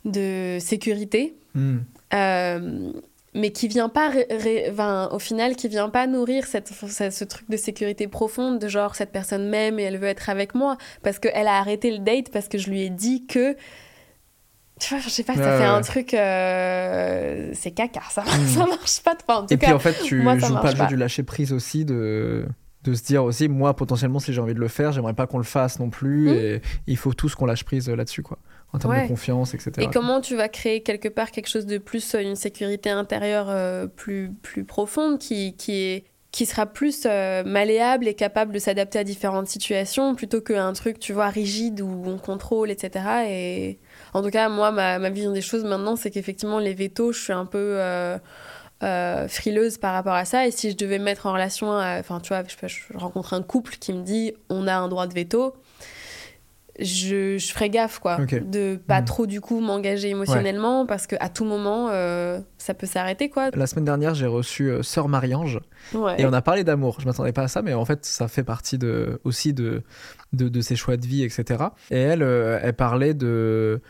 de 0.06 0.58
sécurité. 0.62 1.36
Hmm. 1.56 1.80
Euh, 2.14 2.92
mais 3.40 3.52
qui 3.52 3.68
vient 3.68 3.88
pas 3.90 4.10
ré- 4.10 4.28
ré- 4.30 4.68
enfin, 4.72 5.10
au 5.12 5.20
final 5.20 5.56
qui 5.56 5.68
vient 5.68 5.90
pas 5.90 6.08
nourrir 6.08 6.46
cette, 6.46 6.68
ce, 6.70 7.10
ce 7.10 7.24
truc 7.24 7.50
de 7.50 7.56
sécurité 7.58 8.08
profonde 8.08 8.60
de 8.60 8.68
genre 8.68 8.96
cette 8.96 9.12
personne 9.12 9.48
m'aime 9.50 9.80
et 9.80 9.84
elle 9.84 9.98
veut 9.98 10.08
être 10.08 10.30
avec 10.30 10.56
moi 10.56 10.78
parce 11.04 11.20
qu'elle 11.20 11.48
a 11.48 11.58
arrêté 11.58 11.92
le 11.92 12.00
date 12.00 12.32
parce 12.32 12.48
que 12.48 12.58
je 12.58 12.70
lui 12.70 12.82
ai 12.84 12.90
dit 12.90 13.26
que 13.28 13.56
tu 14.80 14.94
vois 14.94 15.02
je 15.04 15.10
sais 15.10 15.24
pas 15.24 15.34
ça 15.34 15.40
Ouais, 15.40 15.46
fait 15.46 15.58
ouais. 15.60 15.64
un 15.66 15.82
truc 15.82 16.14
euh, 16.14 17.50
c'est 17.54 17.72
caca 17.72 18.02
ça 18.10 18.24
Mm. 18.24 18.46
ça 18.48 18.66
marche 18.66 19.02
pas 19.04 19.16
enfin, 19.28 19.42
en 19.42 19.46
tout 19.46 19.54
Et 19.54 19.58
puis 19.58 19.72
en 19.72 19.80
fait, 19.80 19.96
tu 20.04 20.22
moi, 20.22 20.38
joues 20.38 20.54
pas 20.60 20.72
le 20.72 20.78
jeu 20.78 20.88
du 20.88 20.96
lâcher 20.98 21.24
prise 21.24 21.54
aussi, 21.54 21.86
de, 21.86 22.46
de 22.84 22.94
se 22.94 23.04
dire 23.04 23.24
aussi, 23.24 23.48
moi 23.48 23.76
potentiellement, 23.76 24.20
si 24.20 24.34
j'ai 24.34 24.42
envie 24.42 24.54
de 24.54 24.60
le 24.60 24.68
faire, 24.68 24.92
j'aimerais 24.92 25.14
pas 25.14 25.26
qu'on 25.28 25.40
le 25.40 25.44
fasse 25.44 25.80
non 25.80 25.90
plus. 25.90 26.26
Mm. 26.30 26.34
Et 26.34 26.62
il 26.88 26.98
faut 26.98 27.14
tous 27.14 27.36
qu'on 27.36 27.46
lâche 27.46 27.64
prise 27.64 27.90
là-dessus, 27.90 28.22
quoi. 28.24 28.38
En 28.74 28.80
termes 28.80 28.94
Ouais. 28.94 29.04
de 29.04 29.08
confiance, 29.08 29.54
etc. 29.54 29.72
Et 29.82 29.88
comment 29.92 30.20
tu 30.22 30.36
vas 30.36 30.50
créer 30.50 30.82
quelque 30.84 31.08
part 31.08 31.32
quelque 31.32 31.48
chose 31.50 31.66
de 31.66 31.78
plus, 31.78 32.14
euh, 32.16 32.20
une 32.22 32.36
sécurité 32.36 32.90
intérieure 32.90 33.48
euh, 33.50 33.88
plus, 33.88 34.32
plus 34.42 34.66
profonde 34.66 35.20
qui, 35.20 35.56
qui, 35.56 35.72
est, 35.84 36.04
qui 36.32 36.46
sera 36.46 36.66
plus 36.66 37.04
euh, 37.06 37.44
malléable 37.46 38.08
et 38.10 38.14
capable 38.14 38.52
de 38.54 38.60
s'adapter 38.60 39.00
à 39.00 39.04
différentes 39.06 39.48
situations 39.48 40.16
plutôt 40.16 40.42
qu'un 40.42 40.74
truc, 40.74 41.00
tu 41.00 41.14
vois, 41.14 41.30
rigide 41.30 41.80
où 41.82 42.04
on 42.06 42.18
contrôle, 42.18 42.70
etc. 42.70 43.06
Et 43.30 43.80
en 44.14 44.22
tout 44.22 44.30
cas, 44.32 44.50
moi, 44.50 44.72
ma, 44.72 45.00
ma 45.00 45.10
vision 45.10 45.32
des 45.32 45.42
choses 45.42 45.64
maintenant, 45.64 45.96
c'est 45.96 46.12
qu'effectivement, 46.12 46.60
les 46.60 46.74
vétos, 46.74 47.14
je 47.14 47.22
suis 47.24 47.34
un 47.34 47.46
peu. 47.46 47.58
euh, 47.78 48.18
euh, 48.84 49.28
frileuse 49.28 49.80
par 49.80 49.92
rapport 49.96 50.14
à 50.14 50.24
ça 50.24 50.46
et 50.46 50.52
si 50.52 50.70
je 50.70 50.78
devais 50.78 51.00
me 51.00 51.04
mettre 51.06 51.26
en 51.26 51.34
relation 51.34 51.72
enfin 51.72 52.20
tu 52.20 52.28
vois 52.32 52.44
je 52.68 52.76
rencontre 52.94 53.34
un 53.34 53.42
couple 53.42 53.78
qui 53.80 53.92
me 53.92 54.04
dit 54.04 54.34
on 54.52 54.68
a 54.68 54.76
un 54.76 54.88
droit 54.88 55.08
de 55.08 55.16
veto 55.16 55.56
je, 56.80 57.38
je 57.38 57.52
ferais 57.54 57.70
gaffe 57.70 58.00
quoi 58.00 58.18
de 58.26 58.80
pas 58.88 59.02
Mm. 59.02 59.06
trop 59.06 59.26
du 59.26 59.42
coup 59.42 59.60
m'engager 59.60 60.10
émotionnellement 60.10 60.86
parce 60.86 61.08
que 61.08 61.16
à 61.20 61.30
tout 61.30 61.46
moment 61.46 61.90
euh, 61.92 62.40
ça 62.58 62.74
peut 62.74 62.86
s'arrêter 62.88 63.30
quoi 63.30 63.50
La 63.54 63.68
semaine 63.68 63.86
dernière, 63.86 64.14
j'ai 64.16 64.26
reçu 64.28 64.70
euh, 64.70 64.84
Sœur 64.84 65.08
Marie-Ange 65.08 65.60
ouais. 65.94 66.22
et 66.22 66.26
on 66.26 66.34
a 66.34 66.42
parlé 66.42 66.64
d'amour. 66.64 66.98
Je 67.00 67.06
m'attendais 67.06 67.32
pas 67.34 67.44
à 67.44 67.48
ça, 67.48 67.62
mais 67.62 67.74
en 67.74 67.86
fait, 67.86 68.06
ça 68.06 68.28
fait 68.28 68.44
partie 68.44 68.78
de, 68.78 69.20
aussi 69.24 69.54
de, 69.54 69.84
de, 70.34 70.50
de 70.50 70.62
ses 70.62 70.76
choix 70.76 70.98
de 70.98 71.06
vie, 71.06 71.24
etc. 71.24 71.64
Et 71.92 71.98
elle, 72.00 72.24
euh, 72.24 72.60
elle 72.62 72.74
parlait 72.74 73.14
de, 73.14 73.82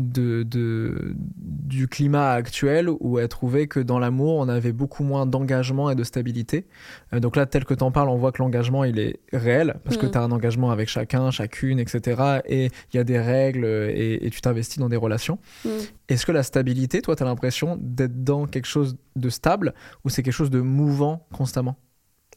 de, 0.00 0.42
de, 0.42 1.14
du 1.16 1.86
climat 1.86 2.32
actuel 2.32 2.88
où 3.00 3.18
elle 3.18 3.28
trouvait 3.28 3.66
que 3.66 3.78
dans 3.78 3.98
l'amour, 3.98 4.36
on 4.36 4.48
avait 4.48 4.72
beaucoup 4.72 5.04
moins 5.04 5.26
d'engagement 5.26 5.90
et 5.90 5.94
de 5.94 6.02
stabilité. 6.02 6.66
Euh, 7.12 7.20
donc 7.20 7.36
là, 7.36 7.46
tel 7.46 7.64
que 7.64 7.74
t'en 7.74 7.92
parles, 7.92 8.08
on 8.08 8.16
voit 8.16 8.32
que 8.32 8.42
l'engagement, 8.42 8.82
il 8.84 8.98
est 8.98 9.20
réel 9.32 9.76
parce 9.84 9.96
que 9.98 10.06
Mhm. 10.06 10.12
tu 10.12 10.18
as 10.18 10.22
un 10.22 10.30
engagement 10.32 10.70
avec 10.70 10.88
chacun, 10.88 11.30
chacune, 11.30 11.78
etc. 11.78 12.40
Et 12.46 12.70
il 12.92 12.96
y 12.96 12.98
a 12.98 13.04
des 13.04 13.20
règles 13.20 13.64
et, 13.66 14.18
et 14.22 14.30
tu 14.30 14.40
t'investis 14.40 14.78
dans 14.78 14.88
des 14.88 14.96
relations. 14.96 15.38
Mm. 15.64 15.68
Est-ce 16.08 16.24
que 16.26 16.32
la 16.32 16.42
stabilité, 16.42 17.02
toi, 17.02 17.14
tu 17.14 17.22
as 17.22 17.26
l'impression 17.26 17.78
d'être 17.80 18.24
dans 18.24 18.46
quelque 18.46 18.66
chose 18.66 18.96
de 19.16 19.28
stable 19.28 19.74
ou 20.04 20.08
c'est 20.08 20.22
quelque 20.22 20.32
chose 20.32 20.50
de 20.50 20.60
mouvant 20.60 21.26
constamment? 21.32 21.76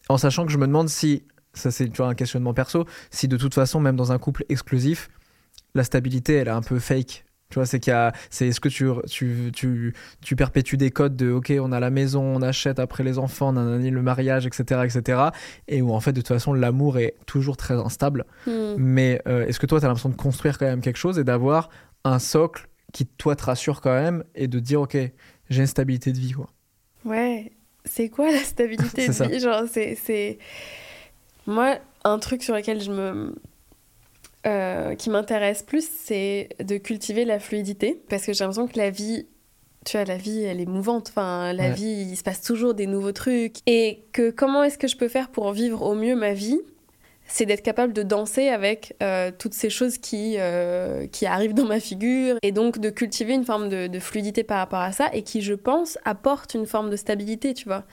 En 0.09 0.17
sachant 0.17 0.45
que 0.45 0.51
je 0.51 0.57
me 0.57 0.67
demande 0.67 0.89
si, 0.89 1.23
ça 1.53 1.71
c'est 1.71 1.87
tu 1.87 1.97
vois, 1.97 2.07
un 2.07 2.13
questionnement 2.13 2.53
perso, 2.53 2.85
si 3.09 3.27
de 3.29 3.37
toute 3.37 3.53
façon, 3.53 3.79
même 3.79 3.95
dans 3.95 4.11
un 4.11 4.17
couple 4.17 4.43
exclusif, 4.49 5.09
la 5.75 5.83
stabilité, 5.83 6.33
elle 6.35 6.47
est 6.49 6.51
un 6.51 6.61
peu 6.61 6.77
fake. 6.77 7.25
Tu 7.53 7.59
vois, 7.59 7.67
c'est 7.67 7.79
qu'il 7.79 7.91
y 7.91 7.95
a, 7.95 8.13
c'est 8.31 8.47
est-ce 8.47 8.59
que 8.59 8.67
tu, 8.67 8.89
tu, 9.07 9.51
tu, 9.53 9.93
tu 10.21 10.35
perpétues 10.35 10.75
des 10.75 10.89
codes 10.89 11.15
de, 11.15 11.29
ok, 11.29 11.53
on 11.61 11.71
a 11.71 11.79
la 11.79 11.91
maison, 11.91 12.23
on 12.23 12.41
achète 12.41 12.79
après 12.79 13.03
les 13.03 13.19
enfants, 13.19 13.53
nanani, 13.53 13.91
le 13.91 14.01
mariage, 14.01 14.47
etc., 14.47 14.81
etc., 14.83 15.21
et 15.67 15.83
où 15.83 15.93
en 15.93 15.99
fait, 15.99 16.13
de 16.13 16.21
toute 16.21 16.29
façon, 16.29 16.53
l'amour 16.53 16.97
est 16.97 17.13
toujours 17.27 17.55
très 17.55 17.75
instable. 17.75 18.25
Mm. 18.47 18.73
Mais 18.77 19.21
euh, 19.27 19.45
est-ce 19.45 19.59
que 19.59 19.67
toi, 19.67 19.79
tu 19.79 19.85
as 19.85 19.87
l'impression 19.87 20.09
de 20.09 20.15
construire 20.15 20.57
quand 20.57 20.65
même 20.65 20.81
quelque 20.81 20.97
chose 20.97 21.19
et 21.19 21.23
d'avoir 21.23 21.69
un 22.03 22.17
socle 22.17 22.67
qui, 22.91 23.05
toi, 23.05 23.35
te 23.35 23.43
rassure 23.43 23.81
quand 23.81 23.93
même 23.93 24.23
et 24.33 24.47
de 24.47 24.57
dire, 24.57 24.81
ok, 24.81 24.97
j'ai 25.51 25.61
une 25.61 25.67
stabilité 25.67 26.11
de 26.11 26.17
vie, 26.17 26.31
quoi? 26.31 26.49
Ouais, 27.05 27.51
c'est 27.85 28.09
quoi 28.09 28.31
la 28.31 28.39
stabilité 28.39 29.07
de 29.09 29.13
ça. 29.13 29.27
vie? 29.27 29.39
Genre, 29.39 29.65
c'est, 29.71 29.95
c'est... 30.03 30.39
Moi, 31.45 31.77
un 32.03 32.17
truc 32.17 32.41
sur 32.41 32.55
lequel 32.55 32.81
je 32.81 32.91
me... 32.91 33.35
euh, 34.45 34.95
qui 34.95 35.09
m'intéresse 35.09 35.63
plus, 35.63 35.87
c'est 35.89 36.49
de 36.59 36.77
cultiver 36.77 37.25
la 37.25 37.39
fluidité. 37.39 38.01
Parce 38.09 38.25
que 38.25 38.33
j'ai 38.33 38.43
l'impression 38.43 38.67
que 38.67 38.77
la 38.77 38.89
vie, 38.89 39.27
tu 39.85 39.97
vois, 39.97 40.05
la 40.05 40.17
vie, 40.17 40.43
elle 40.43 40.59
est 40.59 40.65
mouvante. 40.65 41.09
Enfin, 41.09 41.53
la 41.53 41.65
Ouais. 41.69 41.73
vie, 41.73 42.07
il 42.11 42.15
se 42.17 42.23
passe 42.23 42.41
toujours 42.41 42.73
des 42.73 42.87
nouveaux 42.87 43.11
trucs. 43.13 43.57
Et 43.67 44.03
que 44.11 44.31
comment 44.31 44.63
est-ce 44.63 44.77
que 44.77 44.87
je 44.87 44.97
peux 44.97 45.07
faire 45.07 45.29
pour 45.29 45.51
vivre 45.51 45.81
au 45.81 45.95
mieux 45.95 46.15
ma 46.15 46.33
vie? 46.33 46.59
C'est 47.25 47.45
d'être 47.45 47.63
capable 47.63 47.93
de 47.93 48.03
danser 48.03 48.49
avec 48.49 48.95
euh, 49.01 49.31
toutes 49.37 49.53
ces 49.53 49.69
choses 49.69 49.97
qui, 49.97 50.35
euh, 50.37 51.07
qui 51.07 51.25
arrivent 51.25 51.53
dans 51.53 51.65
ma 51.65 51.79
figure 51.79 52.35
et 52.41 52.51
donc 52.51 52.79
de 52.79 52.89
cultiver 52.89 53.33
une 53.33 53.45
forme 53.45 53.69
de, 53.69 53.99
fluidité 53.99 54.43
par 54.43 54.57
rapport 54.57 54.79
à 54.81 54.91
ça 54.91 55.09
et 55.13 55.23
qui, 55.23 55.41
je 55.41 55.53
pense, 55.53 55.97
apporte 56.03 56.53
une 56.53 56.65
forme 56.65 56.89
de 56.89 56.97
stabilité, 56.97 57.53
tu 57.53 57.63
vois. 57.65 57.85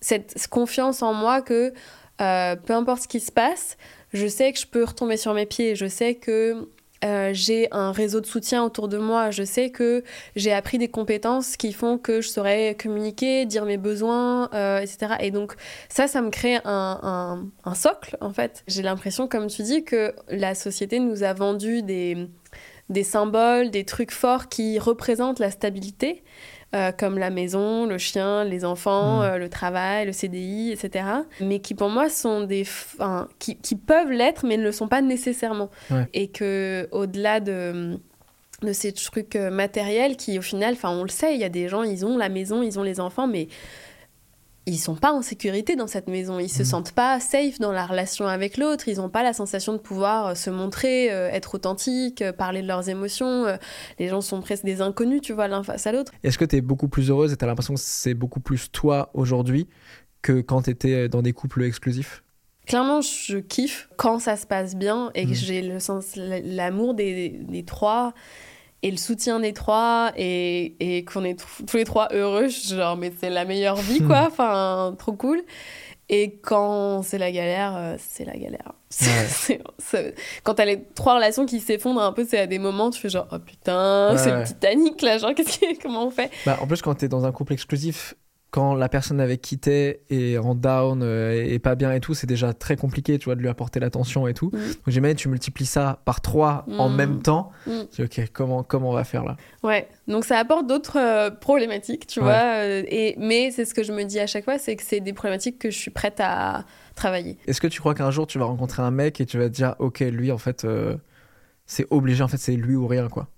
Cette 0.00 0.48
confiance 0.48 1.00
en 1.00 1.14
moi 1.14 1.42
que 1.42 1.72
euh, 2.20 2.56
peu 2.56 2.72
importe 2.74 3.02
ce 3.02 3.08
qui 3.08 3.20
se 3.20 3.30
passe, 3.30 3.76
je 4.12 4.26
sais 4.26 4.52
que 4.52 4.58
je 4.58 4.66
peux 4.66 4.84
retomber 4.84 5.16
sur 5.16 5.34
mes 5.34 5.46
pieds, 5.46 5.76
je 5.76 5.86
sais 5.86 6.14
que 6.14 6.68
euh, 7.04 7.30
j'ai 7.32 7.66
un 7.72 7.90
réseau 7.90 8.20
de 8.20 8.26
soutien 8.26 8.62
autour 8.62 8.88
de 8.88 8.96
moi. 8.96 9.30
Je 9.30 9.42
sais 9.42 9.70
que 9.70 10.04
j'ai 10.36 10.52
appris 10.52 10.78
des 10.78 10.88
compétences 10.88 11.56
qui 11.56 11.72
font 11.72 11.98
que 11.98 12.20
je 12.20 12.28
saurais 12.28 12.76
communiquer, 12.80 13.44
dire 13.44 13.64
mes 13.64 13.76
besoins, 13.76 14.48
euh, 14.54 14.78
etc. 14.78 15.14
Et 15.20 15.30
donc 15.30 15.54
ça, 15.88 16.06
ça 16.06 16.22
me 16.22 16.30
crée 16.30 16.60
un, 16.64 17.42
socle, 17.74 18.16
en 18.20 18.32
fait. 18.32 18.62
J'ai 18.68 18.82
l'impression, 18.82 19.26
comme 19.26 19.48
tu 19.48 19.62
dis, 19.62 19.84
que 19.84 20.14
la 20.28 20.54
société 20.54 21.00
nous 21.00 21.24
a 21.24 21.32
vendu 21.32 21.82
des 21.82 22.28
symboles, 23.02 23.70
des 23.70 23.84
trucs 23.84 24.12
forts 24.12 24.48
qui 24.48 24.78
représentent 24.78 25.40
la 25.40 25.50
stabilité. 25.50 26.22
Euh, 26.74 26.90
comme 26.90 27.18
la 27.18 27.28
maison, 27.28 27.84
le 27.84 27.98
chien, 27.98 28.44
les 28.44 28.64
enfants, 28.64 29.18
mm. 29.18 29.22
euh, 29.24 29.36
le 29.38 29.50
travail, 29.50 30.06
le 30.06 30.12
CDI, 30.12 30.72
etc. 30.72 31.04
Mais 31.40 31.58
qui 31.58 31.74
pour 31.74 31.90
moi 31.90 32.08
sont 32.08 32.44
des, 32.44 32.62
enfin, 32.62 33.28
qui, 33.38 33.56
qui, 33.56 33.76
peuvent 33.76 34.10
l'être, 34.10 34.46
mais 34.46 34.56
ne 34.56 34.62
le 34.62 34.72
sont 34.72 34.88
pas 34.88 35.02
nécessairement. 35.02 35.68
Et 36.14 36.28
que 36.28 36.88
au-delà 36.90 37.40
de 37.40 37.98
de 38.62 38.72
ces 38.72 38.92
trucs 38.92 39.36
euh, 39.36 39.50
matériels 39.50 40.16
qui 40.16 40.38
au 40.38 40.42
final, 40.42 40.74
enfin 40.74 40.90
on 40.90 41.02
le 41.02 41.08
sait, 41.08 41.34
il 41.34 41.40
y 41.40 41.44
a 41.44 41.48
des 41.48 41.68
gens, 41.68 41.82
ils 41.82 42.06
ont 42.06 42.16
la 42.16 42.28
maison, 42.28 42.62
ils 42.62 42.78
ont 42.78 42.82
les 42.82 43.00
enfants, 43.00 43.26
mais 43.26 43.48
ils 44.66 44.78
sont 44.78 44.94
pas 44.94 45.12
en 45.12 45.22
sécurité 45.22 45.74
dans 45.74 45.86
cette 45.86 46.08
maison, 46.08 46.38
ils 46.38 46.48
se 46.48 46.62
mm. 46.62 46.66
sentent 46.66 46.92
pas 46.92 47.18
safe 47.18 47.58
dans 47.58 47.72
la 47.72 47.86
relation 47.86 48.26
avec 48.26 48.56
l'autre, 48.56 48.88
ils 48.88 49.00
ont 49.00 49.08
pas 49.08 49.22
la 49.22 49.32
sensation 49.32 49.72
de 49.72 49.78
pouvoir 49.78 50.28
euh, 50.28 50.34
se 50.34 50.50
montrer, 50.50 51.12
euh, 51.12 51.28
être 51.30 51.56
authentique, 51.56 52.22
euh, 52.22 52.32
parler 52.32 52.62
de 52.62 52.68
leurs 52.68 52.88
émotions. 52.88 53.46
les 53.98 54.08
gens 54.08 54.20
sont 54.20 54.40
presque 54.40 54.64
des 54.64 54.80
inconnus, 54.80 55.20
tu 55.20 55.32
vois, 55.32 55.48
l'un 55.48 55.62
face 55.62 55.86
à 55.86 55.92
l'autre. 55.92 56.12
Est-ce 56.22 56.38
que 56.38 56.44
tu 56.44 56.56
es 56.56 56.60
beaucoup 56.60 56.88
plus 56.88 57.10
heureuse 57.10 57.32
et 57.32 57.36
tu 57.36 57.44
as 57.44 57.48
l'impression 57.48 57.74
que 57.74 57.80
c'est 57.80 58.14
beaucoup 58.14 58.40
plus 58.40 58.70
toi 58.70 59.10
aujourd'hui 59.14 59.68
que 60.22 60.40
quand 60.40 60.62
tu 60.62 60.70
étais 60.70 61.08
dans 61.08 61.22
des 61.22 61.32
couples 61.32 61.64
exclusifs? 61.64 62.22
Clairement, 62.66 63.00
je 63.00 63.38
kiffe 63.38 63.88
quand 63.96 64.20
ça 64.20 64.36
se 64.36 64.46
passe 64.46 64.76
bien 64.76 65.10
et 65.14 65.24
que 65.24 65.30
mm. 65.30 65.34
j'ai 65.34 65.62
le 65.62 65.80
sens 65.80 66.14
l'amour 66.16 66.94
des, 66.94 67.30
des 67.30 67.64
trois 67.64 68.14
et 68.82 68.90
le 68.90 68.96
soutien 68.96 69.40
des 69.40 69.52
trois 69.52 70.12
et, 70.16 70.74
et 70.80 71.04
qu'on 71.04 71.24
est 71.24 71.42
tous 71.66 71.76
les 71.76 71.84
trois 71.84 72.08
heureux, 72.12 72.48
genre, 72.48 72.96
mais 72.96 73.12
c'est 73.18 73.30
la 73.30 73.44
meilleure 73.44 73.76
vie, 73.76 74.00
quoi. 74.02 74.24
Enfin, 74.26 74.94
trop 74.98 75.12
cool. 75.12 75.42
Et 76.08 76.38
quand 76.42 77.02
c'est 77.02 77.16
la 77.16 77.32
galère, 77.32 77.74
euh, 77.76 77.96
c'est 77.98 78.24
la 78.24 78.36
galère. 78.36 78.72
quand 80.42 80.54
t'as 80.54 80.64
les 80.66 80.84
trois 80.94 81.14
relations 81.14 81.46
qui 81.46 81.60
s'effondrent 81.60 82.02
un 82.02 82.12
peu, 82.12 82.26
c'est 82.28 82.38
à 82.38 82.46
des 82.46 82.58
moments, 82.58 82.90
tu 82.90 83.00
fais 83.00 83.08
genre, 83.08 83.28
oh 83.32 83.38
putain, 83.38 84.14
c'est 84.18 84.30
le 84.30 84.44
Titanic 84.44 85.00
là, 85.00 85.16
genre, 85.16 85.32
qu'est-ce 85.36 85.58
que, 85.58 85.80
comment 85.80 86.06
on 86.06 86.10
fait? 86.10 86.30
Bah, 86.44 86.58
En 86.60 86.66
plus, 86.66 86.82
quand 86.82 86.94
t'es 86.94 87.08
dans 87.08 87.24
un 87.24 87.32
couple 87.32 87.54
exclusif, 87.54 88.14
quand 88.52 88.74
la 88.74 88.90
personne 88.90 89.18
avec 89.18 89.40
qui 89.40 89.58
t'es 89.58 90.02
est 90.10 90.36
en 90.36 90.54
down 90.54 91.02
euh, 91.02 91.32
et 91.32 91.58
pas 91.58 91.74
bien 91.74 91.90
et 91.90 92.00
tout, 92.00 92.12
c'est 92.12 92.26
déjà 92.26 92.52
très 92.52 92.76
compliqué, 92.76 93.18
tu 93.18 93.24
vois, 93.24 93.34
de 93.34 93.40
lui 93.40 93.48
apporter 93.48 93.80
l'attention 93.80 94.28
et 94.28 94.34
tout. 94.34 94.50
Mm. 94.52 94.58
Donc 94.58 94.88
j'imagine 94.88 95.16
tu 95.16 95.28
multiplies 95.30 95.66
ça 95.66 96.02
par 96.04 96.20
trois 96.20 96.66
en 96.76 96.90
mm. 96.90 96.94
même 96.94 97.22
temps. 97.22 97.50
Mm. 97.66 97.80
Tu 97.90 98.06
dis, 98.06 98.20
ok, 98.20 98.28
comment, 98.34 98.62
comment 98.62 98.90
on 98.90 98.92
va 98.92 99.04
faire 99.04 99.24
là? 99.24 99.38
Ouais, 99.62 99.88
donc 100.06 100.26
ça 100.26 100.38
apporte 100.38 100.66
d'autres 100.66 100.98
euh, 100.98 101.30
problématiques, 101.30 102.06
tu 102.06 102.20
vois. 102.20 102.58
Euh, 102.58 102.82
et, 102.88 103.16
mais 103.18 103.50
c'est 103.52 103.64
ce 103.64 103.72
que 103.72 103.82
je 103.82 103.90
me 103.90 104.04
dis 104.04 104.20
à 104.20 104.26
chaque 104.26 104.44
fois, 104.44 104.58
c'est 104.58 104.76
que 104.76 104.82
c'est 104.82 105.00
des 105.00 105.14
problématiques 105.14 105.58
que 105.58 105.70
je 105.70 105.78
suis 105.78 105.90
prête 105.90 106.20
à 106.20 106.66
travailler. 106.94 107.38
Est-ce 107.46 107.60
que 107.62 107.68
tu 107.68 107.80
crois 107.80 107.94
qu'un 107.94 108.10
jour 108.10 108.26
tu 108.26 108.38
vas 108.38 108.44
rencontrer 108.44 108.82
un 108.82 108.90
mec 108.90 109.18
et 109.22 109.24
tu 109.24 109.38
vas 109.38 109.48
te 109.48 109.54
dire, 109.54 109.76
ok, 109.78 110.00
lui 110.00 110.30
en 110.30 110.38
fait, 110.38 110.66
c'est 111.64 111.86
obligé, 111.88 112.22
en 112.22 112.28
fait, 112.28 112.36
c'est 112.36 112.56
lui 112.56 112.76
ou 112.76 112.86
rien, 112.86 113.08
quoi? 113.08 113.28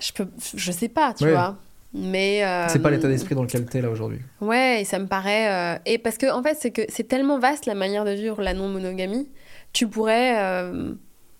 Je 0.00 0.12
peux, 0.12 0.28
je 0.54 0.70
sais 0.70 0.88
pas, 0.88 1.14
tu 1.14 1.28
vois. 1.28 1.56
Mais 1.92 2.44
euh, 2.44 2.68
c'est 2.68 2.78
pas 2.78 2.90
l'état 2.90 3.08
d'esprit 3.08 3.34
dans 3.34 3.42
lequel 3.42 3.66
t'es 3.66 3.80
là 3.80 3.90
aujourd'hui. 3.90 4.20
Ouais, 4.40 4.82
et 4.82 4.84
ça 4.84 4.98
me 4.98 5.06
paraît. 5.06 5.76
Euh, 5.76 5.78
et 5.86 5.98
parce 5.98 6.18
que 6.18 6.30
en 6.30 6.42
fait, 6.42 6.56
c'est 6.60 6.70
que 6.70 6.82
c'est 6.88 7.08
tellement 7.08 7.38
vaste 7.38 7.66
la 7.66 7.74
manière 7.74 8.04
de 8.04 8.12
vivre 8.12 8.40
la 8.42 8.54
non-monogamie. 8.54 9.28
Tu 9.72 9.88
pourrais, 9.88 10.38
euh, 10.40 10.92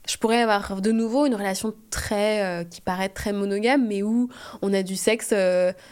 je 0.09 0.17
pourrais 0.17 0.43
avoir 0.43 0.81
de 0.81 0.91
nouveau 0.91 1.27
une 1.27 1.37
relation 1.37 1.73
très 1.91 2.67
qui 2.69 2.81
paraît 2.81 3.11
très 3.11 3.33
monogame, 3.33 3.87
mais 3.87 4.03
où 4.03 4.29
on 4.61 4.73
a 4.73 4.83
du 4.83 4.97
sexe, 4.97 5.33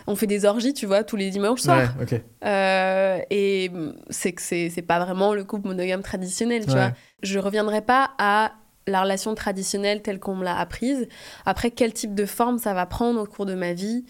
on 0.09 0.17
fait 0.17 0.27
des 0.27 0.45
orgies, 0.45 0.75
tu 0.75 0.87
vois, 0.87 1.05
tous 1.05 1.17
les 1.17 1.31
dimanches 1.31 1.61
soirs. 1.61 1.95
Ouais, 2.01 2.21
ok. 2.21 3.27
et 3.31 3.71
c'est 4.11 4.33
que 4.33 4.43
c'est 4.43 4.85
pas 4.87 4.99
vraiment 4.99 5.35
le 5.35 5.45
couple 5.45 5.69
monogame 5.69 6.03
traditionnel, 6.03 6.65
tu 6.65 6.73
vois. 6.73 6.93
Je 7.23 7.39
reviendrai 7.39 7.81
pas 7.81 8.11
à 8.19 8.53
la 8.89 9.03
relation 9.03 9.35
traditionnelle 9.35 10.03
telle 10.03 10.19
qu'on 10.19 10.35
me 10.35 10.45
l'a 10.45 10.59
apprise. 10.59 11.09
Après, 11.47 11.71
quel 11.71 11.93
type 11.93 12.15
de 12.15 12.27
forme 12.27 12.59
ça 12.59 12.75
va 12.75 12.87
prendre 12.87 13.21
au 13.21 13.27
cours 13.27 13.47
de 13.47 13.55
ma 13.55 13.73
vie 13.73 14.05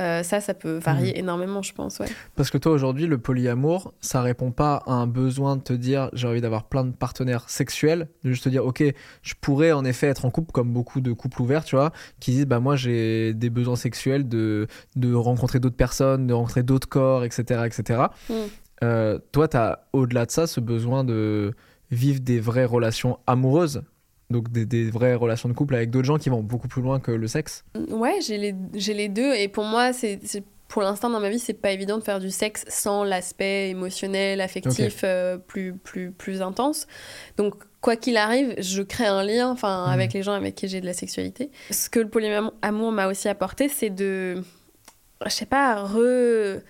euh, 0.00 0.22
ça, 0.22 0.40
ça 0.40 0.54
peut 0.54 0.78
varier 0.78 1.12
mm. 1.12 1.18
énormément, 1.18 1.62
je 1.62 1.72
pense. 1.72 1.98
Ouais. 1.98 2.06
Parce 2.34 2.50
que 2.50 2.58
toi, 2.58 2.72
aujourd'hui, 2.72 3.06
le 3.06 3.18
polyamour, 3.18 3.94
ça 4.00 4.22
répond 4.22 4.50
pas 4.50 4.82
à 4.86 4.92
un 4.92 5.06
besoin 5.06 5.56
de 5.56 5.62
te 5.62 5.72
dire 5.72 6.10
j'ai 6.12 6.26
envie 6.26 6.40
d'avoir 6.40 6.64
plein 6.64 6.84
de 6.84 6.92
partenaires 6.92 7.48
sexuels, 7.48 8.08
de 8.24 8.30
juste 8.30 8.44
te 8.44 8.48
dire 8.48 8.64
ok, 8.64 8.82
je 9.22 9.34
pourrais 9.40 9.72
en 9.72 9.84
effet 9.84 10.08
être 10.08 10.24
en 10.24 10.30
couple, 10.30 10.52
comme 10.52 10.72
beaucoup 10.72 11.00
de 11.00 11.12
couples 11.12 11.42
ouverts, 11.42 11.64
tu 11.64 11.76
vois, 11.76 11.92
qui 12.18 12.32
disent 12.32 12.46
bah 12.46 12.60
moi 12.60 12.74
j'ai 12.76 13.34
des 13.34 13.50
besoins 13.50 13.76
sexuels 13.76 14.28
de, 14.28 14.66
de 14.96 15.14
rencontrer 15.14 15.60
d'autres 15.60 15.76
personnes, 15.76 16.26
de 16.26 16.34
rencontrer 16.34 16.62
d'autres 16.62 16.88
corps, 16.88 17.24
etc. 17.24 17.62
etc. 17.66 18.02
Mm. 18.28 18.34
Euh, 18.82 19.18
toi, 19.30 19.46
tu 19.46 19.56
as 19.56 19.86
au-delà 19.92 20.26
de 20.26 20.30
ça 20.30 20.46
ce 20.46 20.60
besoin 20.60 21.04
de 21.04 21.54
vivre 21.90 22.20
des 22.20 22.40
vraies 22.40 22.64
relations 22.64 23.18
amoureuses 23.26 23.82
donc 24.30 24.50
des, 24.50 24.90
vraies 24.90 25.14
relations 25.14 25.48
de 25.48 25.54
couple 25.54 25.74
avec 25.74 25.90
d'autres 25.90 26.06
gens 26.06 26.18
qui 26.18 26.30
vont 26.30 26.42
beaucoup 26.42 26.68
plus 26.68 26.82
loin 26.82 27.00
que 27.00 27.10
le 27.10 27.26
sexe 27.26 27.64
Ouais, 27.90 28.18
j'ai 28.26 28.38
les, 28.38 28.54
les 28.94 29.08
deux. 29.08 29.34
Et 29.34 29.48
pour 29.48 29.64
moi, 29.64 29.92
c'est 29.92 30.18
pour 30.68 30.82
l'instant 30.82 31.10
dans 31.10 31.20
ma 31.20 31.30
vie, 31.30 31.38
c'est 31.38 31.52
pas 31.52 31.70
évident 31.70 31.98
de 31.98 32.02
faire 32.02 32.18
du 32.18 32.30
sexe 32.30 32.64
sans 32.68 33.04
l'aspect 33.04 33.70
émotionnel, 33.70 34.40
affectif 34.40 35.02
euh, 35.04 35.38
plus, 35.38 35.74
plus, 35.74 36.10
plus 36.10 36.42
intense. 36.42 36.88
Donc, 37.36 37.54
quoi 37.80 37.96
qu'il 37.96 38.16
arrive, 38.16 38.54
je 38.58 38.82
crée 38.82 39.06
un 39.06 39.22
lien 39.22 39.50
enfin, 39.50 39.86
mhm. 39.86 39.92
avec 39.92 40.12
les 40.12 40.22
gens 40.22 40.32
avec 40.32 40.54
qui 40.54 40.66
j'ai 40.66 40.80
de 40.80 40.86
la 40.86 40.94
sexualité. 40.94 41.50
Ce 41.70 41.88
que 41.88 42.00
le 42.00 42.08
polyamour 42.08 42.92
m'a 42.92 43.06
aussi 43.06 43.28
apporté, 43.28 43.68
c'est 43.68 43.90
de, 43.90 44.42
je 45.24 45.30
sais 45.30 45.46
pas, 45.46 45.84
re 45.84 46.60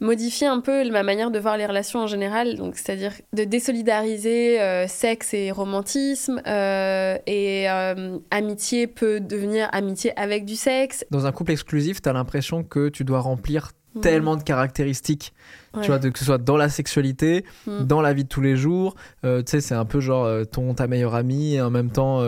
modifier 0.00 0.46
un 0.46 0.60
peu 0.60 0.88
ma 0.90 1.02
manière 1.02 1.30
de 1.30 1.38
voir 1.38 1.56
les 1.56 1.66
relations 1.66 2.00
en 2.00 2.06
général, 2.06 2.56
donc 2.56 2.76
c'est-à-dire 2.76 3.12
de 3.32 3.44
désolidariser 3.44 4.60
euh, 4.60 4.86
sexe 4.86 5.34
et 5.34 5.50
romantisme, 5.50 6.40
euh, 6.46 7.18
et 7.26 7.68
euh, 7.68 8.18
amitié 8.30 8.86
peut 8.86 9.20
devenir 9.20 9.68
amitié 9.72 10.18
avec 10.18 10.44
du 10.44 10.56
sexe. 10.56 11.04
Dans 11.10 11.26
un 11.26 11.32
couple 11.32 11.52
exclusif, 11.52 12.00
tu 12.00 12.08
as 12.08 12.12
l'impression 12.12 12.62
que 12.62 12.88
tu 12.88 13.04
dois 13.04 13.20
remplir 13.20 13.72
tellement 14.00 14.36
de 14.36 14.44
caractéristiques, 14.44 15.32
tu 15.82 15.88
vois, 15.88 15.98
de, 15.98 16.10
que 16.10 16.20
ce 16.20 16.24
soit 16.24 16.38
dans 16.38 16.56
la 16.56 16.68
sexualité, 16.68 17.44
mm. 17.66 17.82
dans 17.84 18.00
la 18.00 18.12
vie 18.12 18.22
de 18.22 18.28
tous 18.28 18.42
les 18.42 18.56
jours, 18.56 18.94
tu 19.24 19.28
sais, 19.46 19.60
c'est 19.60 19.74
un 19.74 19.86
peu 19.86 19.98
genre 19.98 20.46
ton, 20.46 20.72
ta 20.74 20.86
meilleure 20.86 21.16
amie, 21.16 21.54
et 21.54 21.60
en 21.60 21.70
même 21.70 21.90
temps 21.90 22.22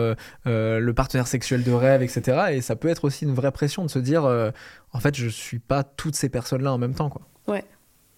le 0.45 0.91
partenaire 0.91 1.27
sexuel 1.27 1.63
de 1.63 1.71
rêve, 1.71 2.01
etc. 2.01 2.47
Et 2.51 2.59
ça 2.59 2.75
peut 2.75 2.89
être 2.89 3.05
aussi 3.05 3.23
une 3.23 3.33
vraie 3.33 3.53
pression 3.53 3.85
de 3.85 3.89
se 3.89 3.99
dire, 3.99 4.25
en 4.91 4.99
fait, 4.99 5.15
je 5.15 5.29
suis 5.29 5.59
pas 5.59 5.83
toutes 5.83 6.15
ces 6.15 6.27
personnes-là 6.27 6.73
en 6.73 6.77
même 6.77 6.95
temps, 6.95 7.09
quoi. 7.09 7.21
Ouais. 7.47 7.63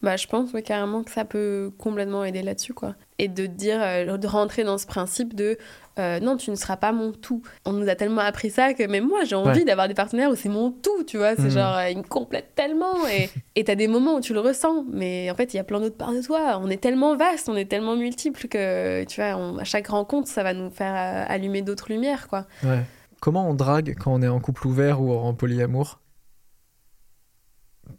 Bah, 0.03 0.17
je 0.17 0.27
pense 0.27 0.51
carrément 0.65 1.01
que 1.01 1.11
ça 1.11 1.23
peut 1.23 1.71
complètement 1.77 2.25
aider 2.25 2.41
là-dessus, 2.41 2.73
quoi. 2.73 2.93
Et 3.19 3.29
de 3.29 3.45
dire, 3.45 3.79
euh, 3.81 4.17
de 4.17 4.27
rentrer 4.27 4.65
dans 4.65 4.77
ce 4.77 4.85
principe 4.85 5.33
de 5.33 5.57
euh, 5.97 6.19
non, 6.19 6.35
tu 6.35 6.51
ne 6.51 6.57
seras 6.57 6.75
pas 6.75 6.91
mon 6.91 7.13
tout. 7.13 7.41
On 7.65 7.71
nous 7.71 7.87
a 7.87 7.95
tellement 7.95 8.19
appris 8.19 8.49
ça 8.49 8.73
que 8.73 8.83
même 8.83 9.07
moi, 9.07 9.23
j'ai 9.23 9.35
envie 9.35 9.63
d'avoir 9.63 9.87
des 9.87 9.93
partenaires 9.93 10.29
où 10.29 10.35
c'est 10.35 10.49
mon 10.49 10.71
tout, 10.71 11.05
tu 11.05 11.17
vois. 11.17 11.37
C'est 11.37 11.43
mhm. 11.43 11.49
genre, 11.51 11.77
euh, 11.77 11.89
ils 11.89 11.97
me 11.97 12.03
complètent 12.03 12.53
tellement. 12.53 12.95
Et 13.07 13.29
tu 13.55 13.63
t'as 13.63 13.75
des 13.75 13.87
moments 13.87 14.15
où 14.15 14.19
tu 14.19 14.33
le 14.33 14.41
ressens, 14.41 14.83
mais 14.91 15.31
en 15.31 15.35
fait, 15.35 15.53
il 15.53 15.57
y 15.57 15.59
a 15.61 15.63
plein 15.63 15.79
d'autres 15.79 15.95
parts 15.95 16.13
de 16.13 16.21
toi. 16.21 16.59
On 16.61 16.69
est 16.69 16.81
tellement 16.81 17.15
vaste, 17.15 17.47
on 17.47 17.55
est 17.55 17.69
tellement 17.69 17.95
multiple 17.95 18.49
que, 18.49 19.05
tu 19.05 19.21
vois, 19.21 19.61
à 19.61 19.63
chaque 19.63 19.87
rencontre, 19.87 20.27
ça 20.27 20.43
va 20.43 20.53
nous 20.53 20.69
faire 20.69 20.95
allumer 21.29 21.61
d'autres 21.61 21.89
lumières, 21.89 22.27
quoi. 22.27 22.45
Ouais. 22.63 22.81
Comment 23.21 23.49
on 23.49 23.53
drague 23.53 23.95
quand 23.97 24.13
on 24.13 24.21
est 24.21 24.27
en 24.27 24.41
couple 24.41 24.67
ouvert 24.67 25.01
ou 25.01 25.13
en 25.13 25.33
polyamour? 25.33 26.01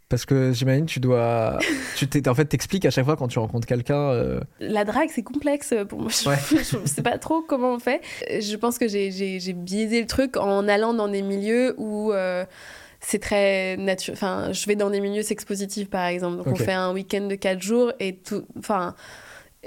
Parce 0.08 0.26
que 0.26 0.52
j'imagine 0.52 0.86
tu 0.86 1.00
dois 1.00 1.58
tu 1.96 2.08
t'es 2.08 2.28
en 2.28 2.34
fait 2.34 2.44
t'expliques 2.44 2.84
à 2.84 2.90
chaque 2.90 3.04
fois 3.04 3.16
quand 3.16 3.28
tu 3.28 3.38
rencontres 3.38 3.66
quelqu'un 3.66 4.10
euh. 4.10 4.40
la 4.60 4.84
drague 4.84 5.08
c'est 5.12 5.22
complexe 5.22 5.74
pour 5.88 6.02
moi. 6.02 6.10
Je, 6.10 6.76
ne 6.78 6.86
sais 6.86 7.02
pas 7.02 7.18
trop 7.18 7.42
comment 7.42 7.74
on 7.74 7.78
fait. 7.78 8.00
Je 8.28 8.56
pense 8.56 8.78
que 8.78 8.88
j'ai 8.88 9.52
biaisé 9.54 10.00
le 10.00 10.06
truc 10.06 10.36
en 10.36 10.68
allant 10.68 10.94
dans 10.94 11.08
des 11.08 11.22
milieux 11.22 11.74
où 11.78 12.12
euh, 12.12 12.44
c'est 13.00 13.18
très 13.18 13.76
naturel 13.76 14.16
enfin 14.16 14.52
je 14.52 14.66
vais 14.66 14.76
dans 14.76 14.90
des 14.90 15.00
milieux 15.00 15.22
sex 15.22 15.44
positifs 15.44 15.88
par 15.88 16.06
exemple. 16.06 16.36
Donc 16.36 16.46
on 16.46 16.56
fait 16.56 16.72
un 16.72 16.92
week-end 16.92 17.26
de 17.26 17.34
4 17.34 17.62
jours 17.62 17.92
et 18.00 18.16
tout 18.16 18.44
enfin 18.58 18.94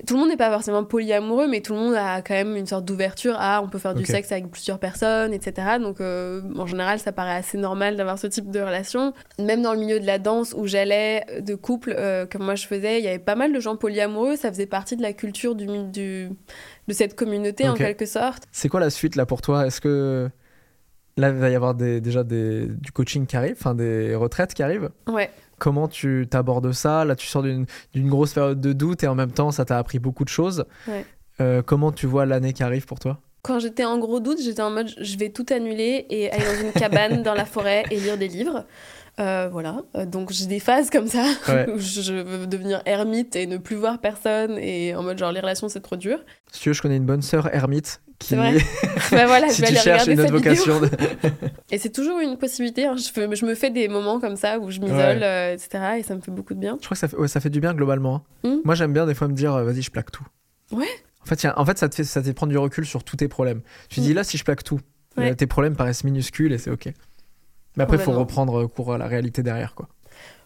tout 0.05 0.13
le 0.15 0.19
monde 0.19 0.29
n'est 0.29 0.37
pas 0.37 0.51
forcément 0.51 0.83
polyamoureux, 0.83 1.47
mais 1.47 1.61
tout 1.61 1.73
le 1.73 1.79
monde 1.79 1.95
a 1.95 2.21
quand 2.21 2.33
même 2.33 2.55
une 2.55 2.65
sorte 2.67 2.85
d'ouverture 2.85 3.35
à 3.39 3.61
on 3.63 3.69
peut 3.69 3.79
faire 3.79 3.93
du 3.95 4.03
sexe 4.05 4.31
avec 4.31 4.49
plusieurs 4.51 4.79
personnes, 4.79 5.33
etc. 5.33 5.77
Donc 5.81 6.01
euh, 6.01 6.41
en 6.57 6.65
général, 6.65 6.99
ça 6.99 7.11
paraît 7.11 7.35
assez 7.35 7.57
normal 7.57 7.95
d'avoir 7.95 8.19
ce 8.19 8.27
type 8.27 8.51
de 8.51 8.59
relation. 8.59 9.13
Même 9.39 9.61
dans 9.61 9.73
le 9.73 9.79
milieu 9.79 9.99
de 9.99 10.05
la 10.05 10.19
danse 10.19 10.53
où 10.57 10.67
j'allais 10.67 11.25
de 11.39 11.55
couple, 11.55 11.95
euh, 11.97 12.25
comme 12.25 12.43
moi 12.43 12.55
je 12.55 12.67
faisais, 12.67 12.99
il 12.99 13.05
y 13.05 13.07
avait 13.07 13.17
pas 13.19 13.35
mal 13.35 13.53
de 13.53 13.59
gens 13.59 13.75
polyamoureux. 13.75 14.35
Ça 14.35 14.49
faisait 14.51 14.65
partie 14.67 14.95
de 14.97 15.01
la 15.01 15.13
culture 15.13 15.55
du, 15.55 15.65
du- 15.91 16.29
de 16.87 16.93
cette 16.93 17.15
communauté 17.15 17.67
en 17.67 17.73
quelque 17.85 18.05
sorte. 18.05 18.43
C'est 18.51 18.69
quoi 18.69 18.79
la 18.79 18.89
suite 18.89 19.15
là 19.15 19.25
pour 19.25 19.41
toi? 19.41 19.65
Est-ce 19.67 19.81
que 19.81 20.29
là 21.17 21.29
il 21.29 21.35
va 21.35 21.49
y 21.49 21.55
avoir 21.55 21.75
des, 21.75 21.99
déjà 21.99 22.23
des, 22.23 22.67
du 22.67 22.91
coaching 22.91 23.25
qui 23.25 23.35
arrive, 23.35 23.55
enfin 23.57 23.75
des 23.75 24.15
retraites 24.15 24.53
qui 24.53 24.63
arrivent 24.63 24.89
Ouais. 25.11 25.29
Comment 25.59 25.87
tu 25.87 26.27
t'abordes 26.29 26.71
ça? 26.71 27.03
Là, 27.03 27.15
tu 27.15 27.25
sors 27.25 27.41
d'une 27.41 27.65
d'une 27.93 28.07
grosse 28.09 28.33
période 28.33 28.61
de 28.61 28.73
doute 28.73 29.03
et 29.03 29.07
en 29.07 29.15
même 29.15 29.31
temps, 29.31 29.49
ça 29.49 29.65
t'a 29.65 29.79
appris 29.79 29.97
beaucoup 29.97 30.23
de 30.23 30.29
choses. 30.29 30.65
Ouais. 30.87 31.03
Euh, 31.41 31.61
comment 31.63 31.91
tu 31.91 32.05
vois 32.05 32.25
l'année 32.27 32.53
qui 32.53 32.61
arrive 32.61 32.85
pour 32.85 32.99
toi? 32.99 33.19
Quand 33.41 33.59
j'étais 33.59 33.85
en 33.85 33.97
gros 33.97 34.19
doute, 34.19 34.39
j'étais 34.41 34.61
en 34.61 34.69
mode 34.69 34.89
je 34.99 35.17
vais 35.17 35.29
tout 35.29 35.45
annuler 35.51 36.05
et 36.09 36.29
aller 36.31 36.43
dans 36.43 36.67
une 36.67 36.73
cabane 36.73 37.23
dans 37.23 37.33
la 37.33 37.45
forêt 37.45 37.85
et 37.89 37.99
lire 37.99 38.17
des 38.17 38.27
livres. 38.27 38.65
Euh, 39.19 39.49
voilà, 39.51 39.81
donc 40.05 40.31
j'ai 40.31 40.45
des 40.45 40.59
phases 40.59 40.89
comme 40.91 41.07
ça 41.07 41.25
Ouais. 41.47 41.67
où 41.71 41.79
je 41.79 42.13
veux 42.13 42.45
devenir 42.45 42.81
ermite 42.85 43.35
et 43.35 43.47
ne 43.47 43.57
plus 43.57 43.75
voir 43.75 43.99
personne 43.99 44.57
et 44.59 44.95
en 44.95 45.01
mode 45.01 45.17
genre 45.17 45.31
les 45.31 45.39
relations 45.39 45.69
c'est 45.69 45.79
trop 45.81 45.95
dur. 45.95 46.19
Si 46.51 46.61
tu 46.61 46.69
veux, 46.69 46.73
je 46.73 46.81
connais 46.83 46.97
une 46.97 47.05
bonne 47.05 47.23
sœur 47.23 47.53
ermite 47.53 48.01
qui, 48.19 48.35
vrai 48.35 48.53
Bah 49.11 49.25
voilà, 49.25 49.49
si 49.49 49.57
je 49.57 49.61
vais 49.61 49.67
tu 49.67 49.73
aller 49.73 49.81
cherches 49.83 50.07
une 50.07 50.19
autre 50.21 50.31
vocation, 50.33 50.79
de- 50.79 50.89
Et 51.71 51.77
c'est 51.79 51.89
toujours 51.91 52.19
une 52.19 52.37
possibilité. 52.37 52.85
hein. 52.85 52.95
Je, 52.95 53.11
fais- 53.11 53.35
je 53.35 53.45
me 53.45 53.55
fais 53.55 53.69
des 53.71 53.87
moments 53.87 54.19
comme 54.19 54.35
ça 54.35 54.59
où 54.59 54.69
je 54.71 54.79
m'isole, 54.79 54.97
Ouais. 54.97 55.23
euh, 55.23 55.53
etc. 55.53 55.69
Et 55.99 56.03
ça 56.03 56.15
me 56.15 56.21
fait 56.21 56.31
beaucoup 56.31 56.53
de 56.53 56.59
bien. 56.59 56.77
je 56.79 56.85
crois 56.85 56.95
que 56.95 56.99
ça 56.99 57.07
fait, 57.07 57.17
ouais, 57.17 57.27
ça 57.27 57.39
fait 57.39 57.49
du 57.49 57.59
bien 57.59 57.73
globalement. 57.73 58.23
hein. 58.43 58.49
Mm. 58.49 58.55
Moi, 58.65 58.75
j'aime 58.75 58.93
bien 58.93 59.05
des 59.07 59.13
fois 59.15 59.27
me 59.27 59.33
dire, 59.33 59.53
euh, 59.55 59.63
vas-y, 59.63 59.81
je 59.81 59.91
plaque 59.91 60.11
tout. 60.11 60.25
Ouais. 60.71 60.85
En 61.23 61.25
fait, 61.25 61.47
en 61.55 61.65
fait, 61.65 61.77
ça 61.77 61.89
te 61.89 61.95
fait, 61.95 62.03
ça 62.03 62.21
te 62.21 62.25
fait 62.27 62.33
prendre 62.33 62.51
du 62.51 62.57
recul 62.57 62.85
sur 62.85 63.03
tous 63.03 63.17
tes 63.17 63.27
problèmes. 63.27 63.61
Tu 63.89 63.99
Mm. 63.99 64.03
dis 64.03 64.13
là, 64.13 64.23
si 64.23 64.37
je 64.37 64.43
plaque 64.43 64.63
tout, 64.63 64.79
tes 65.37 65.47
problèmes 65.47 65.75
paraissent 65.75 66.03
minuscules 66.03 66.53
et 66.53 66.57
c'est 66.59 66.69
ok. 66.71 66.89
Mais 67.77 67.83
après, 67.83 67.97
il 67.97 68.03
faut 68.03 68.11
reprendre 68.11 68.63
euh, 68.63 68.67
cours 68.67 68.93
à 68.93 68.97
la 68.97 69.07
réalité 69.07 69.43
derrière, 69.43 69.75
quoi. 69.75 69.87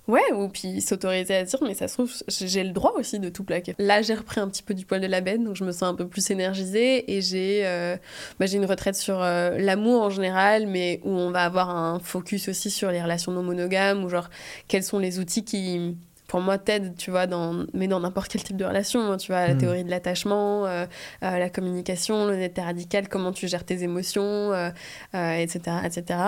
Ouais, 0.07 0.33
ou 0.33 0.49
puis 0.49 0.81
s'autoriser 0.81 1.35
à 1.35 1.43
dire, 1.43 1.59
mais 1.61 1.75
ça 1.75 1.87
se 1.87 1.93
trouve, 1.93 2.11
j'ai 2.27 2.63
le 2.63 2.71
droit 2.71 2.93
aussi 2.97 3.19
de 3.19 3.29
tout 3.29 3.43
plaquer. 3.43 3.75
Là, 3.77 4.01
j'ai 4.01 4.15
repris 4.15 4.41
un 4.41 4.49
petit 4.49 4.63
peu 4.63 4.73
du 4.73 4.85
poil 4.85 4.99
de 4.99 5.07
la 5.07 5.21
bête, 5.21 5.43
donc 5.43 5.55
je 5.55 5.63
me 5.63 5.71
sens 5.71 5.83
un 5.83 5.95
peu 5.95 6.07
plus 6.07 6.31
énergisée 6.31 7.15
et 7.15 7.21
j'ai 7.21 7.61
euh, 7.65 7.95
bah, 8.39 8.47
une 8.47 8.65
retraite 8.65 8.95
sur 8.95 9.21
euh, 9.21 9.57
l'amour 9.59 10.01
en 10.01 10.09
général, 10.09 10.65
mais 10.65 10.99
où 11.03 11.11
on 11.11 11.29
va 11.29 11.43
avoir 11.43 11.69
un 11.69 11.99
focus 11.99 12.49
aussi 12.49 12.71
sur 12.71 12.89
les 12.89 13.01
relations 13.01 13.31
non 13.31 13.43
monogames, 13.43 14.03
ou 14.03 14.09
genre 14.09 14.29
quels 14.67 14.83
sont 14.83 14.97
les 14.97 15.19
outils 15.19 15.45
qui, 15.45 15.95
pour 16.27 16.41
moi, 16.41 16.57
t'aident, 16.57 16.95
tu 16.97 17.11
vois, 17.11 17.27
dans, 17.27 17.65
mais 17.73 17.87
dans 17.87 17.99
n'importe 17.99 18.31
quel 18.31 18.43
type 18.43 18.57
de 18.57 18.65
relation, 18.65 19.01
hein, 19.01 19.17
tu 19.17 19.31
vois, 19.31 19.47
la 19.47 19.53
Mm. 19.53 19.57
théorie 19.59 19.83
de 19.83 19.89
l'attachement, 19.91 20.65
euh, 20.65 20.85
euh, 21.23 21.37
la 21.37 21.49
communication, 21.49 22.25
l'honnêteté 22.25 22.61
radicale, 22.61 23.07
comment 23.07 23.31
tu 23.31 23.47
gères 23.47 23.65
tes 23.65 23.83
émotions, 23.83 24.51
euh, 24.51 24.71
etc., 25.13 25.59
etc 25.85 26.19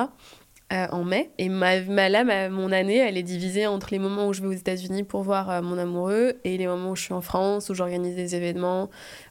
euh, 0.73 0.87
en 0.91 1.03
mai. 1.03 1.29
Et 1.37 1.49
ma, 1.49 1.79
ma, 1.81 2.09
là, 2.09 2.23
ma- 2.23 2.49
mon 2.49 2.71
année, 2.71 2.97
elle 2.97 3.17
est 3.17 3.23
divisée 3.23 3.67
entre 3.67 3.89
les 3.91 3.99
moments 3.99 4.27
où 4.27 4.33
je 4.33 4.41
vais 4.41 4.47
aux 4.47 4.51
États-Unis 4.53 5.03
pour 5.03 5.21
voir 5.21 5.49
euh, 5.49 5.61
mon 5.61 5.77
amoureux 5.77 6.33
et 6.43 6.57
les 6.57 6.65
moments 6.67 6.91
où 6.91 6.95
je 6.95 7.03
suis 7.03 7.13
en 7.13 7.21
France, 7.21 7.69
où 7.69 7.73
j'organise 7.75 8.15
des 8.15 8.35
événements, 8.35 8.89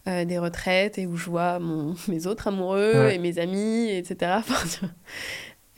euh, 0.09 0.25
des 0.25 0.39
retraites 0.39 0.99
et 0.99 1.07
où 1.07 1.17
je 1.17 1.29
vois 1.29 1.59
mon, 1.59 1.95
mes 2.09 2.27
autres 2.27 2.49
amoureux 2.49 2.93
Ouais. 3.07 3.17
et 3.17 3.19
mes 3.19 3.39
amis, 3.39 3.89
etc. 3.91 4.33
Enfin, 4.39 4.67
tu 4.73 4.81
vois. 4.81 4.89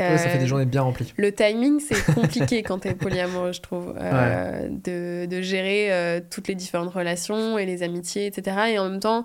Ouais, 0.00 0.18
ça 0.18 0.28
fait 0.28 0.38
des 0.38 0.48
journées 0.48 0.64
bien 0.66 0.82
remplies. 0.82 1.14
le 1.16 1.30
timing, 1.32 1.78
c'est 1.78 2.12
compliqué 2.14 2.64
quand 2.64 2.80
t'es 2.80 2.94
polyamoureux, 2.94 3.52
je 3.52 3.60
trouve, 3.60 3.94
de, 3.94 5.24
de 5.26 5.40
gérer 5.40 6.20
toutes 6.30 6.48
les 6.48 6.56
différentes 6.56 6.92
relations 6.92 7.58
et 7.58 7.64
les 7.64 7.84
amitiés, 7.84 8.26
etc. 8.26 8.56
Et 8.72 8.78
en 8.80 8.88
même 8.90 8.98
temps, 8.98 9.24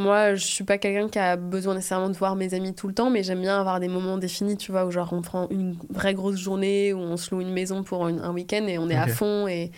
moi, 0.00 0.34
je 0.34 0.44
suis 0.44 0.64
pas 0.64 0.78
quelqu'un 0.78 1.08
qui 1.08 1.18
a 1.18 1.36
besoin 1.36 1.74
nécessairement 1.74 2.08
de 2.08 2.16
voir 2.16 2.36
mes 2.36 2.54
amis 2.54 2.74
tout 2.74 2.88
le 2.88 2.94
temps, 2.94 3.10
mais 3.10 3.22
j'aime 3.22 3.40
bien 3.40 3.58
avoir 3.58 3.80
des 3.80 3.88
moments 3.88 4.18
définis, 4.18 4.56
tu 4.56 4.72
vois, 4.72 4.84
où 4.86 4.90
genre 4.90 5.12
on 5.12 5.22
prend 5.22 5.48
une 5.50 5.76
vraie 5.90 6.14
grosse 6.14 6.36
journée, 6.38 6.92
où 6.92 6.98
on 6.98 7.16
se 7.16 7.34
loue 7.34 7.40
une 7.40 7.52
maison 7.52 7.82
pour 7.82 8.08
une- 8.08 8.20
un 8.20 8.32
week-end 8.32 8.66
et 8.66 8.78
on 8.78 8.88
est 8.88 8.96
à 8.96 9.06
fond 9.06 9.46
et, 9.48 9.70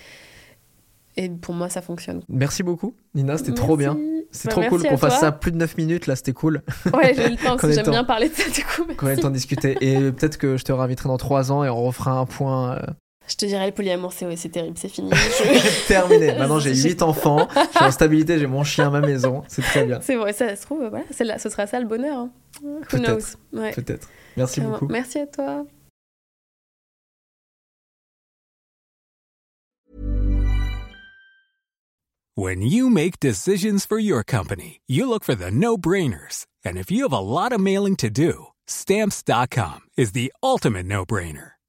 et 1.17 1.29
pour 1.31 1.55
moi, 1.55 1.69
ça 1.69 1.81
fonctionne. 1.83 2.21
Merci 2.29 2.63
beaucoup, 2.63 2.95
Nina, 3.15 3.39
c'était 3.39 3.53
trop 3.55 3.77
bien. 3.77 3.95
Merci. 3.95 4.13
C'est 4.33 4.49
Bah, 4.49 4.53
trop 4.53 4.61
cool 4.63 4.83
merci 4.83 4.89
qu'on 4.89 4.97
fasse 4.99 5.21
ça 5.21 5.33
plus 5.33 5.53
de 5.53 5.57
9 5.57 5.77
minutes, 5.79 6.07
là, 6.09 6.17
c'était 6.17 6.33
cool 6.33 6.63
Ouais, 6.93 7.15
j'ai 7.15 7.27
eu 7.29 7.31
le 7.31 7.37
temps, 7.37 7.57
j'aime 7.73 7.87
bien 7.89 8.05
parler 8.05 8.29
de 8.29 8.35
ça 8.35 8.51
du 8.51 8.65
coup. 8.65 8.83
qu'on 8.85 8.91
ait 8.91 8.95
le 8.95 9.07
merci. 9.07 9.23
temps 9.23 9.29
de 9.31 9.35
discuter. 9.35 9.79
Et 9.81 10.13
peut-être 10.13 10.37
que 10.37 10.57
je 10.57 10.65
te 10.65 10.73
réinviterai 10.73 11.09
dans 11.09 11.17
3 11.17 11.53
ans 11.53 11.65
et 11.65 11.71
on 11.71 11.83
refera 11.85 12.11
un 12.13 12.27
point 12.27 12.73
euh, 12.75 12.81
Je 13.29 13.35
te 13.37 13.45
dirais, 13.47 13.67
le 13.67 13.73
polyamour, 13.73 14.13
c'est 14.13 14.25
ouais, 14.27 14.37
terrible, 14.37 14.77
c'est 14.79 14.89
fini. 14.89 15.11
Je- 15.15 15.89
terminé. 15.89 16.33
Maintenant, 16.39 16.61
j'ai 16.61 16.75
J'ai- 16.75 16.91
8 16.91 17.03
enfants, 17.03 17.49
je 17.55 17.61
suis 17.77 17.85
en 17.85 17.91
stabilité, 17.91 18.39
j'ai 18.39 18.47
mon 18.47 18.63
chien 18.65 18.87
à 18.87 18.91
ma 18.91 19.01
maison, 19.01 19.43
c'est 19.49 19.63
très 19.63 19.85
bien. 19.85 20.01
C'est 20.01 20.17
vrai, 20.17 20.33
ça 20.33 20.55
se 20.55 20.63
trouve, 20.63 20.87
voilà, 20.89 21.05
c'est 21.11 21.25
là, 21.25 21.39
ce 21.39 21.49
sera 21.49 21.67
ça 21.67 21.81
le 21.81 21.87
bonheur. 21.87 22.19
hein. 22.19 22.31
Who 22.63 22.81
Peut-être. 22.89 23.03
knows? 23.05 23.37
Ouais. 23.61 23.73
Peut-être. 23.73 24.09
Merci 24.37 24.61
beaucoup. 24.61 24.87
Merci 24.89 25.19
à 25.19 25.27
toi. 25.27 25.65
When 32.35 32.61
you 32.61 32.91
make 32.91 33.19
decisions 33.19 33.87
for 33.87 33.99
your 33.99 34.23
company, 34.23 34.81
you 34.87 35.09
look 35.09 35.25
for 35.25 35.35
the 35.35 35.51
no 35.51 35.79
brainers. 35.79 36.45
And 36.65 36.77
if 36.77 36.91
you 36.91 37.05
have 37.05 37.13
a 37.13 37.19
lot 37.19 37.53
of 37.53 37.61
mailing 37.61 37.97
to 37.97 38.11
do, 38.11 38.49
stamps.com 38.67 39.81
is 39.97 40.13
the 40.13 40.33
ultimate 40.43 40.85
no 40.87 41.07
brainer. 41.07 41.53